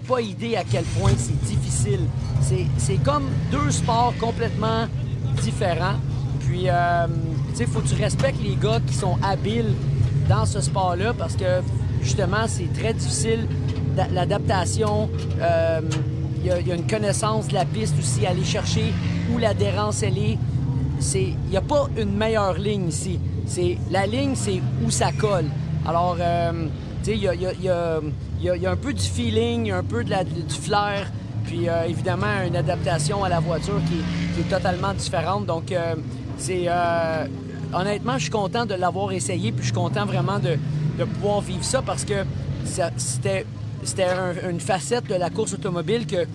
pas 0.08 0.22
idée 0.22 0.58
à 0.58 0.64
quel 0.64 0.84
point 0.84 1.14
c'est 1.18 1.42
difficile. 1.42 2.02
C'est 2.78 3.04
comme 3.04 3.28
deux 3.50 3.72
sports 3.72 4.14
complètement 4.20 4.86
différents. 5.42 5.98
Puis, 6.42 6.68
sais, 7.60 7.66
faut 7.66 7.80
que 7.80 7.88
tu 7.88 8.02
respectes 8.02 8.42
les 8.44 8.56
gars 8.56 8.80
qui 8.86 8.94
sont 8.94 9.18
habiles 9.24 9.74
dans 10.28 10.46
ce 10.46 10.62
sport-là 10.62 11.14
parce 11.18 11.36
que, 11.36 11.62
justement, 12.02 12.46
c'est 12.48 12.72
très 12.74 12.94
difficile 12.94 13.48
d'a- 13.96 14.08
l'adaptation. 14.14 15.10
euh, 15.42 15.82
Il 16.42 16.46
y, 16.46 16.52
a- 16.52 16.60
il 16.62 16.68
y 16.70 16.72
a 16.72 16.76
une 16.76 16.88
connaissance 16.88 17.50
de 17.50 17.54
la 17.54 17.66
piste 17.66 17.96
aussi, 18.00 18.26
aller 18.26 18.46
chercher 18.46 18.94
où 19.30 19.38
l'adhérence 19.38 20.04
elle 20.04 20.18
est. 20.18 20.38
Il 21.14 21.36
n'y 21.50 21.58
a 21.58 21.62
pas 21.62 21.90
une 21.98 22.16
meilleure 22.16 22.54
ligne 22.58 22.88
ici. 22.88 23.20
La 23.92 24.06
ligne, 24.06 24.36
c'est 24.36 24.62
où 24.86 24.90
ça 24.90 25.12
colle. 25.12 25.48
Alors, 25.86 26.16
euh, 26.18 26.68
tu 27.04 27.12
sais, 27.12 27.18
il 27.18 27.24
y 27.24 27.28
a, 27.28 27.34
y 27.36 27.46
a- 27.46 28.00
y 28.42 28.68
a- 28.68 28.72
un 28.72 28.76
peu 28.78 28.94
du 28.94 29.04
feeling, 29.04 29.70
un 29.72 29.84
peu 29.84 30.06
de 30.06 30.10
la- 30.10 30.24
du 30.24 30.56
flair, 30.62 31.12
puis 31.44 31.68
euh, 31.68 31.84
évidemment 31.90 32.42
une 32.48 32.56
adaptation 32.56 33.22
à 33.26 33.28
la 33.28 33.42
voiture 33.42 33.82
qui, 33.90 33.96
est- 33.96 34.34
qui 34.36 34.40
est 34.40 34.50
totalement 34.50 34.94
différente. 34.94 35.46
Donc, 35.46 35.74
euh, 35.74 35.96
c'est 36.38 36.68
euh, 36.70 37.26
honnêtement, 37.74 38.14
je 38.18 38.24
suis 38.24 38.32
content 38.32 38.66
de 38.66 38.74
l'avoir 38.76 39.12
essayé, 39.12 39.52
puis 39.52 39.60
je 39.62 39.66
suis 39.66 39.74
content 39.74 40.06
vraiment 40.06 40.40
de, 40.40 40.58
de 40.98 41.04
pouvoir 41.06 41.42
vivre 41.42 41.64
ça 41.64 41.82
parce 41.82 42.04
que 42.06 42.26
c'était 42.98 43.46
c'était 43.84 44.04
un- 44.04 44.50
une 44.50 44.60
facette 44.60 45.06
de 45.08 45.16
la 45.16 45.30
course 45.30 45.54
automobile 45.54 46.06
que, 46.06 46.26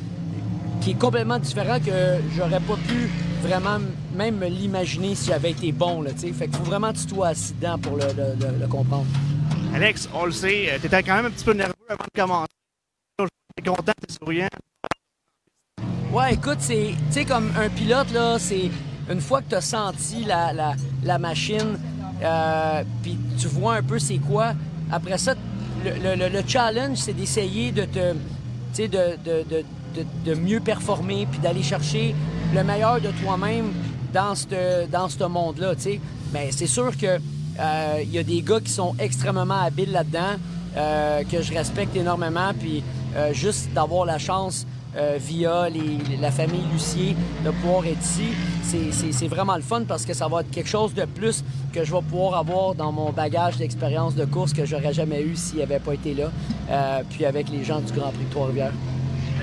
qui 0.80 0.92
est 0.92 0.98
complètement 0.98 1.38
différent 1.38 1.78
que 1.78 1.90
j'aurais 2.34 2.60
pas 2.60 2.76
pu 2.88 3.10
vraiment 3.42 3.78
même 4.16 4.36
me 4.38 4.46
l'imaginer 4.48 5.14
si 5.14 5.26
j'avais 5.26 5.50
été 5.50 5.70
bon. 5.70 6.00
Là, 6.00 6.10
tu 6.18 6.32
fait 6.32 6.46
qu'il 6.48 6.56
faut 6.56 6.64
vraiment 6.64 6.92
que 6.92 6.98
tu 6.98 7.08
sois 7.14 7.28
assis 7.28 7.52
dedans 7.54 7.78
pour 7.78 7.96
le, 7.96 8.06
le- 8.16 8.34
le- 8.52 8.58
le 8.60 8.66
comprendre. 8.66 9.04
Alex, 9.74 10.08
on 10.14 10.24
le 10.24 10.32
sait, 10.32 10.70
euh, 10.72 10.78
t'étais 10.80 11.02
quand 11.02 11.16
même 11.16 11.26
un 11.26 11.30
petit 11.30 11.44
peu 11.44 11.52
nerveux 11.52 11.74
avant 11.88 12.04
de 12.14 12.20
commencer. 12.20 12.46
T'es 13.56 13.62
content, 13.68 13.92
t'es 14.06 14.14
souriant. 14.14 14.48
Ouais, 16.12 16.34
écoute, 16.34 16.58
c'est, 16.60 16.94
tu 17.08 17.12
sais, 17.12 17.24
comme 17.24 17.50
un 17.58 17.68
pilote, 17.68 18.10
là, 18.12 18.38
c'est 18.38 18.70
une 19.10 19.20
fois 19.20 19.40
que 19.42 19.50
tu 19.50 19.54
as 19.54 19.60
senti 19.60 20.24
la, 20.24 20.52
la, 20.52 20.74
la 21.02 21.18
machine, 21.18 21.78
euh, 22.22 22.82
puis 23.02 23.18
tu 23.38 23.48
vois 23.48 23.76
un 23.76 23.82
peu 23.82 23.98
c'est 23.98 24.18
quoi, 24.18 24.52
après 24.90 25.18
ça, 25.18 25.34
le, 25.84 25.90
le- 26.02 26.16
le- 26.16 26.28
le 26.28 26.42
challenge, 26.46 26.98
c'est 26.98 27.12
d'essayer 27.12 27.72
de 27.72 27.84
te, 27.84 28.14
de, 28.78 28.86
de, 28.88 29.44
de, 29.50 29.64
de- 30.24 30.34
mieux 30.34 30.60
performer, 30.60 31.26
puis 31.30 31.40
d'aller 31.40 31.62
chercher 31.62 32.14
le 32.54 32.64
meilleur 32.64 33.00
de 33.00 33.10
toi-même 33.22 33.72
dans 34.12 34.34
ce 34.34 34.86
dans 34.90 35.08
monde-là. 35.28 35.74
Mais 36.32 36.50
c'est 36.52 36.66
sûr 36.66 36.96
que 36.96 37.18
euh, 37.60 38.00
il 38.02 38.10
y 38.10 38.18
a 38.18 38.22
des 38.22 38.42
gars 38.42 38.60
qui 38.60 38.72
sont 38.72 38.94
extrêmement 38.98 39.60
habiles 39.62 39.92
là-dedans, 39.92 40.36
euh, 40.76 41.22
que 41.30 41.42
je 41.42 41.52
respecte 41.52 41.94
énormément, 41.94 42.50
puis 42.58 42.82
euh, 43.16 43.32
juste 43.32 43.68
d'avoir 43.74 44.06
la 44.06 44.18
chance 44.18 44.66
euh, 44.96 45.16
via 45.20 45.68
les- 45.68 46.16
la 46.20 46.30
famille 46.30 46.62
Lucier 46.72 47.16
de 47.44 47.50
pouvoir 47.50 47.86
être 47.86 48.00
ici. 48.02 48.28
C'est- 48.62 49.28
vraiment 49.28 49.56
le 49.56 49.62
fun 49.62 49.82
parce 49.88 50.04
que 50.04 50.12
ça 50.14 50.28
va 50.28 50.40
être 50.42 50.50
quelque 50.50 50.68
chose 50.68 50.94
de 50.94 51.04
plus 51.04 51.42
que 51.72 51.82
je 51.84 51.92
vais 51.92 52.02
pouvoir 52.02 52.38
avoir 52.38 52.74
dans 52.74 52.92
mon 52.92 53.10
bagage 53.10 53.56
d'expérience 53.56 54.14
de 54.14 54.24
course 54.24 54.52
que 54.52 54.64
j'aurais 54.66 54.92
jamais 54.92 55.22
eu 55.22 55.34
s'il 55.34 55.58
n'avait 55.60 55.78
pas 55.78 55.94
été 55.94 56.14
là, 56.14 56.30
euh, 56.70 57.02
puis 57.10 57.24
avec 57.24 57.48
les 57.50 57.64
gens 57.64 57.80
du 57.80 57.92
Grand 57.92 58.10
Prix 58.10 58.24
de 58.24 58.30
Trois-Rivières. 58.30 58.72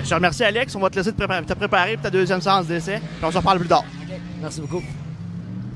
Je 0.04 0.08
te 0.08 0.14
remercie, 0.14 0.42
Alex. 0.44 0.74
On 0.74 0.80
va 0.80 0.90
te 0.90 0.96
laisser 0.96 1.12
te 1.12 1.16
préparer, 1.16 1.44
te 1.44 1.52
préparer 1.52 1.94
pour 1.94 2.02
ta 2.02 2.10
deuxième 2.10 2.40
séance 2.40 2.66
d'essai. 2.66 2.98
Puis 2.98 3.24
on 3.24 3.30
se 3.30 3.36
reparle 3.38 3.58
plus 3.58 3.68
tard. 3.68 3.84
Merci 4.40 4.60
beaucoup. 4.60 4.82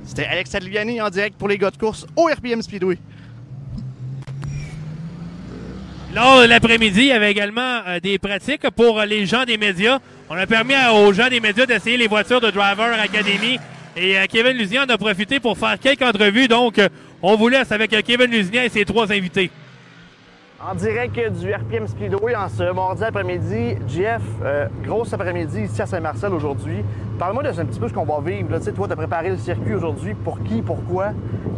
C'était 0.05 0.25
Alex 0.27 0.51
Tagliani 0.51 1.01
en 1.01 1.11
direct 1.11 1.37
pour 1.37 1.49
les 1.49 1.59
gars 1.59 1.71
de 1.71 1.77
course 1.77 2.07
au 2.17 2.27
RPM 2.29 2.63
Speedway. 2.63 2.99
Lors 6.17 6.41
de 6.43 6.47
l'après-midi, 6.49 7.01
il 7.01 7.07
y 7.09 7.13
avait 7.13 7.31
également 7.31 7.81
euh, 7.87 8.01
des 8.01 8.19
pratiques 8.19 8.69
pour 8.75 9.01
les 9.03 9.27
gens 9.27 9.45
des 9.45 9.59
médias. 9.59 9.99
On 10.31 10.35
a 10.35 10.47
permis 10.47 10.73
à- 10.75 10.95
aux 10.95 11.13
gens 11.13 11.29
des 11.29 11.41
médias 11.41 11.67
d'essayer 11.67 11.99
les 11.99 12.09
voitures 12.09 12.41
de 12.41 12.51
Driver 12.51 12.89
Academy. 12.99 13.59
Et 13.97 14.17
euh, 14.19 14.25
Kevin 14.29 14.57
Lusignan 14.57 14.85
en 14.85 14.95
a 14.95 14.97
profité 14.99 15.41
pour 15.41 15.59
faire 15.59 15.79
quelques 15.79 16.01
entrevues. 16.03 16.49
Donc, 16.49 16.79
euh, 16.79 16.89
on 17.23 17.37
vous 17.37 17.49
laisse 17.49 17.71
avec 17.71 17.91
Kevin 18.03 18.31
Lusignan 18.31 18.63
et 18.63 18.71
ses 18.71 18.87
trois 18.87 19.13
invités. 19.13 19.51
En 20.59 20.75
direct 20.75 21.15
du 21.39 21.53
RPM 21.53 21.87
Speedway 21.87 22.35
en 22.35 22.49
ce 22.49 22.73
mardi 22.73 23.05
après-midi. 23.05 23.75
Jeff, 23.87 24.23
euh, 24.43 24.67
grosse 24.85 25.13
après-midi 25.13 25.65
ici 25.65 25.83
à 25.83 25.87
Saint-Marcel 25.87 26.33
aujourd'hui. 26.33 26.79
Parle-moi 27.19 27.43
de 27.43 27.49
un 27.61 27.65
petit 27.67 27.79
peu 27.79 27.89
ce 27.89 27.93
qu'on 27.93 28.07
va 28.07 28.21
vivre. 28.25 28.51
Là. 28.51 28.59
Tu 28.59 28.65
sais, 28.65 28.73
toi, 28.73 28.87
tu 28.87 28.95
as 28.95 28.97
préparé 28.97 29.29
le 29.29 29.37
circuit 29.37 29.75
aujourd'hui. 29.75 30.15
Pour 30.15 30.43
qui, 30.43 30.63
pourquoi? 30.63 31.13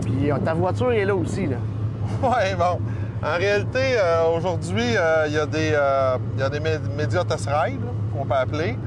Puis 0.05 0.33
euh, 0.33 0.37
ta 0.45 0.53
voiture 0.55 0.91
est 0.91 1.05
là 1.05 1.15
aussi. 1.15 1.47
Là. 1.47 1.57
Ouais, 2.23 2.55
bon. 2.59 2.81
En 3.23 3.37
réalité, 3.37 3.97
euh, 3.97 4.29
aujourd'hui, 4.37 4.97
euh, 4.97 5.25
il 5.27 5.33
y 5.33 5.39
a 5.39 5.47
des, 5.47 5.73
euh, 5.75 6.19
y 6.39 6.43
a 6.43 6.51
médias 6.97 7.25
qu'on 7.25 8.25
peut 8.25 8.35
appeler. 8.35 8.79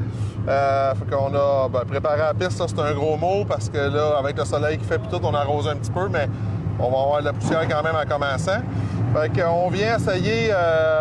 Euh, 0.47 0.93
fait 0.95 1.13
qu'on 1.13 1.35
a 1.35 1.67
ben, 1.67 1.81
préparé 1.85 2.19
la 2.19 2.33
piste, 2.33 2.57
ça 2.57 2.65
c'est 2.67 2.79
un 2.79 2.93
gros 2.93 3.17
mot 3.17 3.43
parce 3.45 3.69
que 3.69 3.77
là, 3.77 4.15
avec 4.17 4.37
le 4.37 4.45
soleil 4.45 4.77
qui 4.77 4.85
fait 4.85 4.99
puis 4.99 5.09
tout, 5.09 5.19
on 5.23 5.33
arrose 5.33 5.67
un 5.67 5.75
petit 5.75 5.91
peu, 5.91 6.07
mais 6.07 6.29
on 6.79 6.89
va 6.89 7.01
avoir 7.01 7.19
de 7.19 7.25
la 7.25 7.33
poussière 7.33 7.67
quand 7.67 7.83
même 7.83 7.95
en 7.95 8.09
commençant. 8.09 8.61
Fait 9.13 9.41
qu'on 9.41 9.69
vient 9.69 9.97
essayer 9.97 10.53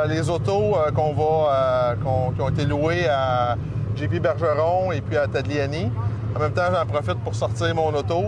les 0.09 0.28
autos 0.28 0.76
qu'on 0.97 1.14
va, 1.14 1.95
qui 2.35 2.41
ont 2.43 2.49
été 2.49 2.64
louées 2.64 3.07
à 3.09 3.57
JP 3.97 4.20
Bergeron 4.20 4.91
et 4.91 5.01
puis 5.01 5.16
à 5.16 5.28
Tadliani. 5.28 5.91
En 6.35 6.41
même 6.41 6.53
temps, 6.53 6.68
j'en 6.72 6.87
profite 6.87 7.22
pour 7.22 7.35
sortir 7.35 7.74
mon 7.74 7.95
auto, 7.95 8.24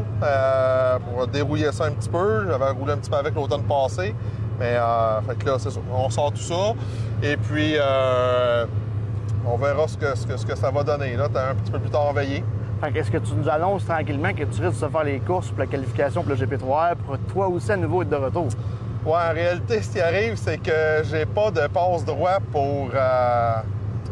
pour 1.05 1.27
dérouiller 1.27 1.73
ça 1.73 1.87
un 1.87 1.91
petit 1.91 2.09
peu. 2.09 2.47
J'avais 2.49 2.71
roulé 2.71 2.93
un 2.93 2.99
petit 2.99 3.11
peu 3.11 3.17
avec 3.17 3.35
l'automne 3.35 3.65
passé. 3.65 4.15
Mais 4.59 4.77
euh, 4.77 5.21
fait 5.23 5.37
que 5.39 5.47
là, 5.47 5.57
c'est 5.59 5.71
ça. 5.71 5.81
On 5.93 6.11
sort 6.11 6.33
tout 6.33 6.41
ça. 6.43 6.75
Et 7.23 7.37
puis, 7.37 7.75
euh, 7.77 8.67
on 9.47 9.57
verra 9.57 9.89
ce 9.89 9.97
que, 9.97 10.17
ce, 10.17 10.27
que, 10.27 10.37
ce 10.37 10.47
que 10.47 10.57
ça 10.57 10.71
va 10.71 10.83
donner. 10.83 11.17
Là, 11.17 11.29
t'es 11.29 11.39
un 11.39 11.55
petit 11.55 11.71
peu 11.71 11.79
plus 11.79 11.91
tard 11.91 12.13
veillé. 12.13 12.45
Fait 12.83 12.93
qu'est-ce 12.93 13.11
que 13.11 13.19
tu 13.19 13.35
nous 13.35 13.49
annonces 13.49 13.85
tranquillement 13.85 14.33
que 14.33 14.43
tu 14.43 14.61
risques 14.61 14.81
de 14.81 14.87
se 14.87 14.89
faire 14.89 15.05
les 15.05 15.21
courses 15.21 15.49
pour 15.51 15.61
la 15.61 15.67
qualification 15.67 16.23
pour 16.23 16.33
le 16.33 16.37
GP3R 16.37 16.97
pour 16.97 17.17
toi 17.33 17.47
aussi 17.47 17.71
à 17.71 17.77
nouveau 17.77 18.03
être 18.03 18.09
de 18.11 18.17
retour? 18.17 18.49
Ouais, 19.05 19.13
en 19.15 19.33
réalité, 19.33 19.83
ce 19.83 19.91
qui 19.91 20.01
arrive, 20.01 20.37
c'est 20.37 20.59
que 20.59 21.03
j'ai 21.11 21.27
pas 21.27 21.51
de 21.51 21.67
passe 21.69 22.05
droit 22.05 22.39
pour, 22.51 22.91
euh, 22.95 23.53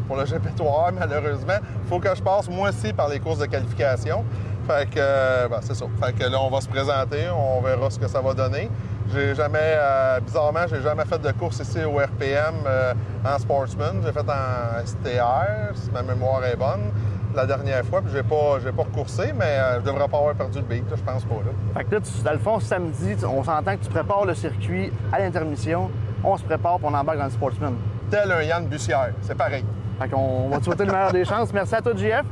pour 0.07 0.17
le 0.17 0.25
GP3R, 0.25 0.93
malheureusement. 0.99 1.59
Il 1.85 1.89
faut 1.89 1.99
que 1.99 2.15
je 2.15 2.23
passe, 2.23 2.49
moi 2.49 2.71
aussi, 2.71 2.93
par 2.93 3.09
les 3.09 3.21
courses 3.21 3.39
de 3.39 3.47
qualification. 3.47 4.25
Fait 4.67 4.89
que, 4.89 4.99
euh, 4.99 5.49
ben, 5.49 5.59
c'est 5.63 5.75
ça. 5.75 5.87
Fait 6.01 6.13
que 6.13 6.25
là, 6.31 6.41
on 6.41 6.51
va 6.51 6.61
se 6.61 6.69
présenter, 6.69 7.29
on 7.33 7.61
verra 7.61 7.91
ce 7.91 7.99
que 7.99 8.09
ça 8.09 8.21
va 8.21 8.35
donner. 8.35 8.69
J'ai 9.13 9.35
jamais, 9.35 9.59
euh, 9.61 10.21
bizarrement, 10.21 10.61
j'ai 10.69 10.81
jamais 10.83 11.05
fait 11.05 11.19
de 11.21 11.33
course 11.33 11.59
ici 11.61 11.79
au 11.85 11.97
RPM 11.99 12.55
euh, 12.67 12.95
en 13.25 13.39
sportsman. 13.39 14.01
J'ai 14.05 14.13
fait 14.13 14.21
en 14.21 14.87
STR, 14.87 15.75
si 15.75 15.91
ma 15.91 16.03
mémoire 16.03 16.45
est 16.45 16.57
bonne, 16.57 16.93
la 17.35 17.45
dernière 17.47 17.85
fois. 17.85 18.03
Puis 18.03 18.13
j'ai 18.15 18.23
pas, 18.23 18.59
j'ai 18.63 18.71
pas 18.71 18.83
recoursé, 18.83 19.33
mais 19.37 19.45
euh, 19.47 19.81
je 19.81 19.85
devrais 19.87 20.07
pas 20.07 20.19
avoir 20.19 20.35
perdu 20.35 20.59
le 20.59 20.65
beat, 20.65 20.89
là, 20.89 20.97
je 20.97 21.03
pense 21.03 21.25
pas. 21.25 21.35
Là. 21.35 21.51
Fait 21.77 21.85
que 21.85 21.95
là, 21.97 22.01
tu, 22.01 22.23
dans 22.23 22.33
le 22.33 22.39
fond, 22.39 22.61
samedi, 22.61 23.17
on 23.25 23.43
s'entend 23.43 23.77
que 23.77 23.83
tu 23.85 23.91
prépares 23.91 24.25
le 24.27 24.35
circuit 24.35 24.93
à 25.13 25.19
l'intermission. 25.19 25.91
On 26.23 26.37
se 26.37 26.45
prépare 26.45 26.79
pour 26.79 26.91
on 26.91 26.95
embarque 26.95 27.19
dans 27.19 27.25
le 27.25 27.31
sportsman. 27.31 27.75
Tel 28.11 28.31
un 28.31 28.43
Yann 28.43 28.67
Bussière, 28.67 29.11
c'est 29.23 29.37
pareil. 29.37 29.65
Fait 30.01 30.09
qu'on 30.09 30.49
va 30.51 30.59
te 30.59 30.65
souhaiter 30.65 30.85
le 30.85 30.93
meilleur 30.93 31.13
des 31.13 31.25
chances. 31.27 31.53
Merci 31.53 31.75
à 31.75 31.81
toi, 31.83 31.93
JF. 31.97 32.23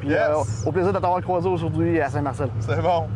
Puis 0.00 0.10
Yes. 0.10 0.18
euh, 0.30 0.68
au 0.68 0.70
plaisir 0.72 0.92
de 0.92 0.98
t'avoir 0.98 1.20
croisé 1.20 1.48
aujourd'hui 1.48 2.00
à 2.00 2.08
Saint-Marcel. 2.08 2.48
C'est 2.60 2.80
bon. 2.80 3.06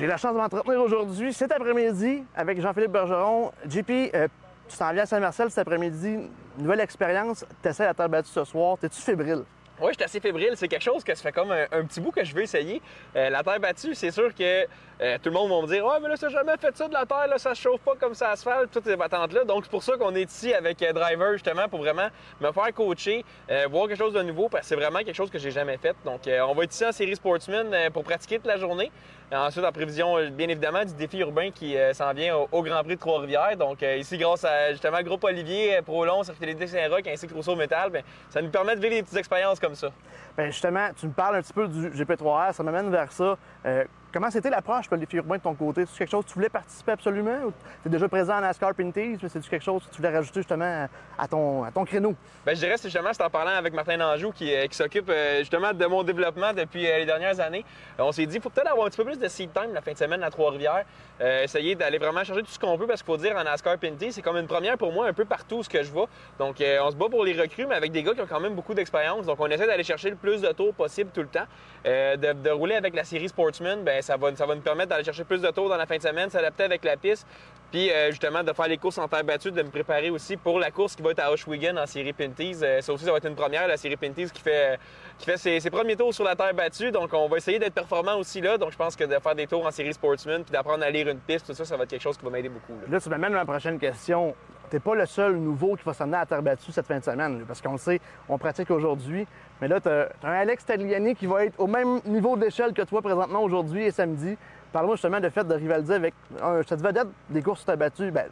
J'ai 0.00 0.06
la 0.06 0.16
chance 0.16 0.32
de 0.32 0.38
m'entretenir 0.38 0.80
aujourd'hui, 0.80 1.30
cet 1.30 1.52
après-midi, 1.52 2.24
avec 2.34 2.58
Jean-Philippe 2.58 2.90
Bergeron. 2.90 3.52
JP, 3.68 3.90
euh, 4.14 4.28
tu 4.66 4.78
t'en 4.78 4.94
viens 4.94 5.02
à 5.02 5.06
Saint-Marcel 5.06 5.50
cet 5.50 5.58
après-midi. 5.58 6.20
Nouvelle 6.56 6.80
expérience. 6.80 7.44
T'essaies 7.60 7.84
la 7.84 7.92
terre 7.92 8.08
battue 8.08 8.30
ce 8.30 8.42
soir. 8.44 8.78
T'es-tu 8.78 8.98
fébrile? 8.98 9.42
Oui, 9.78 9.88
je 9.90 9.96
suis 9.96 10.04
assez 10.04 10.20
fébrile. 10.20 10.52
C'est 10.54 10.68
quelque 10.68 10.82
chose 10.84 11.04
que 11.04 11.14
ça 11.14 11.22
fait 11.22 11.32
comme 11.32 11.52
un, 11.52 11.84
petit 11.84 12.00
bout 12.00 12.12
que 12.12 12.24
je 12.24 12.34
veux 12.34 12.40
essayer. 12.40 12.80
Euh, 13.14 13.28
la 13.28 13.42
terre 13.42 13.60
battue, 13.60 13.94
c'est 13.94 14.10
sûr 14.10 14.34
que 14.34 14.64
euh, 15.02 15.18
tout 15.22 15.28
le 15.28 15.32
monde 15.32 15.50
va 15.50 15.60
me 15.60 15.66
dire 15.66 15.84
Ouais, 15.84 15.96
mais 16.00 16.08
là, 16.08 16.14
t'as 16.18 16.30
jamais 16.30 16.56
fait 16.58 16.74
ça 16.74 16.88
de 16.88 16.94
la 16.94 17.04
terre, 17.04 17.26
là, 17.26 17.36
ça 17.36 17.54
se 17.54 17.60
chauffe 17.60 17.82
pas 17.82 17.94
comme 18.00 18.14
ça 18.14 18.30
asphalte, 18.30 18.70
toutes 18.70 18.86
ces 18.86 18.96
patentes-là. 18.96 19.44
Donc, 19.44 19.64
c'est 19.64 19.70
pour 19.70 19.82
ça 19.82 19.98
qu'on 19.98 20.14
est 20.14 20.30
ici 20.30 20.54
avec 20.54 20.78
Driver, 20.78 21.34
justement, 21.34 21.68
pour 21.68 21.80
vraiment 21.80 22.08
me 22.40 22.50
faire 22.52 22.72
coacher, 22.74 23.22
voir 23.70 23.86
quelque 23.86 23.98
chose 23.98 24.14
de 24.14 24.22
nouveau, 24.22 24.48
parce 24.48 24.62
que 24.62 24.68
c'est 24.68 24.76
vraiment 24.76 25.00
quelque 25.00 25.12
chose 25.12 25.30
que 25.30 25.38
j'ai 25.38 25.50
jamais 25.50 25.76
fait. 25.76 25.94
Donc, 26.06 26.22
on 26.26 26.54
va 26.54 26.64
être 26.64 26.72
ici 26.72 26.86
en 26.86 26.92
série 26.92 27.16
Sportsman 27.16 27.90
pour 27.92 28.04
pratiquer 28.04 28.36
toute 28.36 28.46
la 28.46 28.56
journée. 28.56 28.90
Et 29.32 29.36
ensuite, 29.36 29.64
en 29.64 29.70
prévision, 29.70 30.18
euh, 30.18 30.28
bien 30.28 30.48
évidemment, 30.48 30.84
du 30.84 30.92
défi 30.94 31.18
urbain 31.18 31.50
qui 31.52 31.76
euh, 31.76 31.94
s'en 31.94 32.12
vient 32.12 32.36
au, 32.50 32.62
Grand 32.62 32.82
Prix 32.82 32.96
de 32.96 33.00
Trois-Rivières. 33.00 33.56
Donc, 33.56 33.80
euh, 33.82 33.96
ici, 33.96 34.18
grâce 34.18 34.44
à 34.44 34.72
justement 34.72 34.98
le 34.98 35.04
groupe 35.04 35.22
Olivier, 35.22 35.76
euh, 35.76 35.82
Prolon, 35.82 36.24
Circuit 36.24 36.56
Saint-Roch 36.66 37.06
ainsi 37.06 37.28
que 37.28 37.34
Rousseau 37.34 37.54
Métal, 37.54 37.90
ben, 37.90 38.02
ça 38.28 38.42
nous 38.42 38.50
permet 38.50 38.74
de 38.74 38.80
vivre 38.80 38.94
des 38.94 39.02
petites 39.02 39.18
expériences 39.18 39.60
comme 39.60 39.76
ça. 39.76 39.90
Ben 40.36 40.46
justement, 40.46 40.88
tu 40.98 41.06
me 41.06 41.12
parles 41.12 41.36
un 41.36 41.42
petit 41.42 41.52
peu 41.52 41.68
du 41.68 41.90
GP3R, 41.90 42.54
ça 42.54 42.62
m'amène 42.64 42.90
vers 42.90 43.12
ça. 43.12 43.36
Euh, 43.66 43.84
comment 44.12 44.30
c'était 44.30 44.50
l'approche? 44.50 44.88
Pour 44.88 44.96
le 44.96 45.00
défi 45.00 45.16
urbain 45.16 45.36
de 45.36 45.42
ton 45.42 45.54
côté? 45.54 45.84
C'est 45.86 45.98
quelque 45.98 46.10
chose 46.10 46.24
que 46.24 46.30
tu 46.30 46.34
voulais 46.34 46.48
participer 46.48 46.92
absolument 46.92 47.36
ou 47.46 47.52
tu 47.82 47.88
es 47.88 47.90
déjà 47.90 48.08
présent 48.08 48.36
en 48.36 48.40
NASCAR 48.40 48.74
Pinties, 48.74 49.18
mais 49.22 49.28
c'est 49.28 49.40
quelque 49.48 49.62
chose 49.62 49.84
que 49.84 49.90
tu 49.90 49.96
voulais 49.98 50.14
rajouter 50.14 50.40
justement 50.40 50.88
à 51.18 51.28
ton, 51.28 51.64
à 51.64 51.70
ton 51.70 51.84
créneau? 51.84 52.14
Ben, 52.44 52.54
je 52.54 52.60
dirais, 52.60 52.76
justement, 52.82 53.10
c'est 53.12 53.22
en 53.22 53.30
parlant 53.30 53.52
avec 53.52 53.74
Martin 53.74 54.00
Anjou 54.00 54.32
qui, 54.32 54.54
euh, 54.54 54.66
qui 54.66 54.76
s'occupe 54.76 55.08
euh, 55.10 55.38
justement 55.40 55.72
de 55.72 55.86
mon 55.86 56.02
développement 56.02 56.52
depuis 56.52 56.86
euh, 56.86 56.98
les 56.98 57.06
dernières 57.06 57.38
années. 57.40 57.64
On 57.98 58.12
s'est 58.12 58.26
dit, 58.26 58.40
faut 58.40 58.50
peut-être 58.50 58.70
avoir 58.70 58.86
un 58.86 58.90
petit 58.90 58.96
peu 58.96 59.04
plus 59.04 59.18
de 59.18 59.28
seed 59.28 59.52
time 59.52 59.72
la 59.74 59.80
fin 59.80 59.92
de 59.92 59.98
semaine 59.98 60.22
à 60.22 60.30
Trois-Rivières. 60.30 60.84
Essayer 61.20 61.74
d'aller 61.74 61.98
vraiment 61.98 62.24
chercher 62.24 62.42
tout 62.42 62.50
ce 62.50 62.58
qu'on 62.58 62.78
peut 62.78 62.86
parce 62.86 63.02
qu'il 63.02 63.12
faut 63.12 63.18
dire 63.18 63.36
en 63.36 63.44
NASCAR 63.44 63.76
Pinty, 63.76 64.10
c'est 64.10 64.22
comme 64.22 64.38
une 64.38 64.46
première 64.46 64.78
pour 64.78 64.90
moi 64.90 65.06
un 65.06 65.12
peu 65.12 65.26
partout 65.26 65.62
ce 65.62 65.68
que 65.68 65.82
je 65.82 65.92
vais. 65.92 66.06
Donc, 66.38 66.56
on 66.60 66.90
se 66.90 66.96
bat 66.96 67.10
pour 67.10 67.26
les 67.26 67.38
recrues, 67.38 67.66
mais 67.66 67.74
avec 67.74 67.92
des 67.92 68.02
gars 68.02 68.14
qui 68.14 68.22
ont 68.22 68.26
quand 68.26 68.40
même 68.40 68.54
beaucoup 68.54 68.72
d'expérience. 68.72 69.26
Donc, 69.26 69.38
on 69.38 69.46
essaie 69.48 69.66
d'aller 69.66 69.84
chercher 69.84 70.08
le 70.08 70.16
plus 70.16 70.40
de 70.40 70.50
tours 70.52 70.72
possible 70.72 71.10
tout 71.12 71.20
le 71.20 71.26
temps. 71.26 71.44
De, 71.84 72.32
de 72.32 72.50
rouler 72.50 72.74
avec 72.74 72.94
la 72.94 73.04
série 73.04 73.28
Sportsman, 73.28 73.84
ben, 74.00 74.02
ça, 74.02 74.16
va, 74.16 74.34
ça 74.34 74.46
va 74.46 74.54
nous 74.54 74.60
permettre 74.60 74.90
d'aller 74.90 75.04
chercher 75.04 75.24
plus 75.24 75.40
de 75.40 75.50
tours 75.50 75.68
dans 75.68 75.76
la 75.76 75.86
fin 75.86 75.96
de 75.96 76.02
semaine, 76.02 76.30
s'adapter 76.30 76.64
avec 76.64 76.84
la 76.84 76.96
piste. 76.96 77.26
Puis 77.70 77.90
euh, 77.90 78.10
justement, 78.10 78.42
de 78.42 78.52
faire 78.52 78.66
les 78.66 78.78
courses 78.78 78.98
en 78.98 79.06
terre 79.06 79.22
battue, 79.22 79.52
de 79.52 79.62
me 79.62 79.70
préparer 79.70 80.10
aussi 80.10 80.36
pour 80.36 80.58
la 80.58 80.70
course 80.70 80.96
qui 80.96 81.02
va 81.02 81.10
être 81.10 81.20
à 81.20 81.30
Oshwegan 81.30 81.78
en 81.78 81.86
série 81.86 82.12
Pinties. 82.12 82.58
Euh, 82.62 82.80
ça 82.80 82.92
aussi, 82.92 83.04
ça 83.04 83.12
va 83.12 83.18
être 83.18 83.28
une 83.28 83.36
première, 83.36 83.68
la 83.68 83.76
série 83.76 83.96
Pinties 83.96 84.30
qui 84.30 84.42
fait, 84.42 84.78
qui 85.18 85.26
fait 85.26 85.36
ses, 85.36 85.60
ses 85.60 85.70
premiers 85.70 85.96
tours 85.96 86.12
sur 86.12 86.24
la 86.24 86.34
terre 86.34 86.52
battue. 86.52 86.90
Donc, 86.90 87.10
on 87.12 87.28
va 87.28 87.36
essayer 87.36 87.58
d'être 87.58 87.74
performant 87.74 88.16
aussi 88.16 88.40
là. 88.40 88.58
Donc, 88.58 88.72
je 88.72 88.76
pense 88.76 88.96
que 88.96 89.04
de 89.04 89.18
faire 89.18 89.34
des 89.34 89.46
tours 89.46 89.64
en 89.64 89.70
série 89.70 89.94
Sportsman 89.94 90.42
puis 90.42 90.52
d'apprendre 90.52 90.82
à 90.82 90.90
lire 90.90 91.08
une 91.08 91.20
piste, 91.20 91.46
tout 91.46 91.54
ça, 91.54 91.64
ça 91.64 91.76
va 91.76 91.84
être 91.84 91.90
quelque 91.90 92.02
chose 92.02 92.18
qui 92.18 92.24
va 92.24 92.30
m'aider 92.30 92.48
beaucoup. 92.48 92.72
là. 92.72 92.88
Là, 92.90 93.00
tu 93.00 93.08
m'amènes 93.08 93.34
à 93.34 93.44
ma 93.44 93.44
prochaine 93.44 93.78
question. 93.78 94.34
T'es 94.70 94.78
pas 94.78 94.94
le 94.94 95.04
seul 95.04 95.34
nouveau 95.34 95.74
qui 95.74 95.82
va 95.84 95.92
s'amener 95.92 96.18
à 96.18 96.26
terre 96.26 96.42
battue 96.42 96.70
cette 96.70 96.86
fin 96.86 96.98
de 96.98 97.04
semaine, 97.04 97.42
parce 97.44 97.60
qu'on 97.60 97.72
le 97.72 97.78
sait, 97.78 98.00
on 98.28 98.38
pratique 98.38 98.70
aujourd'hui. 98.70 99.26
Mais 99.60 99.66
là, 99.66 99.80
t'as 99.80 100.06
as 100.22 100.28
un 100.28 100.32
Alex 100.32 100.64
Tagliani 100.64 101.16
qui 101.16 101.26
va 101.26 101.44
être 101.44 101.58
au 101.58 101.66
même 101.66 102.00
niveau 102.06 102.36
d'échelle 102.36 102.72
que 102.72 102.82
toi 102.82 103.02
présentement 103.02 103.42
aujourd'hui 103.42 103.84
et 103.84 103.90
samedi. 103.90 104.38
Parle-moi 104.72 104.94
justement 104.94 105.18
de 105.18 105.28
fait 105.28 105.42
de 105.42 105.54
rivaliser 105.54 105.94
avec 105.94 106.14
un, 106.40 106.62
cette 106.62 106.80
vedette 106.80 107.08
des 107.30 107.42
courses 107.42 107.64
terre 107.64 107.76
battue. 107.76 108.12
Ben, 108.12 108.26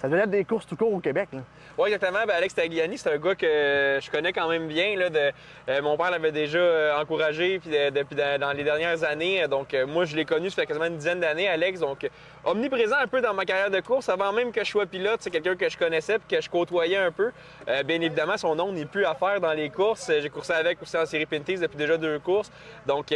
cette 0.00 0.10
vedette 0.10 0.30
des 0.30 0.44
courses 0.44 0.66
tout 0.66 0.76
court 0.76 0.94
au 0.94 0.98
Québec. 1.00 1.28
Oui, 1.76 1.90
exactement. 1.92 2.20
Ben, 2.26 2.34
Alex 2.34 2.54
Tagliani, 2.54 2.96
c'est 2.96 3.12
un 3.12 3.18
gars 3.18 3.34
que 3.34 3.98
je 4.00 4.10
connais 4.10 4.32
quand 4.32 4.48
même 4.48 4.66
bien. 4.66 4.96
De, 4.96 5.30
euh, 5.68 5.82
mon 5.82 5.98
père 5.98 6.10
l'avait 6.10 6.32
déjà 6.32 6.58
euh, 6.58 6.98
encouragé 6.98 7.58
puis 7.58 7.68
de- 7.68 7.90
depuis 7.90 8.16
dans, 8.16 8.56
les 8.56 8.64
dernières 8.64 9.04
années. 9.04 9.46
Donc, 9.46 9.74
euh, 9.74 9.86
moi, 9.86 10.06
je 10.06 10.16
l'ai 10.16 10.24
connu, 10.24 10.48
ça 10.48 10.62
fait 10.62 10.66
quasiment 10.66 10.86
une 10.86 10.96
dizaine 10.96 11.20
d'années, 11.20 11.48
Alex. 11.48 11.80
Donc, 11.80 12.08
omniprésent 12.44 12.96
un 12.96 13.08
peu 13.08 13.20
dans 13.20 13.34
ma 13.34 13.44
carrière 13.44 13.70
de 13.70 13.80
course. 13.80 14.08
Avant 14.08 14.32
même 14.32 14.52
que 14.52 14.64
je 14.64 14.70
sois 14.70 14.86
pilote, 14.86 15.18
c'est 15.20 15.30
quelqu'un 15.30 15.54
que 15.54 15.68
je 15.68 15.76
connaissais 15.76 16.18
puis 16.18 16.34
que 16.34 16.42
je 16.42 16.48
côtoyais 16.48 16.96
un 16.96 17.12
peu. 17.12 17.30
Bien 17.84 18.00
évidemment, 18.00 18.38
son 18.38 18.54
nom 18.54 18.72
n'est 18.72 18.86
plus 18.86 19.04
à 19.04 19.14
faire 19.14 19.38
dans 19.38 19.52
les 19.52 19.68
courses. 19.68 20.10
J'ai 20.20 20.30
coursé 20.30 20.54
avec 20.54 20.80
aussi 20.80 20.96
en 20.96 21.04
série 21.04 21.26
Pinties 21.26 21.58
depuis 21.58 21.76
déjà 21.76 21.98
deux 21.98 22.18
courses. 22.20 22.50
Donc, 22.86 23.08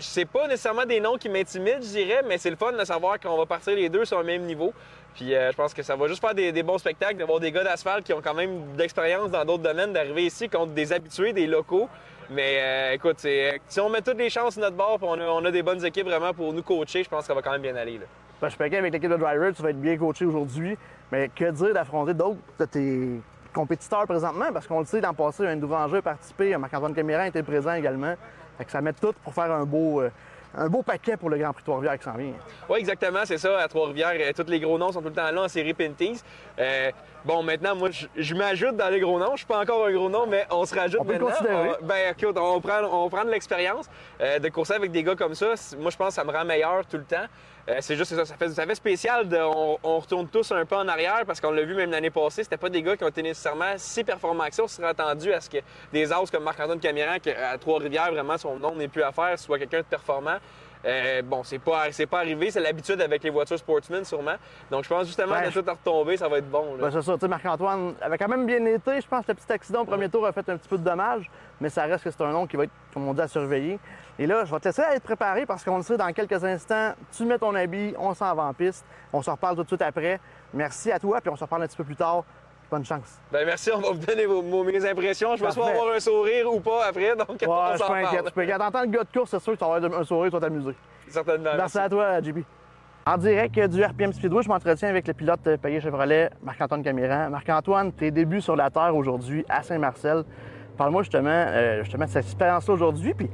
c'est 0.00 0.24
pas 0.24 0.48
nécessairement 0.48 0.84
des 0.84 0.98
noms 0.98 1.16
qui 1.16 1.28
m'intimident, 1.28 1.80
je 1.80 1.88
dirais, 1.88 2.22
mais 2.26 2.38
c'est 2.38 2.50
le 2.50 2.56
fun 2.56 2.72
de 2.72 2.84
savoir 2.84 3.20
qu'on 3.20 3.36
va 3.36 3.46
partir 3.46 3.76
les 3.76 3.88
deux 3.88 4.04
sur 4.04 4.18
le 4.18 4.24
même 4.24 4.42
niveau. 4.42 4.74
Puis 5.18 5.34
euh, 5.34 5.50
je 5.50 5.56
pense 5.56 5.74
que 5.74 5.82
ça 5.82 5.96
va 5.96 6.06
juste 6.06 6.20
faire 6.20 6.34
des, 6.34 6.62
bons 6.62 6.78
spectacles, 6.78 7.16
d'avoir 7.16 7.40
des 7.40 7.50
gars 7.50 7.64
d'asphalte 7.64 8.04
qui 8.04 8.12
ont 8.12 8.22
quand 8.22 8.34
même 8.34 8.76
d'expérience 8.76 9.32
dans 9.32 9.44
d'autres 9.44 9.64
domaines, 9.64 9.92
d'arriver 9.92 10.26
ici 10.26 10.48
contre 10.48 10.72
des 10.72 10.92
habitués, 10.92 11.32
des 11.32 11.48
locaux. 11.48 11.88
Mais 12.30 12.58
euh, 12.60 12.92
écoute, 12.92 13.16
c'est- 13.18 13.58
si 13.66 13.80
on 13.80 13.88
met 13.88 14.00
toutes 14.00 14.18
les 14.18 14.30
chances 14.30 14.52
sur 14.52 14.62
notre 14.62 14.76
bord, 14.76 14.96
on 15.02 15.18
a, 15.18 15.24
on 15.24 15.44
a 15.44 15.50
des 15.50 15.62
bonnes 15.62 15.84
équipes 15.84 16.06
vraiment 16.06 16.32
pour 16.32 16.52
nous 16.52 16.62
coacher, 16.62 17.02
je 17.02 17.08
pense 17.08 17.22
que 17.22 17.26
ça 17.26 17.34
va 17.34 17.42
quand 17.42 17.50
même 17.50 17.62
bien 17.62 17.74
aller. 17.74 17.98
Là. 17.98 18.04
Ben, 18.40 18.48
je 18.48 18.54
suis 18.54 18.62
avec 18.62 18.92
l'équipe 18.92 19.10
de 19.10 19.16
driver, 19.16 19.52
tu 19.52 19.60
vas 19.60 19.70
être 19.70 19.80
bien 19.80 19.96
coaché 19.98 20.24
aujourd'hui. 20.24 20.78
Mais 21.10 21.28
que 21.34 21.50
dire 21.50 21.74
d'affronter 21.74 22.14
d'autres 22.14 22.38
de 22.60 22.64
tes 22.66 23.20
compétiteurs 23.52 24.06
présentement? 24.06 24.52
Parce 24.52 24.68
qu'on 24.68 24.78
le 24.78 24.86
sait, 24.86 25.00
dans 25.00 25.08
le 25.08 25.16
passé, 25.16 25.46
un 25.46 25.56
nouveau 25.56 25.74
enjeu 25.74 25.96
a 25.96 26.02
participé, 26.02 26.56
Marc-Antoine 26.56 26.94
Caméra 26.94 27.26
était 27.26 27.42
présent 27.42 27.72
également. 27.72 28.14
Fait 28.56 28.64
que 28.64 28.70
ça 28.70 28.80
met 28.80 28.92
tout 28.92 29.14
pour 29.24 29.34
faire 29.34 29.50
un 29.50 29.64
beau, 29.64 30.00
euh, 30.00 30.10
un 30.54 30.68
beau 30.68 30.82
paquet 30.82 31.16
pour 31.16 31.30
le 31.30 31.38
Grand 31.38 31.52
Prix 31.52 31.62
Trois-Rivières 31.62 31.98
qui 31.98 32.04
s'en 32.04 32.16
vient. 32.16 32.32
Oui, 32.68 32.78
exactement, 32.80 33.20
c'est 33.24 33.38
ça. 33.38 33.58
À 33.58 33.68
Trois-Rivières, 33.68 34.14
euh, 34.14 34.32
tous 34.34 34.50
les 34.50 34.60
gros 34.60 34.78
noms 34.78 34.92
sont 34.92 35.00
tout 35.00 35.08
le 35.08 35.14
temps 35.14 35.30
là 35.30 35.42
en 35.42 35.48
série 35.48 35.74
Pinties. 35.74 36.22
Euh, 36.58 36.90
bon, 37.28 37.42
maintenant, 37.42 37.76
moi, 37.76 37.90
je, 37.90 38.06
je 38.16 38.34
m'ajoute 38.34 38.74
dans 38.76 38.88
les 38.88 39.00
gros 39.00 39.18
noms. 39.18 39.32
Je 39.32 39.38
suis 39.38 39.46
pas 39.46 39.60
encore 39.60 39.86
un 39.86 39.92
gros 39.92 40.08
nom, 40.08 40.26
mais 40.26 40.46
on 40.50 40.64
se 40.64 40.74
rajoute 40.74 41.00
On 41.00 41.04
peut 41.04 41.12
maintenant. 41.12 41.28
considérer. 41.28 41.70
On- 41.80 41.84
ben, 41.86 42.14
écoute, 42.18 42.36
on 42.38 42.60
prend, 42.60 42.80
on 42.90 43.08
prend 43.10 43.24
de 43.24 43.30
l'expérience. 43.30 43.86
Euh, 44.20 44.38
de 44.38 44.48
courser 44.48 44.72
avec 44.74 44.90
des 44.90 45.02
gars 45.02 45.14
comme 45.14 45.34
ça, 45.34 45.52
moi, 45.78 45.90
je 45.90 45.96
pense 45.96 46.08
que 46.08 46.14
ça 46.14 46.24
me 46.24 46.32
rend 46.32 46.44
meilleur 46.44 46.86
tout 46.86 46.96
le 46.96 47.04
temps. 47.04 47.26
Euh, 47.68 47.76
c'est 47.80 47.96
juste 47.96 48.14
ça, 48.16 48.24
ça 48.24 48.34
fait, 48.34 48.48
ça 48.48 48.64
fait 48.66 48.74
spécial. 48.74 49.28
De, 49.28 49.36
on, 49.36 49.78
on 49.82 49.98
retourne 49.98 50.26
tous 50.28 50.50
un 50.52 50.64
peu 50.64 50.74
en 50.76 50.88
arrière 50.88 51.24
parce 51.26 51.38
qu'on 51.38 51.50
l'a 51.50 51.62
vu 51.64 51.74
même 51.74 51.90
l'année 51.90 52.08
passée. 52.10 52.42
C'était 52.42 52.56
pas 52.56 52.70
des 52.70 52.80
gars 52.82 52.96
qui 52.96 53.04
ont 53.04 53.08
été 53.08 53.22
nécessairement 53.22 53.74
si 53.76 54.02
performants 54.04 54.46
que 54.48 54.54
ça. 54.54 54.62
On 54.64 54.68
serait 54.68 54.88
attendu 54.88 55.30
à 55.34 55.40
ce 55.42 55.50
que 55.50 55.58
des 55.92 56.10
as 56.10 56.22
comme 56.32 56.44
Marc-Antoine 56.44 56.80
Camiran, 56.80 57.18
qui 57.22 57.30
à 57.30 57.58
Trois-Rivières, 57.58 58.10
vraiment, 58.10 58.38
son 58.38 58.58
nom 58.58 58.74
n'est 58.74 58.88
plus 58.88 59.02
à 59.02 59.12
faire, 59.12 59.38
soit 59.38 59.58
quelqu'un 59.58 59.80
de 59.80 59.84
performant. 59.84 60.38
Euh, 60.84 61.22
bon, 61.22 61.42
c'est 61.42 61.58
pas, 61.58 61.90
c'est 61.90 62.06
pas 62.06 62.18
arrivé, 62.18 62.50
c'est 62.50 62.60
l'habitude 62.60 63.00
avec 63.00 63.22
les 63.22 63.30
voitures 63.30 63.58
sportsman 63.58 64.04
sûrement. 64.04 64.36
Donc 64.70 64.84
je 64.84 64.88
pense 64.88 65.06
justement 65.06 65.34
Ouais. 65.34 65.46
de 65.46 65.60
tout 65.60 65.68
à 65.68 65.72
retomber, 65.72 66.16
ça 66.16 66.28
va 66.28 66.38
être 66.38 66.48
bon. 66.50 66.76
Ben, 66.78 66.90
c'est 66.90 67.02
ça, 67.02 67.14
tu 67.14 67.20
sais, 67.20 67.28
Marc-Antoine 67.28 67.94
avait 68.00 68.16
quand 68.18 68.28
même 68.28 68.46
bien 68.46 68.64
été. 68.64 69.00
Je 69.00 69.06
pense 69.08 69.26
que 69.26 69.32
le 69.32 69.34
petit 69.34 69.52
accident 69.52 69.82
au 69.82 69.84
premier 69.84 70.08
tour 70.08 70.24
a 70.26 70.32
fait 70.32 70.48
un 70.48 70.56
petit 70.56 70.68
peu 70.68 70.78
de 70.78 70.84
dommage, 70.84 71.30
mais 71.60 71.68
ça 71.68 71.82
reste 71.84 72.04
que 72.04 72.10
c'est 72.10 72.22
un 72.22 72.30
nom 72.30 72.46
qui 72.46 72.56
va 72.56 72.64
être, 72.64 72.72
comme 72.94 73.08
on 73.08 73.14
dit, 73.14 73.20
à 73.20 73.28
surveiller. 73.28 73.78
Et 74.20 74.26
là, 74.26 74.44
je 74.44 74.52
vais 74.52 74.60
te 74.60 74.68
laisser 74.68 74.82
être 74.82 75.02
préparé 75.02 75.46
parce 75.46 75.62
qu'on 75.64 75.76
le 75.76 75.82
sait, 75.82 75.96
dans 75.96 76.12
quelques 76.12 76.42
instants, 76.44 76.92
tu 77.16 77.24
mets 77.24 77.38
ton 77.38 77.54
habit, 77.54 77.94
on 77.98 78.14
s'en 78.14 78.34
va 78.34 78.44
en 78.44 78.54
piste. 78.54 78.84
On 79.12 79.22
se 79.22 79.30
reparle 79.30 79.56
tout 79.56 79.62
de 79.62 79.68
suite 79.68 79.82
après. 79.82 80.18
Merci 80.54 80.90
à 80.90 80.98
toi, 80.98 81.20
puis 81.20 81.30
on 81.30 81.36
se 81.36 81.44
reparle 81.44 81.62
un 81.62 81.66
petit 81.66 81.76
peu 81.76 81.84
plus 81.84 81.96
tard. 81.96 82.24
Bonne 82.70 82.84
chance. 82.84 83.18
Ben 83.32 83.46
merci, 83.46 83.70
on 83.74 83.80
va 83.80 83.92
vous 83.92 84.04
donner 84.04 84.26
vos, 84.26 84.62
mes 84.62 84.86
impressions. 84.86 85.36
Je 85.36 85.44
vais 85.44 85.50
soit 85.50 85.68
avoir 85.68 85.94
un 85.94 86.00
sourire 86.00 86.52
ou 86.52 86.60
pas 86.60 86.86
après, 86.86 87.16
donc 87.16 87.28
Ouais, 87.30 87.46
on 87.48 87.72
je 87.72 87.82
suis. 87.82 88.24
Tu 88.26 88.32
peux 88.32 88.46
quand 88.46 88.58
t'entends 88.58 88.82
le 88.82 88.88
gars 88.88 89.04
de 89.04 89.18
course, 89.18 89.30
c'est 89.30 89.40
sûr 89.40 89.54
que 89.54 89.58
tu 89.58 89.64
vas 89.64 89.76
avoir 89.76 90.00
un 90.00 90.04
sourire, 90.04 90.30
tu 90.30 90.36
vas 90.38 90.40
t'amuser. 90.40 90.74
Certainement. 91.08 91.50
Merci 91.56 91.78
à 91.78 91.88
toi, 91.88 92.20
JB. 92.20 92.40
En 93.06 93.16
direct 93.16 93.58
du 93.58 93.82
RPM 93.82 94.12
Speedway, 94.12 94.42
je 94.42 94.48
m'entretiens 94.48 94.90
avec 94.90 95.06
le 95.06 95.14
pilote 95.14 95.56
payé 95.62 95.80
Chevrolet, 95.80 96.28
Marc-Antoine 96.42 96.82
Camiran. 96.82 97.30
Marc-Antoine, 97.30 97.90
tes 97.90 98.10
débuts 98.10 98.42
sur 98.42 98.54
la 98.54 98.68
Terre 98.68 98.94
aujourd'hui 98.94 99.46
à 99.48 99.62
Saint-Marcel. 99.62 100.24
Parle-moi 100.76 101.02
justement, 101.02 101.30
euh, 101.30 101.82
justement 101.84 102.04
de 102.04 102.10
cette 102.10 102.26
expérience-là 102.26 102.74
aujourd'hui. 102.74 103.14
Puis 103.14 103.30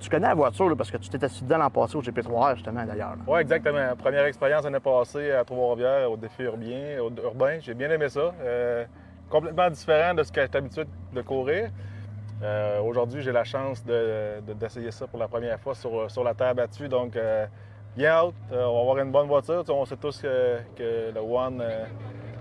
tu 0.00 0.08
connais 0.10 0.28
la 0.28 0.34
voiture 0.34 0.76
parce 0.76 0.90
que 0.90 0.96
tu 0.98 1.08
t'étais 1.08 1.26
assis 1.26 1.42
dedans 1.44 1.58
l'an 1.58 1.70
passé 1.70 1.96
au 1.96 2.02
GP3R, 2.02 2.54
justement, 2.56 2.84
d'ailleurs. 2.84 3.14
Oui, 3.26 3.40
exactement. 3.40 3.94
Première 3.96 4.24
expérience 4.26 4.64
l'année 4.64 4.80
passée 4.80 5.32
à 5.32 5.44
Trois-Rivières, 5.44 6.10
au 6.10 6.16
défi 6.16 6.42
urbain. 6.42 6.96
urbain. 7.24 7.58
J'ai 7.60 7.74
bien 7.74 7.90
aimé 7.90 8.08
ça. 8.08 8.32
Euh, 8.42 8.84
complètement 9.30 9.70
différent 9.70 10.14
de 10.14 10.22
ce 10.22 10.30
que 10.32 10.40
j'étais 10.40 10.58
habitué 10.58 10.84
de 11.12 11.22
courir. 11.22 11.70
Euh, 12.42 12.80
Aujourd'hui, 12.82 13.22
j'ai 13.22 13.32
la 13.32 13.44
chance 13.44 13.84
de- 13.84 14.40
de- 14.46 14.52
d'essayer 14.52 14.90
ça 14.90 15.06
pour 15.06 15.18
la 15.18 15.26
première 15.28 15.58
fois 15.58 15.74
sur, 15.74 16.10
sur 16.10 16.22
la 16.22 16.34
terre 16.34 16.54
battue. 16.54 16.88
Donc, 16.88 17.16
euh, 17.16 17.46
bien. 17.96 18.24
Euh, 18.52 18.64
on 18.66 18.74
va 18.74 18.80
avoir 18.82 18.98
une 18.98 19.10
bonne 19.10 19.26
voiture. 19.26 19.64
On 19.70 19.84
sait 19.86 19.96
tous 19.96 20.20
que, 20.20 21.12
le 21.14 21.20
One 21.20 21.62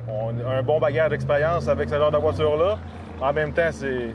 on 0.07 0.29
a 0.45 0.57
un 0.57 0.61
bon 0.61 0.79
bagage 0.79 1.09
d'expérience 1.09 1.67
avec 1.67 1.89
ce 1.89 1.95
genre 1.95 2.11
de 2.11 2.17
voiture-là. 2.17 2.77
En 3.21 3.33
même 3.33 3.53
temps, 3.53 3.71
c'est 3.71 4.13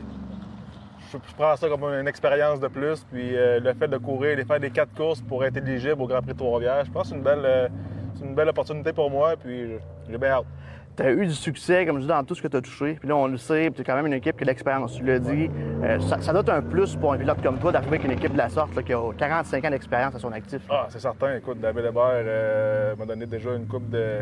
je, 1.11 1.35
prends 1.35 1.55
ça 1.55 1.67
comme 1.67 1.83
une 1.83 2.07
expérience 2.07 2.59
de 2.59 2.67
plus. 2.67 3.05
Puis 3.11 3.35
euh, 3.35 3.59
le 3.59 3.73
fait 3.73 3.87
de 3.87 3.97
courir, 3.97 4.37
de 4.37 4.43
faire 4.43 4.59
des 4.59 4.71
quatre 4.71 4.93
courses 4.93 5.21
pour 5.21 5.43
être 5.43 5.57
éligible 5.57 6.01
au 6.01 6.07
Grand 6.07 6.21
Prix 6.21 6.33
de 6.33 6.37
Trois-Rivières, 6.37 6.85
je 6.85 6.91
pense 6.91 7.03
que 7.03 7.09
c'est 7.09 7.15
une 7.15 7.23
belle, 7.23 7.43
euh, 7.45 7.67
une 8.21 8.35
belle 8.35 8.49
opportunité 8.49 8.93
pour 8.93 9.09
moi. 9.09 9.35
Puis 9.37 9.71
j'ai 10.09 10.17
bien 10.17 10.31
hâte. 10.31 10.45
Tu 10.97 11.03
as 11.03 11.11
eu 11.11 11.25
du 11.25 11.33
succès, 11.33 11.85
comme 11.85 11.97
je 11.97 12.01
dis, 12.01 12.07
dans 12.07 12.23
tout 12.25 12.35
ce 12.35 12.41
que 12.41 12.49
tu 12.49 12.57
as 12.57 12.61
touché. 12.61 12.97
Puis 12.99 13.07
là, 13.07 13.15
on 13.15 13.27
le 13.27 13.37
sait, 13.37 13.71
tu 13.73 13.81
es 13.81 13.83
quand 13.83 13.95
même 13.95 14.07
une 14.07 14.13
équipe 14.13 14.35
qui 14.35 14.43
a 14.43 14.45
de 14.45 14.49
l'expérience. 14.49 14.93
Tu 14.93 15.03
l'as 15.03 15.19
dit. 15.19 15.49
Euh, 15.83 15.99
ça, 16.01 16.19
ça 16.19 16.33
doit 16.33 16.41
être 16.41 16.49
un 16.49 16.61
plus 16.61 16.97
pour 16.97 17.13
un 17.13 17.17
pilote 17.17 17.41
comme 17.41 17.59
toi 17.59 17.71
d'arriver 17.71 17.95
avec 17.95 18.03
une 18.03 18.11
équipe 18.11 18.33
de 18.33 18.37
la 18.37 18.49
sorte 18.49 18.75
là, 18.75 18.83
qui 18.83 18.93
a 18.93 19.01
45 19.17 19.63
ans 19.63 19.69
d'expérience 19.69 20.15
à 20.15 20.19
son 20.19 20.33
actif. 20.33 20.61
Ah, 20.69 20.87
c'est 20.89 20.99
certain. 20.99 21.35
Écoute, 21.35 21.61
David 21.61 21.85
Hébert 21.85 22.97
m'a 22.97 23.05
donné 23.05 23.25
déjà 23.25 23.55
une 23.55 23.67
coupe 23.67 23.89
de, 23.89 24.19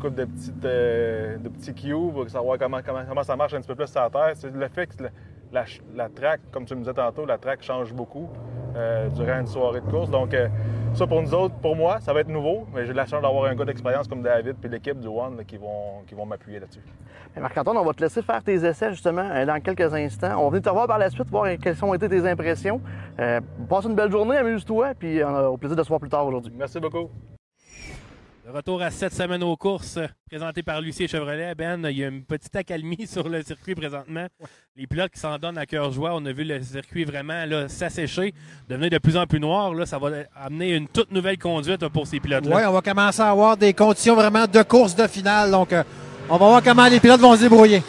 coupe 0.00 0.14
de, 0.14 0.24
petites, 0.24 0.60
de 0.60 1.48
petits 1.48 1.74
cubes 1.74 2.12
pour 2.12 2.30
savoir 2.30 2.56
comment, 2.56 2.80
comment, 2.84 3.02
comment 3.08 3.24
ça 3.24 3.34
marche 3.34 3.54
un 3.54 3.58
petit 3.58 3.68
peu 3.68 3.74
plus 3.74 3.88
sur 3.88 4.00
la 4.00 4.10
terre. 4.10 4.32
C'est 4.34 4.54
le 4.54 4.68
fait 4.68 4.86
que 4.86 5.04
la, 5.52 5.64
la, 5.94 6.08
track, 6.08 6.40
comme 6.50 6.64
tu 6.64 6.74
me 6.74 6.80
disais 6.80 6.94
tantôt, 6.94 7.26
la 7.26 7.38
track 7.38 7.62
change 7.62 7.92
beaucoup 7.92 8.28
euh, 8.76 9.08
durant 9.10 9.40
une 9.40 9.46
soirée 9.46 9.80
de 9.80 9.90
course. 9.90 10.10
Donc, 10.10 10.34
euh, 10.34 10.48
ça 10.94 11.06
pour 11.06 11.22
nous 11.22 11.34
autres, 11.34 11.54
pour 11.56 11.76
moi, 11.76 12.00
ça 12.00 12.12
va 12.12 12.20
être 12.20 12.28
nouveau, 12.28 12.66
mais 12.74 12.84
j'ai 12.86 12.92
la 12.92 13.06
chance 13.06 13.22
d'avoir 13.22 13.44
un 13.44 13.54
gars 13.54 13.64
d'expérience 13.64 14.08
comme 14.08 14.22
David 14.22 14.56
puis 14.60 14.70
l'équipe 14.70 14.98
du 14.98 15.08
One 15.08 15.36
là, 15.36 15.44
qui 15.44 15.56
vont, 15.56 16.02
qui 16.06 16.14
vont 16.14 16.26
m'appuyer 16.26 16.60
là-dessus. 16.60 16.82
Marc-Antoine, 17.40 17.78
on 17.78 17.84
va 17.84 17.94
te 17.94 18.02
laisser 18.02 18.20
faire 18.22 18.42
tes 18.42 18.54
essais 18.54 18.90
justement 18.90 19.28
euh, 19.30 19.46
dans 19.46 19.60
quelques 19.60 19.92
instants. 19.94 20.38
On 20.38 20.44
va 20.44 20.50
venir 20.50 20.62
te 20.62 20.70
voir 20.70 20.86
par 20.86 20.98
la 20.98 21.08
suite, 21.10 21.28
voir 21.30 21.48
quelles 21.62 21.82
ont 21.84 21.94
été 21.94 22.08
tes 22.08 22.26
impressions. 22.28 22.80
Euh, 23.18 23.40
passe 23.68 23.84
une 23.86 23.94
belle 23.94 24.10
journée, 24.10 24.36
amuse-toi, 24.36 24.92
puis 24.98 25.22
on 25.24 25.34
a 25.34 25.48
au 25.48 25.56
plaisir 25.56 25.76
de 25.76 25.82
se 25.82 25.88
voir 25.88 26.00
plus 26.00 26.10
tard 26.10 26.26
aujourd'hui. 26.26 26.52
Merci 26.56 26.78
beaucoup. 26.78 27.10
Retour 28.52 28.82
à 28.82 28.90
cette 28.90 29.14
semaine 29.14 29.42
aux 29.42 29.56
courses, 29.56 29.98
présenté 30.28 30.62
par 30.62 30.82
Lucie 30.82 31.08
Chevrolet. 31.08 31.54
Ben, 31.54 31.86
il 31.88 31.96
y 31.96 32.04
a 32.04 32.08
une 32.08 32.22
petite 32.22 32.54
accalmie 32.54 33.06
sur 33.10 33.26
le 33.26 33.42
circuit 33.42 33.74
présentement. 33.74 34.26
Les 34.76 34.86
pilotes 34.86 35.10
qui 35.10 35.20
s'en 35.20 35.38
donnent 35.38 35.56
à 35.56 35.64
cœur 35.64 35.90
joie. 35.90 36.10
On 36.12 36.26
a 36.26 36.32
vu 36.32 36.44
le 36.44 36.60
circuit 36.60 37.04
vraiment 37.04 37.46
s'assécher, 37.68 38.34
devenir 38.68 38.90
de 38.90 38.98
plus 38.98 39.16
en 39.16 39.26
plus 39.26 39.40
noir. 39.40 39.72
Là, 39.72 39.86
ça 39.86 39.98
va 39.98 40.10
amener 40.36 40.74
une 40.74 40.86
toute 40.86 41.12
nouvelle 41.12 41.38
conduite 41.38 41.88
pour 41.88 42.06
ces 42.06 42.20
pilotes-là. 42.20 42.56
Oui, 42.56 42.62
on 42.66 42.72
va 42.72 42.82
commencer 42.82 43.22
à 43.22 43.30
avoir 43.30 43.56
des 43.56 43.72
conditions 43.72 44.14
vraiment 44.14 44.46
de 44.46 44.62
course 44.62 44.94
de 44.94 45.06
finale. 45.06 45.50
Donc, 45.50 45.72
euh, 45.72 45.82
on 46.28 46.36
va 46.36 46.46
voir 46.46 46.62
comment 46.62 46.88
les 46.88 47.00
pilotes 47.00 47.20
vont 47.20 47.34
se 47.34 47.42
débrouiller. 47.42 47.82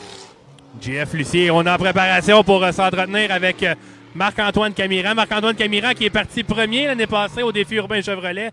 JF 0.80 1.14
Lucier, 1.14 1.52
on 1.52 1.62
est 1.64 1.70
en 1.70 1.78
préparation 1.78 2.42
pour 2.42 2.64
euh, 2.64 2.72
s'entretenir 2.72 3.34
avec 3.34 3.62
euh, 3.64 3.76
Marc-Antoine 4.16 4.74
Camiran. 4.74 5.14
Marc-Antoine 5.14 5.56
Camiran 5.56 5.92
qui 5.94 6.06
est 6.06 6.10
parti 6.10 6.42
premier 6.42 6.88
l'année 6.88 7.08
passée 7.08 7.44
au 7.44 7.52
défi 7.52 7.76
urbain 7.76 8.02
Chevrolet, 8.02 8.52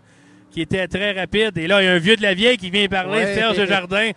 qui 0.51 0.61
était 0.61 0.87
très 0.87 1.13
rapide. 1.13 1.57
Et 1.57 1.67
là, 1.67 1.81
il 1.81 1.85
y 1.85 1.87
a 1.87 1.93
un 1.93 1.97
vieux 1.97 2.15
de 2.15 2.21
la 2.21 2.33
vieille 2.33 2.57
qui 2.57 2.69
vient 2.69 2.87
parler, 2.87 3.19
Ouais. 3.23 3.33
Serge 3.35 3.65
Jardin. 3.67 4.11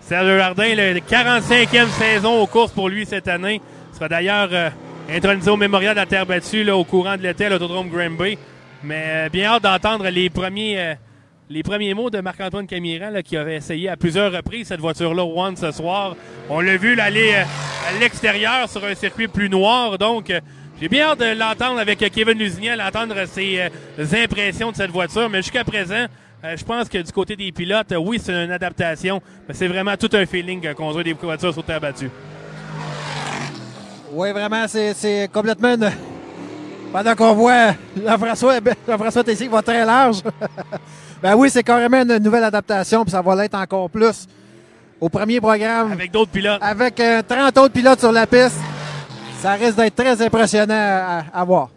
Serge 0.00 0.38
Jardin, 0.38 0.74
le 0.74 1.00
45e 1.00 1.88
saison 1.90 2.40
aux 2.40 2.46
courses 2.46 2.72
pour 2.72 2.88
lui 2.88 3.06
cette 3.06 3.28
année. 3.28 3.60
Il 3.92 3.94
sera 3.94 4.08
d'ailleurs 4.08 4.48
euh, 4.52 4.70
intronisé 5.10 5.50
au 5.50 5.56
mémorial 5.56 5.94
de 5.94 6.00
la 6.00 6.06
Terre 6.06 6.26
battue 6.26 6.64
là, 6.64 6.76
au 6.76 6.84
courant 6.84 7.16
de 7.16 7.22
l'été 7.22 7.46
à 7.46 7.50
l'autodrome 7.50 7.88
Granby. 7.88 8.38
Mais 8.82 9.04
euh, 9.06 9.28
bien 9.28 9.50
hâte 9.52 9.62
d'entendre 9.64 10.08
les 10.08 10.30
premiers, 10.30 10.78
euh, 10.78 10.94
les 11.50 11.62
premiers 11.62 11.94
mots 11.94 12.10
de 12.10 12.20
Marc-Antoine 12.20 12.66
Camiran 12.66 13.10
là, 13.10 13.22
qui 13.22 13.36
avait 13.36 13.56
essayé 13.56 13.88
à 13.88 13.96
plusieurs 13.96 14.32
reprises 14.32 14.68
cette 14.68 14.80
voiture-là 14.80 15.24
One 15.24 15.56
ce 15.56 15.70
soir. 15.72 16.16
On 16.48 16.60
l'a 16.60 16.76
vu 16.76 16.94
là, 16.94 17.04
aller 17.04 17.32
euh, 17.34 17.42
à 17.42 17.98
l'extérieur 18.00 18.68
sur 18.68 18.84
un 18.84 18.94
circuit 18.94 19.28
plus 19.28 19.48
noir. 19.50 19.98
Donc, 19.98 20.30
euh, 20.30 20.40
j'ai 20.80 20.88
bien 20.88 21.08
hâte 21.08 21.18
de 21.18 21.36
l'entendre 21.38 21.80
avec 21.80 21.98
Kevin 21.98 22.38
Lusignan, 22.38 22.76
d'entendre 22.76 23.16
ses 23.26 23.68
euh, 23.98 24.22
impressions 24.22 24.70
de 24.70 24.76
cette 24.76 24.92
voiture. 24.92 25.28
Mais 25.28 25.42
jusqu'à 25.42 25.64
présent, 25.64 26.06
euh, 26.44 26.56
je 26.56 26.64
pense 26.64 26.88
que 26.88 26.98
du 26.98 27.10
côté 27.10 27.34
des 27.34 27.50
pilotes, 27.50 27.90
euh, 27.90 27.96
oui, 27.96 28.20
c'est 28.22 28.32
une 28.32 28.52
adaptation, 28.52 29.20
mais 29.48 29.54
c'est 29.54 29.66
vraiment 29.66 29.96
tout 29.96 30.10
un 30.12 30.24
feeling 30.24 30.72
conduire 30.74 31.02
des 31.02 31.12
voitures 31.14 31.52
sur 31.52 31.64
terre 31.64 31.80
battue. 31.80 32.10
Oui, 34.12 34.30
vraiment, 34.32 34.66
c'est 34.68 35.28
complètement 35.32 35.74
une... 35.74 35.90
Pendant 36.92 37.14
qu'on 37.14 37.34
voit 37.34 37.74
Jean-François 38.02 38.60
ben, 38.60 38.74
Jean-François 38.88 39.22
Tessier 39.22 39.46
qui 39.46 39.52
va 39.52 39.60
très 39.60 39.84
large. 39.84 40.22
ben 41.22 41.34
oui, 41.34 41.50
c'est 41.50 41.62
carrément 41.62 42.00
une 42.00 42.16
nouvelle 42.16 42.44
adaptation, 42.44 43.02
puis 43.02 43.10
ça 43.10 43.20
va 43.20 43.34
l'être 43.34 43.56
encore 43.56 43.90
plus 43.90 44.26
au 45.00 45.08
premier 45.08 45.40
programme. 45.40 45.92
Avec 45.92 46.10
d'autres 46.10 46.30
pilotes. 46.30 46.58
Avec 46.62 46.98
euh, 47.00 47.20
30 47.26 47.58
autres 47.58 47.74
pilotes 47.74 48.00
sur 48.00 48.12
la 48.12 48.26
piste. 48.26 48.58
Ça 49.38 49.52
risque 49.52 49.76
d'être 49.76 49.94
très 49.94 50.20
impressionnant 50.20 50.74
à, 50.74 51.24
à 51.32 51.44
voir. 51.44 51.70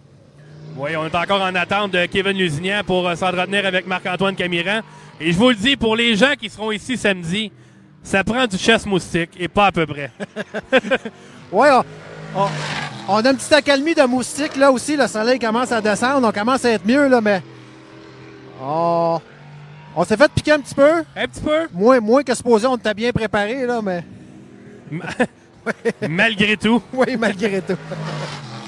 Oui, 0.77 0.95
on 0.95 1.05
est 1.05 1.15
encore 1.15 1.41
en 1.41 1.53
attente 1.53 1.91
de 1.91 2.05
Kevin 2.05 2.37
Lusignan 2.37 2.81
pour 2.85 3.07
euh, 3.07 3.15
s'entretenir 3.15 3.65
avec 3.65 3.85
Marc-Antoine 3.85 4.35
Camiran. 4.35 4.79
Et 5.19 5.31
je 5.31 5.37
vous 5.37 5.49
le 5.49 5.55
dis, 5.55 5.75
pour 5.75 5.95
les 5.95 6.15
gens 6.15 6.33
qui 6.39 6.49
seront 6.49 6.71
ici 6.71 6.97
samedi, 6.97 7.51
ça 8.01 8.23
prend 8.23 8.47
du 8.47 8.57
chasse 8.57 8.85
moustique 8.85 9.31
et 9.39 9.47
pas 9.47 9.67
à 9.67 9.71
peu 9.71 9.85
près. 9.85 10.11
Oui, 11.53 11.67
on, 11.69 12.39
on- 12.41 12.47
on 13.09 13.15
a 13.25 13.29
une 13.29 13.35
petite 13.35 13.51
accalmie 13.51 13.93
de 13.93 14.03
moustiques 14.03 14.55
là 14.55 14.71
aussi. 14.71 14.95
Le 14.95 15.05
soleil 15.07 15.37
commence 15.37 15.69
à 15.73 15.81
descendre. 15.81 16.25
On 16.25 16.31
commence 16.31 16.63
à 16.63 16.69
être 16.69 16.85
mieux, 16.87 17.09
là, 17.09 17.19
mais. 17.19 17.41
On, 18.63 19.19
on 19.97 20.03
s'est 20.05 20.15
fait 20.15 20.31
piquer 20.31 20.53
un 20.53 20.59
petit 20.61 20.73
peu. 20.73 21.03
Un 21.15 21.27
petit 21.27 21.41
peu? 21.41 21.67
Moins, 21.73 21.99
moins 21.99 22.23
que 22.23 22.33
supposé, 22.33 22.67
on 22.67 22.77
était 22.77 22.93
bien 22.93 23.11
préparé, 23.11 23.65
là, 23.65 23.81
mais. 23.83 24.01
Malgré 26.09 26.57
tout. 26.57 26.81
Oui, 26.93 27.17
malgré 27.17 27.61
tout. 27.61 27.77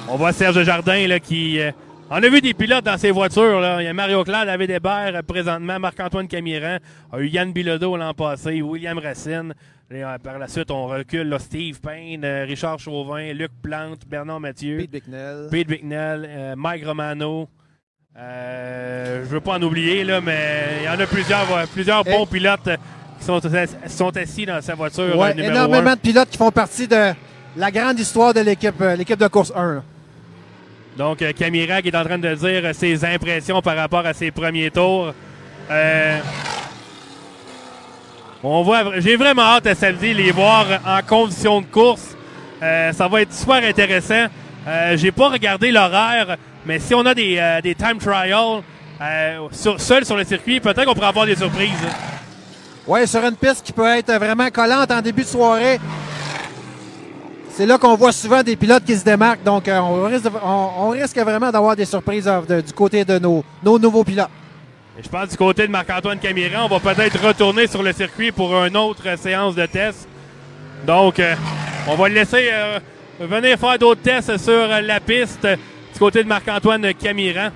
On 0.08 0.16
voit 0.16 0.34
Serge 0.34 0.64
Jardin 0.64 1.08
là, 1.08 1.20
qui. 1.20 1.60
euh, 1.60 1.72
on 2.10 2.18
a 2.22 2.30
vu 2.30 2.42
des 2.42 2.54
pilotes 2.54 2.86
dans 2.86 2.98
ces 2.98 3.10
voitures. 3.10 3.60
Là. 3.60 3.82
Il 3.82 3.86
y 3.86 3.88
a 3.88 3.94
Mario 3.94 4.24
Claude, 4.24 4.46
David 4.46 4.70
Hébert, 4.70 5.16
euh, 5.16 5.22
présentement, 5.24 5.80
Marc-Antoine 5.80 6.28
Camiran, 6.28 6.78
a 7.12 7.20
eu 7.20 7.28
Yann 7.28 7.52
Bilodeau 7.52 7.98
l'an 7.98 8.14
passé, 8.14 8.62
William 8.62 9.00
Racine. 9.00 9.54
Et, 9.90 10.04
euh, 10.04 10.18
par 10.20 10.38
la 10.38 10.48
suite, 10.48 10.70
on 10.70 10.86
recule 10.88 11.28
là, 11.30 11.40
Steve 11.40 11.80
Payne, 11.80 12.24
euh, 12.24 12.46
Richard 12.48 12.78
Chauvin, 12.78 13.34
Luc 13.34 13.52
Plante, 13.62 14.02
Bernard 14.08 14.40
Mathieu, 14.42 14.78
Pete 14.78 14.92
Bicknell. 14.92 15.48
Pete 15.50 15.68
Bicknell, 15.68 16.54
Mike 16.56 16.86
Romano. 16.86 17.48
Je 18.16 19.24
veux 19.24 19.40
pas 19.42 19.58
en 19.58 19.62
oublier, 19.64 20.04
là, 20.04 20.22
mais 20.22 20.82
il 20.82 20.86
y 20.86 20.90
en 20.90 21.00
a 21.00 21.08
plusieurs, 21.08 21.68
plusieurs 21.74 22.04
bons 22.04 22.28
pilotes 22.28 22.70
sont, 23.24 23.40
sont 23.88 24.18
assis 24.18 24.46
dans 24.46 24.62
sa 24.62 24.76
voiture 24.76 25.18
Ouais, 25.18 25.34
numéro 25.34 25.52
énormément 25.54 25.94
de 25.94 26.00
pilotes 26.00 26.30
qui 26.30 26.38
font 26.38 26.52
partie 26.52 26.88
de 26.88 27.14
la 27.58 27.72
grande 27.72 28.00
histoire 28.00 28.34
de 28.34 28.42
l'équipe 28.42 28.80
euh, 28.82 28.96
l'équipe 28.96 29.20
de 29.20 29.28
course 29.28 29.52
1. 29.56 29.74
là. 29.76 29.84
Donc, 30.98 31.22
euh, 31.22 31.32
Camira 31.34 31.82
qui 31.82 31.88
est 31.90 31.96
en 31.98 32.04
train 32.04 32.18
de 32.20 32.36
dire 32.36 32.76
ses 32.76 33.04
impressions 33.06 33.62
par 33.62 33.76
rapport 33.76 34.06
à 34.06 34.14
ses 34.14 34.30
premiers 34.32 34.70
tours. 34.70 35.14
Euh, 35.72 36.20
on 38.44 38.62
voit, 38.62 39.00
j'ai 39.00 39.16
vraiment 39.16 39.44
hâte 39.44 39.68
à 39.68 39.76
samedi 39.76 40.14
les 40.14 40.32
voir 40.32 40.66
en 40.86 41.00
condition 41.02 41.62
de 41.62 41.66
course. 41.66 42.16
Euh, 42.62 42.92
ça 42.92 43.08
va 43.08 43.22
être 43.22 43.34
super 43.34 43.64
intéressant. 43.64 44.26
Euh, 44.68 44.98
j'ai 44.98 45.12
pas 45.12 45.30
regardé 45.30 45.72
l'horaire, 45.72 46.38
mais 46.66 46.80
si 46.80 46.94
on 46.94 47.06
a 47.06 47.14
des, 47.14 47.60
des 47.64 47.76
time 47.76 47.98
trials 47.98 48.62
sur, 49.52 49.80
seuls 49.80 50.06
sur 50.06 50.16
le 50.18 50.24
circuit, 50.24 50.60
peut-être 50.60 50.86
qu'on 50.86 50.94
pourrait 50.94 51.08
avoir 51.08 51.26
des 51.26 51.36
surprises. 51.36 51.72
Oui, 52.86 53.08
sur 53.08 53.24
une 53.24 53.36
piste 53.36 53.66
qui 53.66 53.72
peut 53.72 53.88
être 53.98 54.14
vraiment 54.14 54.50
collante 54.50 54.92
en 54.92 55.02
début 55.02 55.24
de 55.24 55.28
soirée. 55.28 55.80
C'est 57.50 57.66
là 57.66 57.78
qu'on 57.78 57.96
voit 57.96 58.12
souvent 58.12 58.44
des 58.44 58.58
pilotes 58.58 58.84
qui 58.84 58.98
se 58.98 59.06
démarquent. 59.06 59.44
Donc, 59.44 59.68
euh, 59.68 59.80
on, 59.80 60.90
risque 60.90 61.18
vraiment 61.18 61.50
d'avoir 61.50 61.76
des 61.78 61.86
surprises 61.86 62.30
du 62.48 62.74
côté 62.74 63.06
de 63.06 63.20
nos, 63.20 63.44
nouveaux 63.64 64.04
pilotes. 64.04 64.30
Je 65.02 65.08
pense 65.08 65.30
du 65.30 65.38
côté 65.38 65.66
de 65.66 65.72
Marc-Antoine 65.72 66.20
Camira, 66.20 66.66
on 66.66 66.68
va 66.68 66.80
peut-être 66.80 67.26
retourner 67.26 67.68
sur 67.68 67.82
le 67.82 67.94
circuit 67.94 68.32
pour 68.32 68.54
une 68.64 68.76
autre 68.76 69.02
euh, 69.08 69.18
séance 69.18 69.56
de 69.56 69.66
tests. 69.66 70.08
Donc, 70.86 71.20
euh, 71.20 71.36
on 71.88 71.96
va 71.96 72.10
le 72.10 72.16
laisser 72.16 72.50
venir 73.20 73.58
faire 73.58 73.80
d'autres 73.80 74.02
tests 74.02 74.38
sur 74.38 74.68
la 74.68 75.00
piste 75.00 75.48
du 75.48 76.00
côté 76.00 76.22
de 76.22 76.28
Marc-Antoine 76.28 76.94
Camira. 76.96 77.50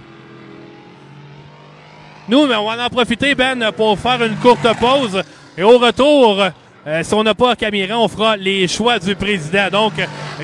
Nous, 2.29 2.39
on 2.39 2.47
va 2.47 2.85
en 2.85 2.89
profiter, 2.89 3.35
Ben, 3.35 3.71
pour 3.71 3.97
faire 3.97 4.21
une 4.23 4.35
courte 4.35 4.67
pause. 4.79 5.23
Et 5.57 5.63
au 5.63 5.77
retour, 5.77 6.43
euh, 6.85 7.03
si 7.03 7.13
on 7.13 7.23
n'a 7.23 7.33
pas 7.33 7.55
Camira, 7.55 7.97
on 7.97 8.09
fera 8.09 8.35
les 8.35 8.67
choix 8.67 8.99
du 8.99 9.15
président. 9.15 9.69
Donc, 9.71 9.93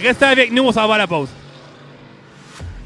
restez 0.02 0.26
avec 0.26 0.52
nous, 0.54 0.64
on 0.64 0.72
s'en 0.72 0.88
va 0.88 0.96
à 0.96 1.00
la 1.00 1.08
pause. 1.08 1.28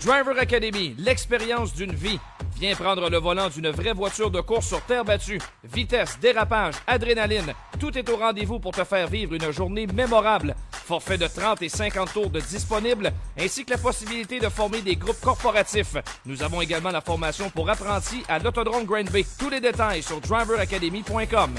Driver 0.08 0.40
Academy, 0.40 0.96
l'expérience 1.00 1.74
d'une 1.74 1.94
vie. 1.94 2.18
Viens 2.58 2.74
prendre 2.76 3.10
le 3.10 3.18
volant 3.18 3.50
d'une 3.50 3.68
vraie 3.72 3.92
voiture 3.92 4.32
de 4.32 4.40
course 4.40 4.68
sur 4.68 4.82
terre 4.84 5.04
battue. 5.04 5.42
Vitesse, 5.66 6.18
dérapage, 6.22 6.76
adrénaline, 6.88 7.54
tout 7.78 7.98
est 7.98 8.10
au 8.10 8.16
rendez-vous 8.16 8.58
pour 8.58 8.72
te 8.72 8.86
faire 8.86 9.10
vivre 9.10 9.34
une 9.34 9.52
journée 9.52 9.86
mémorable. 9.86 10.56
Forfait 10.72 11.18
de 11.18 11.28
30 11.28 11.62
et 11.62 11.68
50 11.68 12.14
tours 12.14 12.30
de 12.30 12.40
disponible, 12.40 13.12
ainsi 13.38 13.66
que 13.66 13.72
la 13.72 13.78
possibilité 13.78 14.40
de 14.40 14.48
former 14.48 14.82
des 14.82 14.96
groupes 14.96 15.20
corporatifs. 15.20 15.98
Nous 16.26 16.42
avons 16.42 16.62
également 16.62 16.92
la 16.92 17.02
formation 17.02 17.50
pour 17.50 17.70
apprentis 17.70 18.24
à 18.30 18.40
l'Autodrome 18.40 18.86
Grand 18.86 19.12
Bay. 19.12 19.26
Tous 19.38 19.50
les 19.50 19.60
détails 19.60 20.04
sur 20.04 20.22
driveracademy.com. 20.22 21.52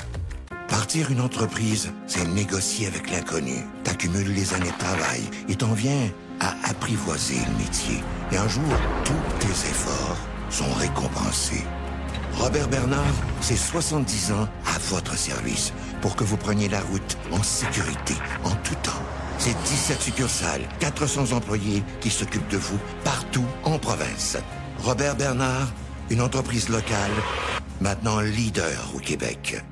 Partir 0.69 1.11
une 1.11 1.21
entreprise, 1.21 1.93
c'est 2.07 2.27
négocier 2.27 2.87
avec 2.87 3.11
l'inconnu. 3.11 3.67
T'accumules 3.85 4.33
les 4.33 4.55
années 4.55 4.73
de 4.73 4.79
travail 4.79 5.21
et 5.51 5.55
t'en 5.55 5.75
viens 5.75 6.09
à 6.41 6.55
apprivoiser 6.69 7.39
le 7.47 7.59
métier. 7.59 8.03
Et 8.33 8.37
un 8.37 8.49
jour, 8.49 8.65
tous 9.05 9.47
tes 9.47 9.69
efforts 9.69 10.17
sont 10.51 10.73
récompensés. 10.75 11.65
Robert 12.39 12.69
Bernard, 12.69 13.15
c'est 13.41 13.57
70 13.57 14.33
ans 14.33 14.49
à 14.67 14.79
votre 14.91 15.17
service 15.17 15.73
pour 16.01 16.15
que 16.15 16.25
vous 16.25 16.37
preniez 16.37 16.69
la 16.69 16.81
route 16.81 17.19
en 17.33 17.43
sécurité, 17.43 18.15
en 18.45 18.55
tout 18.63 18.77
temps. 18.83 19.03
C'est 19.39 19.57
17 19.65 20.01
succursales, 20.01 20.63
400 20.81 21.33
employés 21.33 21.83
qui 22.01 22.11
s'occupent 22.11 22.49
de 22.49 22.57
vous 22.57 22.79
partout 23.05 23.45
en 23.65 23.79
province. 23.79 24.37
Robert 24.85 25.17
Bernard, 25.17 25.69
une 26.11 26.21
entreprise 26.21 26.69
locale, 26.69 27.11
maintenant 27.81 28.21
leader 28.21 28.93
au 28.95 28.99
Québec. 28.99 29.63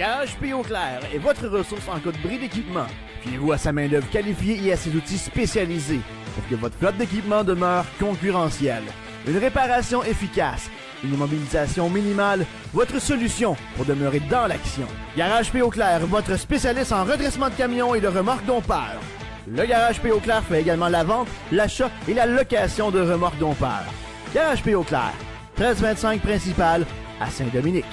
Garage 0.00 0.34
P. 0.36 0.50
Clair 0.64 1.02
est 1.12 1.18
votre 1.18 1.46
ressource 1.46 1.86
en 1.86 2.00
cas 2.00 2.10
de 2.10 2.26
bris 2.26 2.38
d'équipement. 2.38 2.86
Fiez-vous 3.20 3.52
à 3.52 3.58
sa 3.58 3.70
main-d'œuvre 3.70 4.08
qualifiée 4.08 4.58
et 4.64 4.72
à 4.72 4.76
ses 4.78 4.96
outils 4.96 5.18
spécialisés 5.18 6.00
pour 6.34 6.48
que 6.48 6.54
votre 6.54 6.74
flotte 6.78 6.96
d'équipement 6.96 7.44
demeure 7.44 7.84
concurrentielle. 7.98 8.84
Une 9.28 9.36
réparation 9.36 10.02
efficace, 10.02 10.70
une 11.04 11.12
immobilisation 11.12 11.90
minimale, 11.90 12.46
votre 12.72 12.98
solution 12.98 13.58
pour 13.76 13.84
demeurer 13.84 14.20
dans 14.20 14.46
l'action. 14.46 14.86
Garage 15.18 15.52
P. 15.52 15.60
Clair, 15.70 16.00
votre 16.06 16.38
spécialiste 16.38 16.92
en 16.92 17.04
redressement 17.04 17.50
de 17.50 17.54
camions 17.56 17.94
et 17.94 18.00
de 18.00 18.08
remorques 18.08 18.46
dompeurs. 18.46 19.02
Le 19.46 19.66
Garage 19.66 20.00
P. 20.00 20.08
Clair 20.22 20.42
fait 20.42 20.62
également 20.62 20.88
la 20.88 21.04
vente, 21.04 21.28
l'achat 21.52 21.90
et 22.08 22.14
la 22.14 22.24
location 22.24 22.90
de 22.90 23.02
remorques 23.02 23.38
dompeurs. 23.38 23.92
Garage 24.34 24.62
P. 24.62 24.74
Clair, 24.86 25.12
1325 25.58 26.22
principal 26.22 26.86
à 27.20 27.28
Saint-Dominique. 27.28 27.84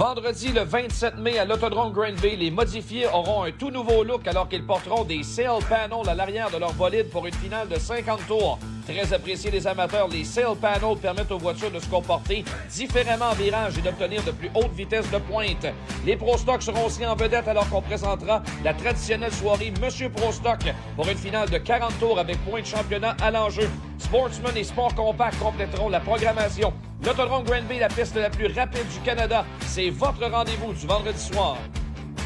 Vendredi 0.00 0.48
le 0.48 0.62
27 0.62 1.18
mai 1.18 1.38
à 1.38 1.44
l'Autodrome 1.44 1.92
Grand 1.92 2.18
Bay, 2.22 2.34
les 2.34 2.50
modifiés 2.50 3.06
auront 3.08 3.42
un 3.42 3.52
tout 3.52 3.70
nouveau 3.70 4.02
look 4.02 4.26
alors 4.26 4.48
qu'ils 4.48 4.64
porteront 4.64 5.04
des 5.04 5.22
sail 5.22 5.60
panels 5.68 6.08
à 6.08 6.14
l'arrière 6.14 6.50
de 6.50 6.56
leur 6.56 6.72
bolide 6.72 7.10
pour 7.10 7.26
une 7.26 7.34
finale 7.34 7.68
de 7.68 7.78
50 7.78 8.26
tours. 8.26 8.58
Très 8.90 9.12
appréciés 9.12 9.52
des 9.52 9.68
amateurs, 9.68 10.08
les 10.08 10.24
sail 10.24 10.56
panels 10.60 10.98
permettent 11.00 11.30
aux 11.30 11.38
voitures 11.38 11.70
de 11.70 11.78
se 11.78 11.86
comporter 11.86 12.44
différemment 12.70 13.30
en 13.30 13.34
virage 13.34 13.78
et 13.78 13.82
d'obtenir 13.82 14.20
de 14.24 14.32
plus 14.32 14.50
hautes 14.52 14.72
vitesses 14.72 15.08
de 15.12 15.18
pointe. 15.18 15.66
Les 16.04 16.16
Pro 16.16 16.36
Stock 16.36 16.60
seront 16.60 16.86
aussi 16.86 17.06
en 17.06 17.14
vedette 17.14 17.46
alors 17.46 17.68
qu'on 17.70 17.82
présentera 17.82 18.42
la 18.64 18.74
traditionnelle 18.74 19.32
soirée 19.32 19.72
Monsieur 19.80 20.10
Pro 20.10 20.32
Stock 20.32 20.58
pour 20.96 21.08
une 21.08 21.16
finale 21.16 21.48
de 21.48 21.58
40 21.58 22.00
tours 22.00 22.18
avec 22.18 22.36
points 22.44 22.62
de 22.62 22.66
championnat 22.66 23.16
à 23.22 23.30
l'enjeu. 23.30 23.68
Sportsman 23.98 24.56
et 24.56 24.64
Sport 24.64 24.94
Compact 24.96 25.38
compléteront 25.38 25.88
la 25.88 26.00
programmation. 26.00 26.72
L'Autodrome 27.04 27.44
Grand 27.44 27.60
la 27.78 27.88
piste 27.88 28.16
la 28.16 28.28
plus 28.28 28.52
rapide 28.52 28.88
du 28.88 28.98
Canada, 29.04 29.44
c'est 29.60 29.90
votre 29.90 30.28
rendez-vous 30.28 30.72
du 30.72 30.86
vendredi 30.86 31.20
soir. 31.20 31.56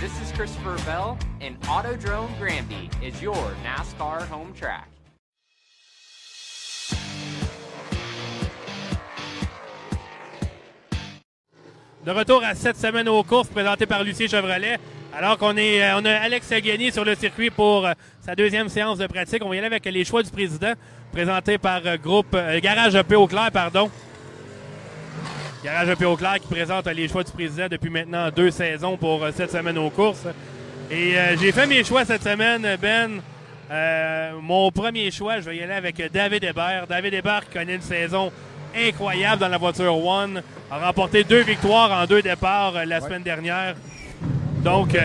This 0.01 0.12
is 0.23 0.33
Christopher 0.33 0.77
Bell, 0.87 1.19
and 1.43 1.61
Autodrome 1.69 2.31
Granby 2.41 2.89
is 3.03 3.23
your 3.23 3.37
NASCAR 3.62 4.27
home 4.31 4.53
track. 4.55 4.93
De 12.05 12.11
retour 12.11 12.45
à 12.45 12.55
cette 12.55 12.77
semaine 12.77 13.09
aux 13.09 13.23
courses 13.23 13.49
présentée 13.49 13.87
par 13.87 14.05
Lucie 14.05 14.29
Chevrolet. 14.29 14.77
Alors 15.17 15.39
qu'on 15.39 15.57
est, 15.57 15.83
euh, 15.83 15.99
on 15.99 16.05
a 16.05 16.13
Alex 16.13 16.51
Gagné 16.51 16.91
sur 16.91 17.03
le 17.03 17.15
circuit 17.15 17.49
pour 17.49 17.87
euh, 17.87 17.93
sa 18.21 18.35
deuxième 18.35 18.69
séance 18.69 18.99
de 18.99 19.07
pratique. 19.07 19.43
On 19.43 19.49
va 19.49 19.55
y 19.55 19.59
aller 19.59 19.69
avec 19.69 19.87
les 19.87 20.05
choix 20.05 20.23
du 20.23 20.31
président, 20.31 20.75
présenté 21.13 21.57
par 21.57 21.81
euh, 21.87 21.97
groupe 21.97 22.37
Garage 22.61 22.95
EP 22.95 23.17
au 23.17 23.27
clair, 23.27 23.51
pardon. 23.51 23.91
Garage 25.65 25.89
EP 25.89 26.05
au 26.05 26.15
clair 26.15 26.35
qui 26.41 26.49
présente 26.49 26.87
les 26.89 27.09
choix 27.09 27.25
du 27.25 27.33
président 27.33 27.69
depuis 27.71 27.89
maintenant 27.89 28.29
deux 28.31 28.51
saisons 28.51 28.99
pour 28.99 29.27
cette 29.35 29.51
semaine 29.51 29.79
aux 29.79 29.89
courses. 29.89 30.27
Et 30.91 31.15
j'ai 31.41 31.53
fait 31.53 31.67
mes 31.67 31.85
choix 31.85 32.05
cette 32.05 32.23
semaine, 32.23 32.77
Ben. 32.83 33.23
Mon 34.43 34.71
premier 34.71 35.11
choix, 35.11 35.41
je 35.41 35.49
vais 35.49 35.57
y 35.57 35.63
aller 35.63 35.73
avec 35.73 36.13
David 36.13 36.45
Hébert. 36.45 36.87
David 36.87 37.15
Hébert 37.15 37.47
qui 37.47 37.59
connaît 37.59 37.77
une 37.77 37.81
saison 37.81 38.31
incroyable 38.77 39.41
dans 39.41 39.49
la 39.49 39.59
voiture 39.59 39.97
One. 40.05 40.43
A 40.70 40.87
remporté 40.87 41.25
deux 41.25 41.43
victoires 41.43 41.91
en 41.91 42.07
deux 42.07 42.22
départs 42.22 42.77
euh, 42.77 42.85
la 42.85 43.01
semaine 43.01 43.22
dernière. 43.22 43.75
Donc, 44.62 44.95
euh, 44.95 45.01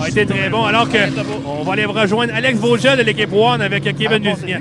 a 0.00 0.08
été 0.08 0.24
très 0.24 0.48
bon. 0.48 0.64
Alors 0.64 0.88
que 0.88 0.98
on 1.46 1.64
va 1.64 1.72
aller 1.72 1.84
rejoindre 1.84 2.32
Alex 2.32 2.58
Vogel 2.58 2.98
de 2.98 3.02
l'équipe 3.02 3.32
One 3.32 3.60
avec 3.60 3.82
Kevin 3.82 4.22
Lusignan. 4.22 4.60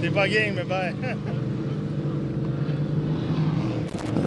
T'es 0.00 0.10
pas 0.10 0.28
game, 0.28 0.54
mais 0.54 0.64
ben. 0.64 0.94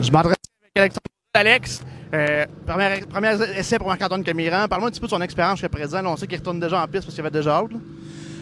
Je 0.01 0.11
m'adresse 0.11 0.35
avec 0.75 0.75
Alexandre 0.75 1.01
Alex. 1.33 1.81
Euh, 2.13 2.45
premier, 2.65 3.01
premier 3.09 3.57
essai 3.57 3.77
pour 3.77 3.87
Marc-Antoine 3.87 4.23
Camiran. 4.23 4.67
Parle-moi 4.67 4.89
un 4.89 4.91
petit 4.91 4.99
peu 4.99 5.05
de 5.05 5.11
son 5.11 5.21
expérience 5.21 5.59
jusqu'à 5.59 5.69
présent. 5.69 6.01
Là, 6.01 6.09
on 6.09 6.17
sait 6.17 6.27
qu'il 6.27 6.37
retourne 6.37 6.59
déjà 6.59 6.81
en 6.81 6.87
piste 6.87 7.05
parce 7.05 7.15
qu'il 7.15 7.21
avait 7.21 7.31
déjà 7.31 7.57
hâte. 7.57 7.71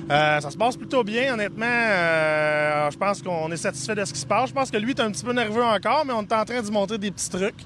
Euh, 0.09 0.39
ça 0.39 0.49
se 0.49 0.57
passe 0.57 0.75
plutôt 0.75 1.03
bien, 1.03 1.33
honnêtement. 1.33 1.65
Euh, 1.67 2.89
je 2.89 2.97
pense 2.97 3.21
qu'on 3.21 3.51
est 3.51 3.57
satisfait 3.57 3.93
de 3.93 4.03
ce 4.05 4.13
qui 4.13 4.19
se 4.19 4.25
passe. 4.25 4.49
Je 4.49 4.53
pense 4.53 4.71
que 4.71 4.77
lui 4.77 4.91
est 4.91 4.99
un 4.99 5.11
petit 5.11 5.23
peu 5.23 5.33
nerveux 5.33 5.63
encore, 5.63 6.03
mais 6.05 6.13
on 6.13 6.21
est 6.21 6.33
en 6.33 6.45
train 6.45 6.61
de 6.61 6.65
lui 6.65 6.71
montrer 6.71 6.97
des 6.97 7.11
petits 7.11 7.29
trucs. 7.29 7.65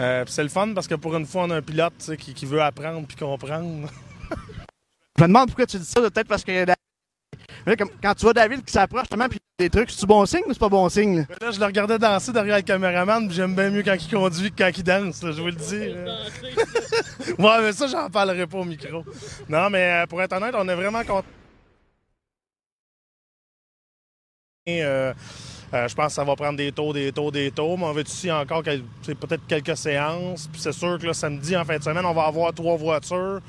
Euh, 0.00 0.24
c'est 0.26 0.42
le 0.42 0.48
fun 0.48 0.74
parce 0.74 0.88
que 0.88 0.96
pour 0.96 1.16
une 1.16 1.26
fois, 1.26 1.44
on 1.44 1.50
a 1.50 1.56
un 1.56 1.62
pilote 1.62 2.16
qui, 2.18 2.34
qui 2.34 2.44
veut 2.44 2.60
apprendre 2.60 3.06
puis 3.06 3.16
comprendre. 3.16 3.88
Je 5.16 5.22
me 5.22 5.28
demande 5.28 5.46
pourquoi 5.46 5.66
tu 5.66 5.78
dis 5.78 5.84
ça. 5.84 6.00
Peut-être 6.00 6.28
parce 6.28 6.44
que 6.44 6.66
quand 8.02 8.14
tu 8.14 8.22
vois 8.22 8.34
David 8.34 8.64
qui 8.64 8.72
s'approche 8.72 9.02
justement 9.02 9.28
puis 9.28 9.38
des 9.58 9.70
trucs, 9.70 9.90
c'est-tu 9.90 10.06
bon 10.06 10.26
signe 10.26 10.42
ou 10.46 10.52
c'est 10.52 10.58
pas 10.58 10.68
bon 10.68 10.88
signe? 10.88 11.26
Là? 11.40 11.50
Je 11.50 11.58
le 11.58 11.64
regardais 11.64 11.98
danser 11.98 12.32
derrière 12.32 12.56
le 12.56 12.62
caméraman, 12.62 13.26
puis 13.26 13.36
j'aime 13.36 13.54
bien 13.54 13.70
mieux 13.70 13.82
quand 13.82 13.94
il 13.94 14.14
conduit 14.14 14.50
que 14.52 14.62
quand 14.62 14.70
il 14.76 14.84
danse, 14.84 15.22
là, 15.22 15.32
je 15.32 15.40
vous 15.40 15.46
le 15.46 15.52
dis. 15.52 15.94
Ouais, 17.38 17.60
mais 17.60 17.72
ça, 17.72 17.88
j'en 17.88 18.08
parlerai 18.08 18.46
pas 18.46 18.58
au 18.58 18.64
micro. 18.64 19.04
Non, 19.48 19.68
mais 19.68 20.04
pour 20.08 20.22
être 20.22 20.32
honnête, 20.32 20.54
on 20.56 20.68
est 20.68 20.74
vraiment 20.74 21.02
content. 21.02 21.26
Euh, 24.68 25.12
euh, 25.74 25.88
je 25.88 25.94
pense 25.94 26.06
que 26.08 26.12
ça 26.12 26.24
va 26.24 26.34
prendre 26.34 26.56
des 26.56 26.72
tours, 26.72 26.92
des 26.92 27.12
tours, 27.12 27.30
des 27.30 27.50
tours. 27.52 27.78
Mais 27.78 27.84
on 27.84 27.92
va 27.92 28.00
être 28.00 28.10
ici 28.10 28.30
encore 28.32 28.62
quel- 28.64 28.82
c'est 29.02 29.14
peut-être 29.14 29.46
quelques 29.46 29.76
séances? 29.76 30.48
Puis 30.50 30.60
c'est 30.60 30.72
sûr 30.72 30.98
que 30.98 31.06
là, 31.06 31.14
samedi, 31.14 31.56
en 31.56 31.64
fin 31.64 31.78
de 31.78 31.82
semaine, 31.82 32.04
on 32.04 32.12
va 32.14 32.24
avoir 32.24 32.52
trois 32.52 32.76
voitures. 32.76 33.40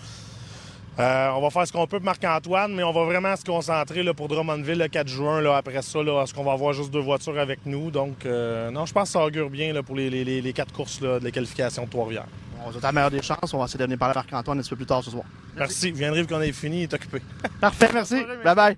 Euh, 0.99 1.29
on 1.35 1.41
va 1.41 1.49
faire 1.51 1.67
ce 1.67 1.71
qu'on 1.71 1.85
peut 1.85 1.97
pour 1.99 2.05
Marc-Antoine, 2.05 2.73
mais 2.73 2.81
on 2.83 2.91
va 2.91 3.03
vraiment 3.05 3.35
se 3.35 3.43
concentrer 3.43 4.01
là, 4.01 4.13
pour 4.15 4.27
Drummondville 4.27 4.79
le 4.79 4.87
4 4.87 5.07
juin. 5.07 5.41
Là, 5.41 5.57
après 5.57 5.81
ça, 5.83 6.01
là, 6.01 6.23
est-ce 6.23 6.33
qu'on 6.33 6.43
va 6.43 6.53
avoir 6.53 6.73
juste 6.73 6.89
deux 6.91 6.99
voitures 7.01 7.37
avec 7.39 7.59
nous? 7.67 7.91
Donc, 7.91 8.25
euh, 8.25 8.71
non, 8.71 8.85
je 8.87 8.93
pense 8.93 9.09
que 9.09 9.13
ça 9.13 9.23
augure 9.25 9.49
bien 9.51 9.73
là, 9.73 9.83
pour 9.83 9.95
les, 9.95 10.09
les- 10.09 10.23
les- 10.23 10.41
les 10.41 10.53
quatre 10.53 10.73
courses 10.73 11.01
là, 11.01 11.19
de 11.19 11.23
la 11.25 11.31
qualification 11.31 11.83
de 11.85 11.89
Trois-Rivières. 11.89 12.25
On 12.65 12.71
va 12.71 12.79
la 12.81 12.91
meilleure 12.91 13.11
des 13.11 13.21
chances. 13.21 13.53
On 13.53 13.59
va 13.59 13.65
essayer 13.65 13.77
de 13.79 13.83
venir 13.83 13.99
parler 13.99 14.13
à 14.13 14.15
Marc-Antoine 14.19 14.57
un 14.57 14.61
petit 14.61 14.69
peu 14.71 14.75
plus 14.75 14.85
tard 14.87 15.03
ce 15.03 15.11
soir. 15.11 15.23
Merci. 15.55 15.91
Vous 15.91 15.97
viendrez 15.97 16.21
vu 16.21 16.27
qu'on 16.27 16.41
est 16.41 16.51
fini, 16.51 16.79
il 16.79 16.83
est 16.83 16.93
occupé. 16.93 17.21
Parfait, 17.61 17.89
merci. 17.93 18.15
Bye 18.43 18.55
bye. 18.55 18.77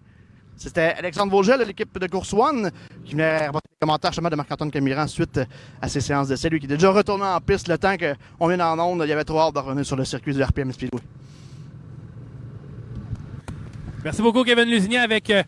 C'était 0.60 0.94
Alexandre 0.98 1.32
Vogel 1.32 1.60
de 1.60 1.64
l'équipe 1.64 1.98
de 1.98 2.08
course 2.08 2.34
One 2.34 2.70
qui 3.06 3.14
venait 3.14 3.46
rapporter 3.46 3.70
les 3.72 3.78
commentaires 3.88 4.12
justement 4.12 4.30
de 4.30 4.36
Marc-Antoine 4.36 4.70
Camiran 4.70 5.08
suite 5.08 5.40
à 5.82 5.88
ses 5.88 6.02
séances 6.02 6.28
d'essai. 6.28 6.50
Lui 6.50 6.60
qui 6.60 6.66
est 6.66 6.70
déjà 6.70 6.92
retourné 6.92 7.24
en 7.24 7.40
piste 7.40 7.70
le 7.70 7.78
temps 7.78 7.96
qu'on 7.98 8.48
vienne 8.48 8.62
en 8.62 8.78
onde. 8.78 9.02
Il 9.06 9.10
y 9.10 9.14
avait 9.14 9.24
trop 9.24 9.40
hâte 9.40 9.56
de 9.56 9.60
revenir 9.60 9.86
sur 9.86 9.96
le 9.96 10.04
circuit 10.04 10.34
du 10.34 10.44
RPM 10.44 10.74
Speedway. 10.74 11.00
Merci 14.04 14.22
beaucoup, 14.22 14.44
Kevin 14.44 14.66
Lusigny, 14.70 14.98
avec 14.98 15.30
euh, 15.30 15.44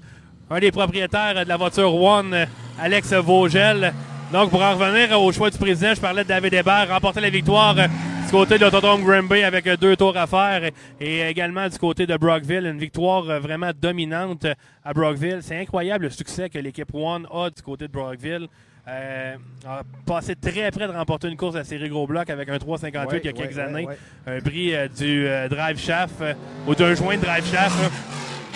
un 0.50 0.60
des 0.60 0.72
propriétaires 0.72 1.44
de 1.44 1.50
la 1.50 1.58
voiture 1.58 1.94
One, 1.94 2.34
euh, 2.34 2.46
Alex 2.80 3.12
Vogel. 3.14 3.94
Donc, 4.32 4.50
pour 4.50 4.62
en 4.62 4.78
revenir 4.78 5.22
au 5.22 5.30
choix 5.34 5.50
du 5.50 5.58
président, 5.58 5.94
je 5.94 6.00
parlais 6.00 6.24
de 6.24 6.30
David 6.30 6.54
Hébert, 6.54 6.88
remporter 6.90 7.20
la 7.20 7.30
victoire 7.30 7.78
euh, 7.78 7.88
du 8.32 8.38
côté 8.38 8.58
de 8.58 8.64
l'autodrome 8.64 9.04
Granby 9.04 9.44
avec 9.44 9.68
euh, 9.68 9.76
deux 9.76 9.98
tours 9.98 10.16
à 10.16 10.26
faire 10.26 10.72
et 11.02 11.22
également 11.28 11.68
du 11.68 11.78
côté 11.78 12.08
de 12.08 12.16
Brockville, 12.16 12.66
une 12.66 12.78
victoire 12.78 13.30
euh, 13.30 13.40
vraiment 13.42 13.72
dominante 13.78 14.46
euh, 14.46 14.54
à 14.86 14.94
Brockville. 14.94 15.40
C'est 15.42 15.60
incroyable 15.60 16.06
le 16.06 16.12
succès 16.12 16.50
que 16.50 16.58
l'équipe 16.58 16.88
One 16.94 17.28
a 17.30 17.50
du 17.50 17.62
côté 17.62 17.90
de 17.90 17.92
Brockville. 17.92 18.48
Euh, 18.88 19.36
a 19.68 19.82
passé 20.06 20.34
très 20.38 20.72
près 20.72 20.88
de 20.88 20.94
remporter 20.94 21.28
une 21.28 21.36
course 21.36 21.58
à 21.58 21.66
série 21.66 21.90
gros 21.90 22.08
bloc 22.08 22.30
avec 22.30 22.48
un 22.48 22.58
358 22.58 23.20
il 23.22 23.26
y 23.26 23.30
a 23.30 23.34
quelques 23.34 23.58
ouais, 23.58 23.62
années. 23.62 23.86
ouais, 23.86 23.98
Un 24.26 24.40
prix 24.40 24.76
euh, 24.76 24.88
du 24.88 25.28
euh, 25.28 25.50
drive 25.50 25.78
shaft 25.78 26.24
ou 26.66 26.74
d'un 26.74 26.96
joint 26.96 27.18
de 27.18 27.22
drive 27.22 27.46
shaft. 27.52 27.76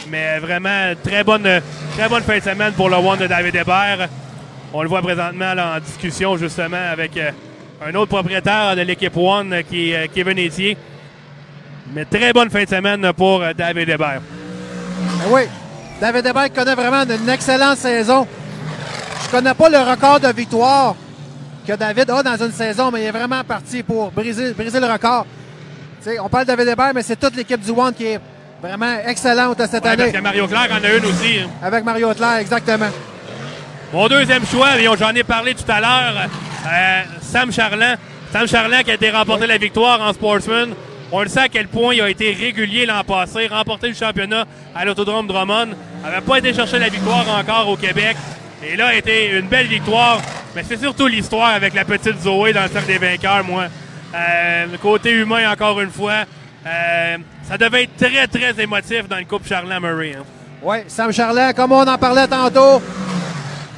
Mais 0.10 0.40
vraiment, 0.40 0.94
très 1.04 1.26
bonne, 1.26 1.48
très 1.98 2.08
bonne 2.08 2.24
fin 2.24 2.38
de 2.38 2.44
semaine 2.44 2.72
pour 2.72 2.90
le 2.90 2.96
One 2.96 3.20
de 3.20 3.28
David 3.28 3.56
Hébert. 3.56 4.08
On 4.74 4.82
le 4.84 4.88
voit 4.88 5.02
présentement 5.02 5.54
là, 5.54 5.76
en 5.76 5.80
discussion 5.82 6.38
justement 6.38 6.92
avec 6.92 7.20
un 7.84 7.94
autre 7.96 8.10
propriétaire 8.10 8.76
de 8.76 8.82
l'équipe 8.82 9.16
One 9.16 9.62
qui 9.70 9.92
est 9.92 10.06
euh, 10.06 10.08
Kevin 10.14 10.38
Etier. 10.40 10.78
Mais 11.94 12.06
très 12.06 12.34
bonne 12.34 12.50
fin 12.50 12.64
de 12.64 12.70
semaine 12.70 13.12
pour 13.14 13.42
euh, 13.42 13.54
David 13.54 13.90
Hébert. 13.90 14.22
Ben 14.22 15.26
oui, 15.32 15.42
David 16.00 16.26
Hébert 16.26 16.54
connaît 16.54 16.76
vraiment 16.76 17.04
une 17.04 17.30
excellente 17.30 17.78
saison. 17.78 18.28
Je 19.26 19.30
connais 19.30 19.54
pas 19.54 19.70
le 19.70 19.78
record 19.78 20.20
de 20.20 20.28
victoire 20.30 20.96
que 21.68 21.74
David 21.74 22.10
a 22.10 22.24
dans 22.24 22.38
une 22.46 22.52
saison, 22.52 22.92
mais 22.92 23.02
il 23.02 23.06
est 23.08 23.12
vraiment 23.12 23.44
parti 23.44 23.84
pour 23.84 24.12
briser, 24.12 24.54
briser 24.54 24.80
le 24.80 24.88
record. 24.88 25.26
On 26.22 26.30
parle 26.30 26.46
de 26.46 26.52
David 26.52 26.68
Hébert, 26.70 26.92
mais 26.94 27.02
c'est 27.02 27.20
toute 27.20 27.36
l'équipe 27.36 27.60
du 27.60 27.72
One 27.72 27.94
qui 27.94 28.06
est 28.06 28.20
vraiment 28.62 28.98
excellente 29.06 29.58
cette 29.60 29.84
Ouais, 29.84 29.90
année. 29.90 30.04
parce 30.04 30.12
que 30.16 30.22
Mario 30.22 30.48
Claire 30.48 30.68
en 30.72 30.84
a 30.84 30.90
une 30.94 31.06
aussi. 31.06 31.40
hein. 31.40 31.50
Avec 31.64 31.84
Mario 31.84 32.14
Claire, 32.14 32.38
exactement. 32.38 32.90
Mon 33.92 34.08
deuxième 34.08 34.46
choix, 34.46 34.80
et 34.80 34.88
j'en 34.98 35.10
ai 35.12 35.24
parlé 35.24 35.56
tout 35.56 35.70
à 35.72 35.80
l'heure, 35.80 36.28
euh, 36.68 37.02
Sam 37.22 37.52
Charland. 37.52 37.98
Sam 38.32 38.48
Charland 38.48 38.84
qui 38.84 38.92
a 38.92 38.96
été 38.96 39.10
remporté 39.10 39.48
la 39.48 39.58
victoire 39.58 40.02
en 40.02 40.14
Sportsman. 40.14 40.74
On 41.12 41.22
le 41.22 41.30
sait 41.30 41.42
à 41.42 41.50
quel 41.50 41.68
point 41.68 41.94
il 41.94 42.02
a 42.02 42.10
été 42.10 42.32
régulier 42.34 42.86
l'an 42.86 43.04
passé, 43.04 43.48
remporté 43.48 43.88
le 43.88 43.94
championnat 43.94 44.46
à 44.76 44.84
l'Autodrome 44.86 45.28
Drummond. 45.28 45.68
n'avait 46.04 46.22
pas 46.22 46.38
été 46.40 46.54
chercher 46.54 46.80
la 46.80 46.90
victoire 46.90 47.26
encore 47.38 47.70
au 47.70 47.78
Québec. 47.78 48.18
Et 48.64 48.76
là, 48.76 48.88
a 48.88 48.94
été 48.96 49.30
une 49.38 49.48
belle 49.48 49.68
victoire. 49.68 50.20
Mais 50.56 50.64
c'est 50.68 50.78
surtout 50.78 51.08
l'histoire 51.08 51.50
avec 51.50 51.74
la 51.74 51.86
petite 51.86 52.20
Zoé 52.22 52.54
dans 52.54 52.64
le 52.64 52.70
cercle 52.70 52.88
des 52.88 52.98
vainqueurs, 52.98 53.44
moi. 53.44 53.66
Euh, 54.16 54.66
le 54.72 54.78
côté 54.78 55.12
humain, 55.12 55.52
encore 55.52 55.80
une 55.80 55.92
fois. 55.92 56.24
Euh, 56.66 57.18
ça 57.48 57.58
devait 57.58 57.84
être 57.84 57.96
très, 57.98 58.28
très 58.28 58.62
émotif 58.64 59.08
dans 59.08 59.18
le 59.18 59.26
couple 59.26 59.48
Charland-Murray. 59.48 60.16
hein. 60.18 60.24
Oui, 60.64 60.78
Sam 60.88 61.12
Charland, 61.12 61.54
comme 61.54 61.72
on 61.74 61.86
en 61.88 61.98
parlait 61.98 62.28
tantôt, 62.28 62.82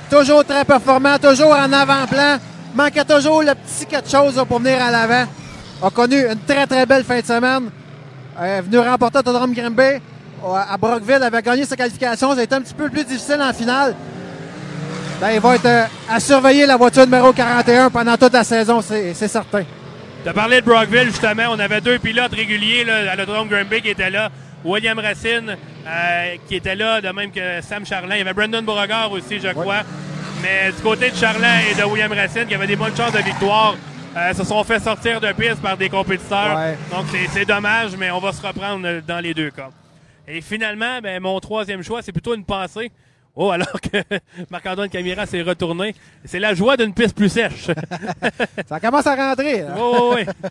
toujours 0.10 0.46
très 0.46 0.64
performant, 0.64 1.18
toujours 1.18 1.52
en 1.52 1.72
avant-plan, 1.74 2.38
manquait 2.78 3.04
toujours 3.04 3.42
le 3.42 3.54
petit 3.54 3.86
quelque 3.86 4.10
chose 4.10 4.42
pour 4.48 4.60
venir 4.60 4.82
à 4.82 4.92
l'avant. 4.92 5.30
A 5.84 5.90
connu 5.90 6.18
une 6.18 6.40
très 6.48 6.66
très 6.66 6.86
belle 6.86 7.04
fin 7.04 7.20
de 7.20 7.26
semaine. 7.26 7.70
Euh, 8.40 8.62
venu 8.64 8.80
remporter 8.80 9.20
Autodrome 9.20 9.54
Grimby 9.54 10.00
à 10.44 10.78
Brockville, 10.78 11.24
avait 11.24 11.42
gagné 11.42 11.66
sa 11.66 11.76
qualification. 11.76 12.34
Ça 12.34 12.40
a 12.40 12.44
été 12.44 12.56
un 12.56 12.62
petit 12.62 12.74
peu 12.74 12.90
plus 12.90 13.04
difficile 13.04 13.42
en 13.42 13.52
finale. 13.54 13.96
Ben, 15.20 15.32
il 15.32 15.40
va 15.40 15.56
être 15.56 15.66
euh, 15.66 15.86
à 16.08 16.20
surveiller 16.20 16.68
la 16.68 16.78
voiture 16.78 17.06
numéro 17.06 17.34
41 17.34 17.90
pendant 17.90 18.16
toute 18.18 18.34
la 18.34 18.44
saison, 18.44 18.82
c'est 18.82 19.14
certain. 19.16 19.64
Tu 20.24 20.30
as 20.30 20.34
parlé 20.34 20.62
de 20.62 20.66
Brockville, 20.66 21.06
justement. 21.06 21.44
On 21.50 21.60
avait 21.60 21.82
deux 21.82 21.98
pilotes 21.98 22.34
réguliers 22.34 22.84
là, 22.84 23.12
à 23.12 23.16
l'autodrome 23.16 23.48
Granby 23.48 23.82
qui 23.82 23.90
étaient 23.90 24.12
là. 24.12 24.30
William 24.64 25.00
Racine, 25.00 25.56
euh, 25.88 26.36
qui 26.48 26.56
était 26.56 26.76
là, 26.76 27.02
de 27.02 27.10
même 27.10 27.32
que 27.32 27.62
Sam 27.62 27.86
Charland. 27.86 28.12
Il 28.14 28.20
y 28.20 28.22
avait 28.22 28.34
Brandon 28.34 28.62
Beauregard 28.62 29.12
aussi, 29.12 29.40
je 29.40 29.50
crois. 29.54 29.84
Mais 30.42 30.72
du 30.72 30.82
côté 30.82 31.10
de 31.12 31.16
Charland 31.16 31.60
et 31.72 31.76
de 31.80 31.84
William 31.84 32.12
Racine, 32.12 32.46
qui 32.46 32.56
avaient 32.56 32.68
des 32.68 32.76
bonnes 32.76 32.96
chances 32.96 33.12
de 33.12 33.20
victoire, 33.20 33.76
euh, 34.16 34.34
se 34.34 34.44
sont 34.44 34.64
fait 34.64 34.80
sortir 34.80 35.20
de 35.20 35.32
piste 35.34 35.62
par 35.62 35.78
des 35.78 35.90
compétiteurs. 35.90 36.56
Ouais. 36.58 36.78
Donc, 36.92 37.06
c'est- 37.34 37.46
dommage, 37.46 37.92
mais 37.98 38.12
on 38.12 38.20
va 38.20 38.32
se 38.32 38.46
reprendre 38.46 38.86
euh, 38.86 39.02
dans 39.06 39.20
les 39.20 39.34
deux 39.34 39.50
cas. 39.52 39.70
Et 40.28 40.42
finalement, 40.42 41.00
ben, 41.02 41.22
mon 41.22 41.40
troisième 41.40 41.84
choix, 41.84 42.02
c'est 42.02 42.12
plutôt 42.12 42.36
une 42.36 42.44
pensée. 42.44 42.92
Oh, 43.36 43.52
alors 43.52 43.80
que 43.80 43.98
Marc-Antoine 44.50 44.90
Camira 44.90 45.26
s'est 45.26 45.42
retourné. 45.44 45.94
C'est 46.26 46.40
la 46.40 46.54
joie 46.54 46.76
d'une 46.78 46.94
piste 46.94 47.16
plus 47.16 47.30
sèche. 47.30 47.68
Ça 48.68 48.80
commence 48.80 49.06
à 49.08 49.16
rentrer. 49.16 49.62
là. 49.62 49.76
Oui, 49.78 49.98
oui, 50.02 50.24
oui. 50.28 50.50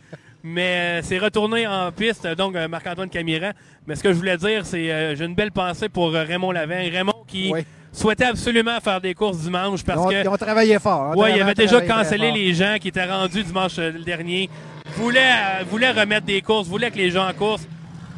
Mais 0.48 1.00
euh, 1.00 1.02
c'est 1.02 1.18
retourné 1.18 1.66
en 1.66 1.90
piste, 1.90 2.24
donc 2.28 2.54
euh, 2.54 2.68
Marc-Antoine 2.68 3.08
Camiran. 3.10 3.50
Mais 3.88 3.96
ce 3.96 4.02
que 4.04 4.10
je 4.12 4.16
voulais 4.16 4.36
dire, 4.36 4.64
c'est 4.64 4.92
euh, 4.92 5.16
j'ai 5.16 5.24
une 5.24 5.34
belle 5.34 5.50
pensée 5.50 5.88
pour 5.88 6.12
Raymond 6.12 6.52
Lavin. 6.52 6.88
Raymond 6.88 7.24
qui 7.26 7.52
souhaitait 7.96 8.24
absolument 8.26 8.78
faire 8.80 9.00
des 9.00 9.14
courses 9.14 9.38
dimanche 9.38 9.82
parce 9.84 10.06
que. 10.06 10.22
ils 10.22 10.28
ont 10.28 10.36
travaillé 10.36 10.78
fort. 10.78 11.12
hein, 11.12 11.14
Ouais, 11.16 11.36
il 11.36 11.42
avait 11.42 11.54
déjà 11.54 11.80
cancellé 11.80 12.30
les 12.32 12.54
gens 12.54 12.76
qui 12.80 12.88
étaient 12.88 13.04
rendus 13.04 13.42
dimanche 13.42 13.78
euh, 13.78 13.92
dernier. 14.04 14.48
Voulait, 14.96 15.20
euh, 15.20 15.64
voulait 15.68 15.90
remettre 15.90 16.26
des 16.26 16.40
courses, 16.42 16.68
voulait 16.68 16.90
que 16.90 16.96
les 16.98 17.10
gens 17.10 17.32
course. 17.36 17.62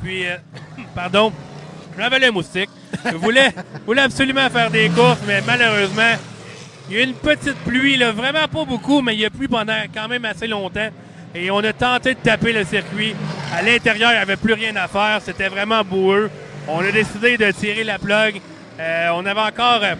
Puis, 0.03 0.27
euh, 0.27 0.37
pardon, 0.95 1.33
j'avais 1.99 2.19
le 2.19 2.31
moustique. 2.31 2.71
voulait, 3.15 3.53
voulait 3.87 4.03
absolument 4.03 4.49
faire 4.51 4.71
des 4.71 4.89
courses, 4.91 5.21
mais 5.27 5.41
malheureusement, 5.47 6.15
il 6.89 6.97
y 6.97 7.01
a 7.01 7.03
eu 7.03 7.07
une 7.07 7.15
petite 7.15 7.57
pluie, 7.67 7.97
là, 7.97 8.13
vraiment 8.13 8.49
pas 8.49 8.65
beaucoup, 8.65 9.01
mais 9.03 9.15
il 9.15 9.21
y 9.21 9.27
a 9.27 9.31
plu 9.31 9.49
pendant 9.49 9.75
quand 9.95 10.09
même 10.09 10.25
assez 10.25 10.47
longtemps. 10.47 10.89
Et 11.35 11.51
on 11.51 11.59
a 11.59 11.73
tenté 11.73 12.15
de 12.15 12.19
taper 12.21 12.53
le 12.53 12.65
circuit. 12.65 13.15
À 13.55 13.63
l'intérieur, 13.63 14.11
il 14.13 14.15
n'y 14.15 14.21
avait 14.23 14.37
plus 14.37 14.55
rien 14.55 14.75
à 14.77 14.89
faire. 14.89 15.21
C'était 15.23 15.49
vraiment 15.49 15.83
boueux. 15.85 16.31
On 16.67 16.81
a 16.81 16.91
décidé 16.91 17.37
de 17.37 17.51
tirer 17.51 17.85
la 17.85 17.99
plug. 17.99 18.41
Euh, 18.81 19.09
on 19.15 19.25
avait 19.27 19.41
encore. 19.41 19.81
euh, 19.83 19.95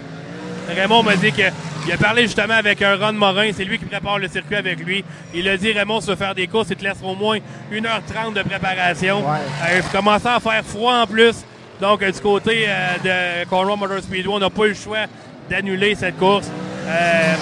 Raymond 0.69 1.03
m'a 1.03 1.17
dit 1.17 1.33
qu'il 1.33 1.93
a 1.93 1.97
parlé 1.97 2.23
justement 2.23 2.55
avec 2.55 2.81
un 2.83 2.97
Ron 2.97 3.15
Morin. 3.15 3.51
C'est 3.57 3.65
lui 3.65 3.79
qui 3.79 3.87
prépare 3.87 4.19
le 4.19 4.29
circuit 4.29 4.57
avec 4.57 4.79
lui. 4.85 5.05
Il 5.35 5.49
a 5.49 5.57
dit 5.57 5.73
Raymond, 5.73 6.01
veux 6.01 6.15
faire 6.17 6.35
des 6.35 6.47
courses, 6.47 6.69
il 6.71 6.77
te 6.77 6.85
laisse 6.85 6.99
au 7.03 7.15
moins 7.15 7.39
1h30 7.73 8.35
de 8.35 8.43
préparation. 8.43 9.25
Euh, 9.29 9.81
il 9.83 9.83
commençait 9.91 10.29
à 10.29 10.41
faire 10.41 10.63
froid 10.65 10.95
en 11.03 11.07
plus. 11.07 11.37
Donc, 11.81 12.03
euh, 12.03 12.11
du 12.11 12.21
côté 12.21 12.67
euh, 12.69 13.43
de 13.43 13.49
Conroe 13.49 13.77
Motor 13.77 14.01
Speedway, 14.03 14.33
on 14.35 14.39
n'a 14.39 14.51
pas 14.51 14.65
eu 14.67 14.71
le 14.71 14.75
choix 14.75 15.07
d'annuler 15.49 15.95
cette 15.95 16.19
course. 16.19 16.49
Euh, 16.87 17.35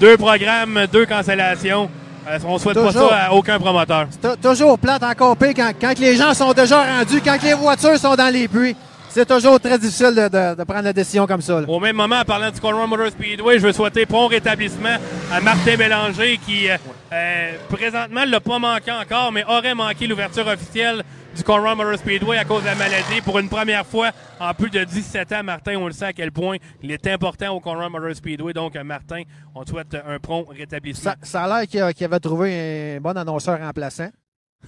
deux 0.00 0.16
programmes, 0.16 0.86
deux 0.92 1.06
cancellations. 1.06 1.90
Euh, 2.26 2.38
on 2.46 2.56
souhaite 2.58 2.76
pas 2.76 2.90
ça 2.92 3.24
à 3.26 3.32
aucun 3.32 3.58
promoteur. 3.58 4.06
Toujours 4.42 4.78
plate 4.78 5.02
encore 5.02 5.36
pire 5.36 5.52
quand, 5.54 5.72
quand 5.78 5.98
les 5.98 6.16
gens 6.16 6.32
sont 6.32 6.52
déjà 6.54 6.82
rendus, 6.82 7.20
quand 7.22 7.42
les 7.42 7.52
voitures 7.52 7.98
sont 7.98 8.14
dans 8.14 8.32
les 8.32 8.48
puits. 8.48 8.74
C'est 9.14 9.26
toujours 9.28 9.60
très 9.60 9.78
difficile 9.78 10.12
de, 10.12 10.26
de- 10.28 10.56
de 10.56 10.64
prendre 10.64 10.82
la 10.82 10.92
décision 10.92 11.24
comme 11.24 11.40
ça. 11.40 11.60
là. 11.60 11.68
Au 11.68 11.78
même 11.78 11.94
moment, 11.94 12.18
en 12.18 12.24
parlant 12.24 12.50
du 12.50 12.60
Conroe 12.60 12.84
Motor 12.88 13.10
Speedway, 13.10 13.60
je 13.60 13.66
veux 13.66 13.72
souhaiter 13.72 14.06
prompt 14.06 14.26
rétablissement 14.26 14.96
à 15.30 15.40
Martin 15.40 15.76
Bélanger 15.76 16.36
qui, 16.44 16.68
euh, 16.68 16.76
euh, 17.12 17.52
présentement, 17.68 18.26
ne 18.26 18.30
l'a 18.32 18.40
pas 18.40 18.58
manqué 18.58 18.90
encore, 18.90 19.30
mais 19.30 19.44
aurait 19.44 19.76
manqué 19.76 20.08
l'ouverture 20.08 20.48
officielle 20.48 21.04
du 21.36 21.44
Conroe 21.44 21.76
Motor 21.76 21.96
Speedway 21.98 22.38
à 22.38 22.44
cause 22.44 22.62
de 22.62 22.66
la 22.66 22.74
maladie. 22.74 23.20
Pour 23.24 23.38
une 23.38 23.48
première 23.48 23.86
fois 23.86 24.10
en 24.40 24.52
plus 24.52 24.70
de 24.70 24.82
17 24.82 25.30
ans, 25.32 25.44
Martin, 25.44 25.76
on 25.76 25.86
le 25.86 25.92
sait 25.92 26.06
à 26.06 26.12
quel 26.12 26.32
point 26.32 26.56
il 26.82 26.90
est 26.90 27.06
important 27.06 27.50
au 27.54 27.60
Conroe 27.60 27.88
Motor 27.88 28.16
Speedway. 28.16 28.52
Donc, 28.52 28.74
euh, 28.74 28.82
Martin, 28.82 29.22
on 29.54 29.62
te 29.62 29.70
souhaite 29.70 29.94
un 29.94 30.18
prompt 30.18 30.44
rétablissement. 30.50 31.12
Ça, 31.12 31.16
ça 31.22 31.44
a 31.44 31.60
l'air 31.64 31.92
qu'il 31.94 32.04
avait 32.04 32.18
trouvé 32.18 32.96
un 32.96 33.00
bon 33.00 33.16
annonceur 33.16 33.60
remplaçant. 33.60 34.08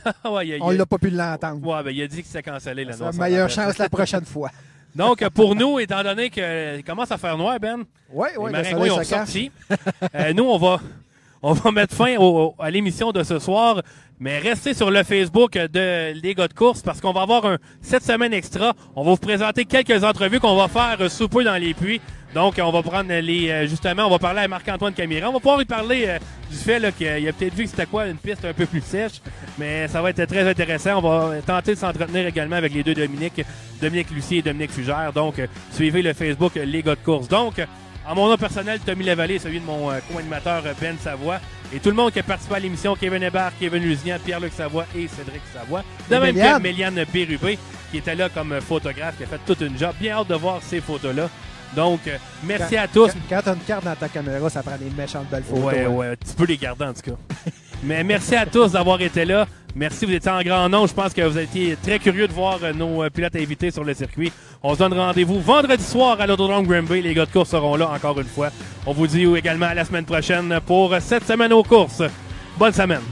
Ouais, 0.31 0.47
il 0.49 0.55
a- 0.55 0.59
On 0.61 0.71
l'a 0.71 0.87
pas 0.87 0.99
pu 0.99 1.11
l'entendre. 1.11 1.67
Ouais, 1.67 1.83
ben, 1.83 1.91
il 1.91 2.03
a 2.03 2.07
dit 2.07 2.23
que 2.23 2.29
c'était 2.29 2.43
cancellé. 2.51 2.85
L'annonce. 2.85 3.17
meilleure 3.17 3.51
chance 3.51 3.79
la 3.79 3.89
prochaine 3.89 4.25
fois. 4.25 4.51
Donc, 4.95 5.29
pour 5.31 5.55
nous, 5.55 5.79
étant 5.79 6.03
donné 6.03 6.31
qu'il 6.31 6.83
commence 6.87 7.11
à 7.13 7.19
faire 7.19 7.37
noir, 7.37 7.59
Ben, 7.61 7.85
Ouais, 8.13 8.31
les 8.33 8.39
ouais, 8.39 8.47
le 8.47 8.53
maringouins 8.53 8.91
ont 9.01 9.05
sorti. 9.05 9.51
euh, 10.15 10.33
nous, 10.33 10.45
on 10.45 10.57
va, 10.59 10.81
on 11.43 11.53
va 11.53 11.71
mettre 11.71 11.95
fin 11.95 12.17
au- 12.19 12.55
à 12.59 12.71
l'émission 12.71 13.13
de 13.13 13.23
ce 13.23 13.39
soir. 13.39 13.83
Mais 14.19 14.39
restez 14.39 14.73
sur 14.73 14.91
le 14.91 15.03
Facebook 15.03 15.53
de 15.53 16.13
Les 16.23 16.35
gars 16.35 16.49
de 16.49 16.55
course 16.55 16.81
parce 16.81 17.03
qu'on 17.03 17.13
va 17.13 17.21
avoir 17.21 17.45
un 17.45 17.59
cette 17.83 18.03
semaine 18.03 18.33
extra. 18.33 18.73
On 18.95 19.05
va 19.05 19.11
vous 19.11 19.17
présenter 19.19 19.67
quelques 19.67 20.03
entrevues 20.03 20.41
qu'on 20.41 20.57
va 20.57 20.69
faire 20.69 21.11
sous 21.11 21.29
peu 21.29 21.45
dans 21.45 21.57
les 21.57 21.75
puits. 21.75 22.01
Donc, 22.37 22.61
on 22.63 22.71
va 22.71 22.83
prendre 22.83 23.11
les 23.15 23.49
euh, 23.49 23.67
justement, 23.67 24.05
on 24.05 24.11
va 24.11 24.19
parler 24.19 24.41
à 24.41 24.49
Marc-Antoine 24.49 24.93
Camira. 24.93 25.31
On 25.31 25.33
va 25.33 25.39
pouvoir 25.39 25.57
lui 25.57 25.65
parler 25.65 26.05
euh, 26.07 26.19
du 26.51 26.57
fait 26.59 26.83
qu'il 26.95 27.07
a 27.09 27.33
peut-être 27.33 27.55
vu 27.55 27.65
que 27.65 27.71
c'était 27.71 27.87
quoi 27.87 28.07
une 28.07 28.19
piste 28.19 28.45
un 28.45 28.53
peu 28.53 28.67
plus 28.67 28.83
sèche, 28.83 29.23
mais 29.57 29.89
ça 29.89 30.03
va 30.03 30.11
être 30.11 30.23
très 30.27 30.47
intéressant. 30.47 30.99
On 30.99 31.01
va 31.01 31.41
tenter 31.41 31.73
de 31.73 31.79
s'entretenir 31.79 32.27
également 32.27 32.57
avec 32.57 32.75
les 32.75 32.83
deux 32.83 32.93
Dominique, 32.93 33.41
Dominique 33.81 34.11
Lucier 34.11 34.39
et 34.41 34.43
Dominique 34.43 34.71
Fugère. 34.71 35.15
Donc, 35.15 35.39
euh, 35.39 35.47
suivez 35.73 36.03
le 36.03 36.13
Facebook 36.13 36.59
euh, 36.59 36.67
Les 36.67 36.83
gars 36.83 36.95
de 36.95 37.01
course. 37.01 37.27
Donc, 37.27 37.59
euh, 37.59 37.65
en 38.07 38.15
mon 38.15 38.29
nom 38.29 38.37
personnel, 38.37 38.79
Tommy 38.85 39.05
Lavallée, 39.05 39.39
celui 39.39 39.59
de 39.59 39.65
mon 39.65 39.91
euh, 39.91 39.99
co-animateur 40.13 40.63
euh, 40.65 40.75
Ben 40.81 40.97
Savoie, 41.03 41.41
et 41.75 41.81
tout 41.81 41.89
le 41.89 41.97
monde 41.97 42.13
qui 42.13 42.21
a 42.21 42.23
participé 42.23 42.55
à 42.55 42.59
l'émission, 42.61 42.95
Kevin 42.95 43.23
Hébert, 43.23 43.51
Kevin 43.59 43.83
Lusignan, 43.83 44.19
Pierre-Luc 44.25 44.53
Savoie 44.53 44.87
et 44.95 45.09
Cédric 45.09 45.43
Savoie. 45.53 45.83
De 46.09 46.15
même 46.17 46.35
Méliane. 46.35 46.59
que 46.59 46.63
Méliane 46.63 47.05
Bérubé, 47.13 47.59
qui 47.91 47.99
était 47.99 48.15
là 48.15 48.29
comme 48.29 48.53
euh, 48.53 48.61
photographe, 48.61 49.17
qui 49.17 49.25
a 49.25 49.27
fait 49.27 49.41
toute 49.45 49.61
une 49.61 49.77
job. 49.77 49.93
Bien 49.99 50.19
hâte 50.19 50.29
de 50.29 50.35
voir 50.37 50.61
ces 50.63 50.81
photos-là. 50.81 51.29
Donc, 51.75 52.01
euh, 52.07 52.17
merci 52.45 52.75
Quand- 52.77 52.83
à 52.83 52.89
tous. 52.89 53.13
Quand, 53.13 53.37
quand 53.37 53.43
t'as 53.45 53.55
une 53.55 53.61
carte 53.61 53.85
dans 53.85 53.95
ta 53.97 54.09
caméra, 54.09 54.49
ça 54.51 54.63
prend 54.63 54.77
des 54.77 54.91
méchantes 54.97 55.29
belles 55.31 55.43
photos. 55.43 55.65
Ouais, 55.65 55.85
hein. 55.85 55.89
ouais, 55.89 56.17
tu 56.17 56.35
peux 56.35 56.47
les 56.47 56.57
garder 56.57 56.85
en 56.85 56.93
tout 56.95 57.03
cas. 57.11 57.17
Mais 57.85 58.03
merci 58.05 58.35
à 58.35 58.47
tous 58.47 58.73
d'avoir 58.73 59.01
été 59.01 59.25
là. 59.25 59.47
Merci, 59.75 60.07
vous 60.07 60.13
étiez 60.13 60.31
en 60.31 60.41
grand 60.43 60.69
nombre. 60.71 60.89
Je 60.89 60.95
pense 60.95 61.13
que 61.13 61.21
vous 61.21 61.37
étiez 61.39 61.77
très 61.77 61.99
curieux 61.99 62.27
de 62.27 62.33
voir 62.33 62.59
euh, 62.63 62.73
nos 62.73 63.03
euh, 63.03 63.11
pilotes 63.11 63.37
invités 63.37 63.71
sur 63.71 63.85
le 63.85 63.93
circuit. 63.93 64.33
On 64.63 64.73
se 64.73 64.79
donne 64.79 64.95
rendez-vous 64.95 65.39
vendredi 65.41 65.85
soir 65.85 66.19
à 66.19 66.27
l'Autodrome 66.27 66.67
Granby. 66.67 67.03
Les 67.03 67.13
gars 67.13 67.27
de 67.27 67.31
course 67.31 67.51
seront 67.51 67.77
là 67.77 67.91
encore 67.91 68.19
une 68.19 68.27
fois. 68.27 68.49
On 68.87 68.93
vous 68.93 69.07
dit 69.07 69.25
également 69.37 69.67
à 69.67 69.75
la 69.75 69.85
semaine 69.85 70.07
prochaine 70.07 70.59
pour 70.67 70.95
cette 71.01 71.27
semaine 71.27 71.53
aux 71.53 71.63
courses. 71.63 72.03
Bonne 72.59 72.73
semaine. 72.73 73.03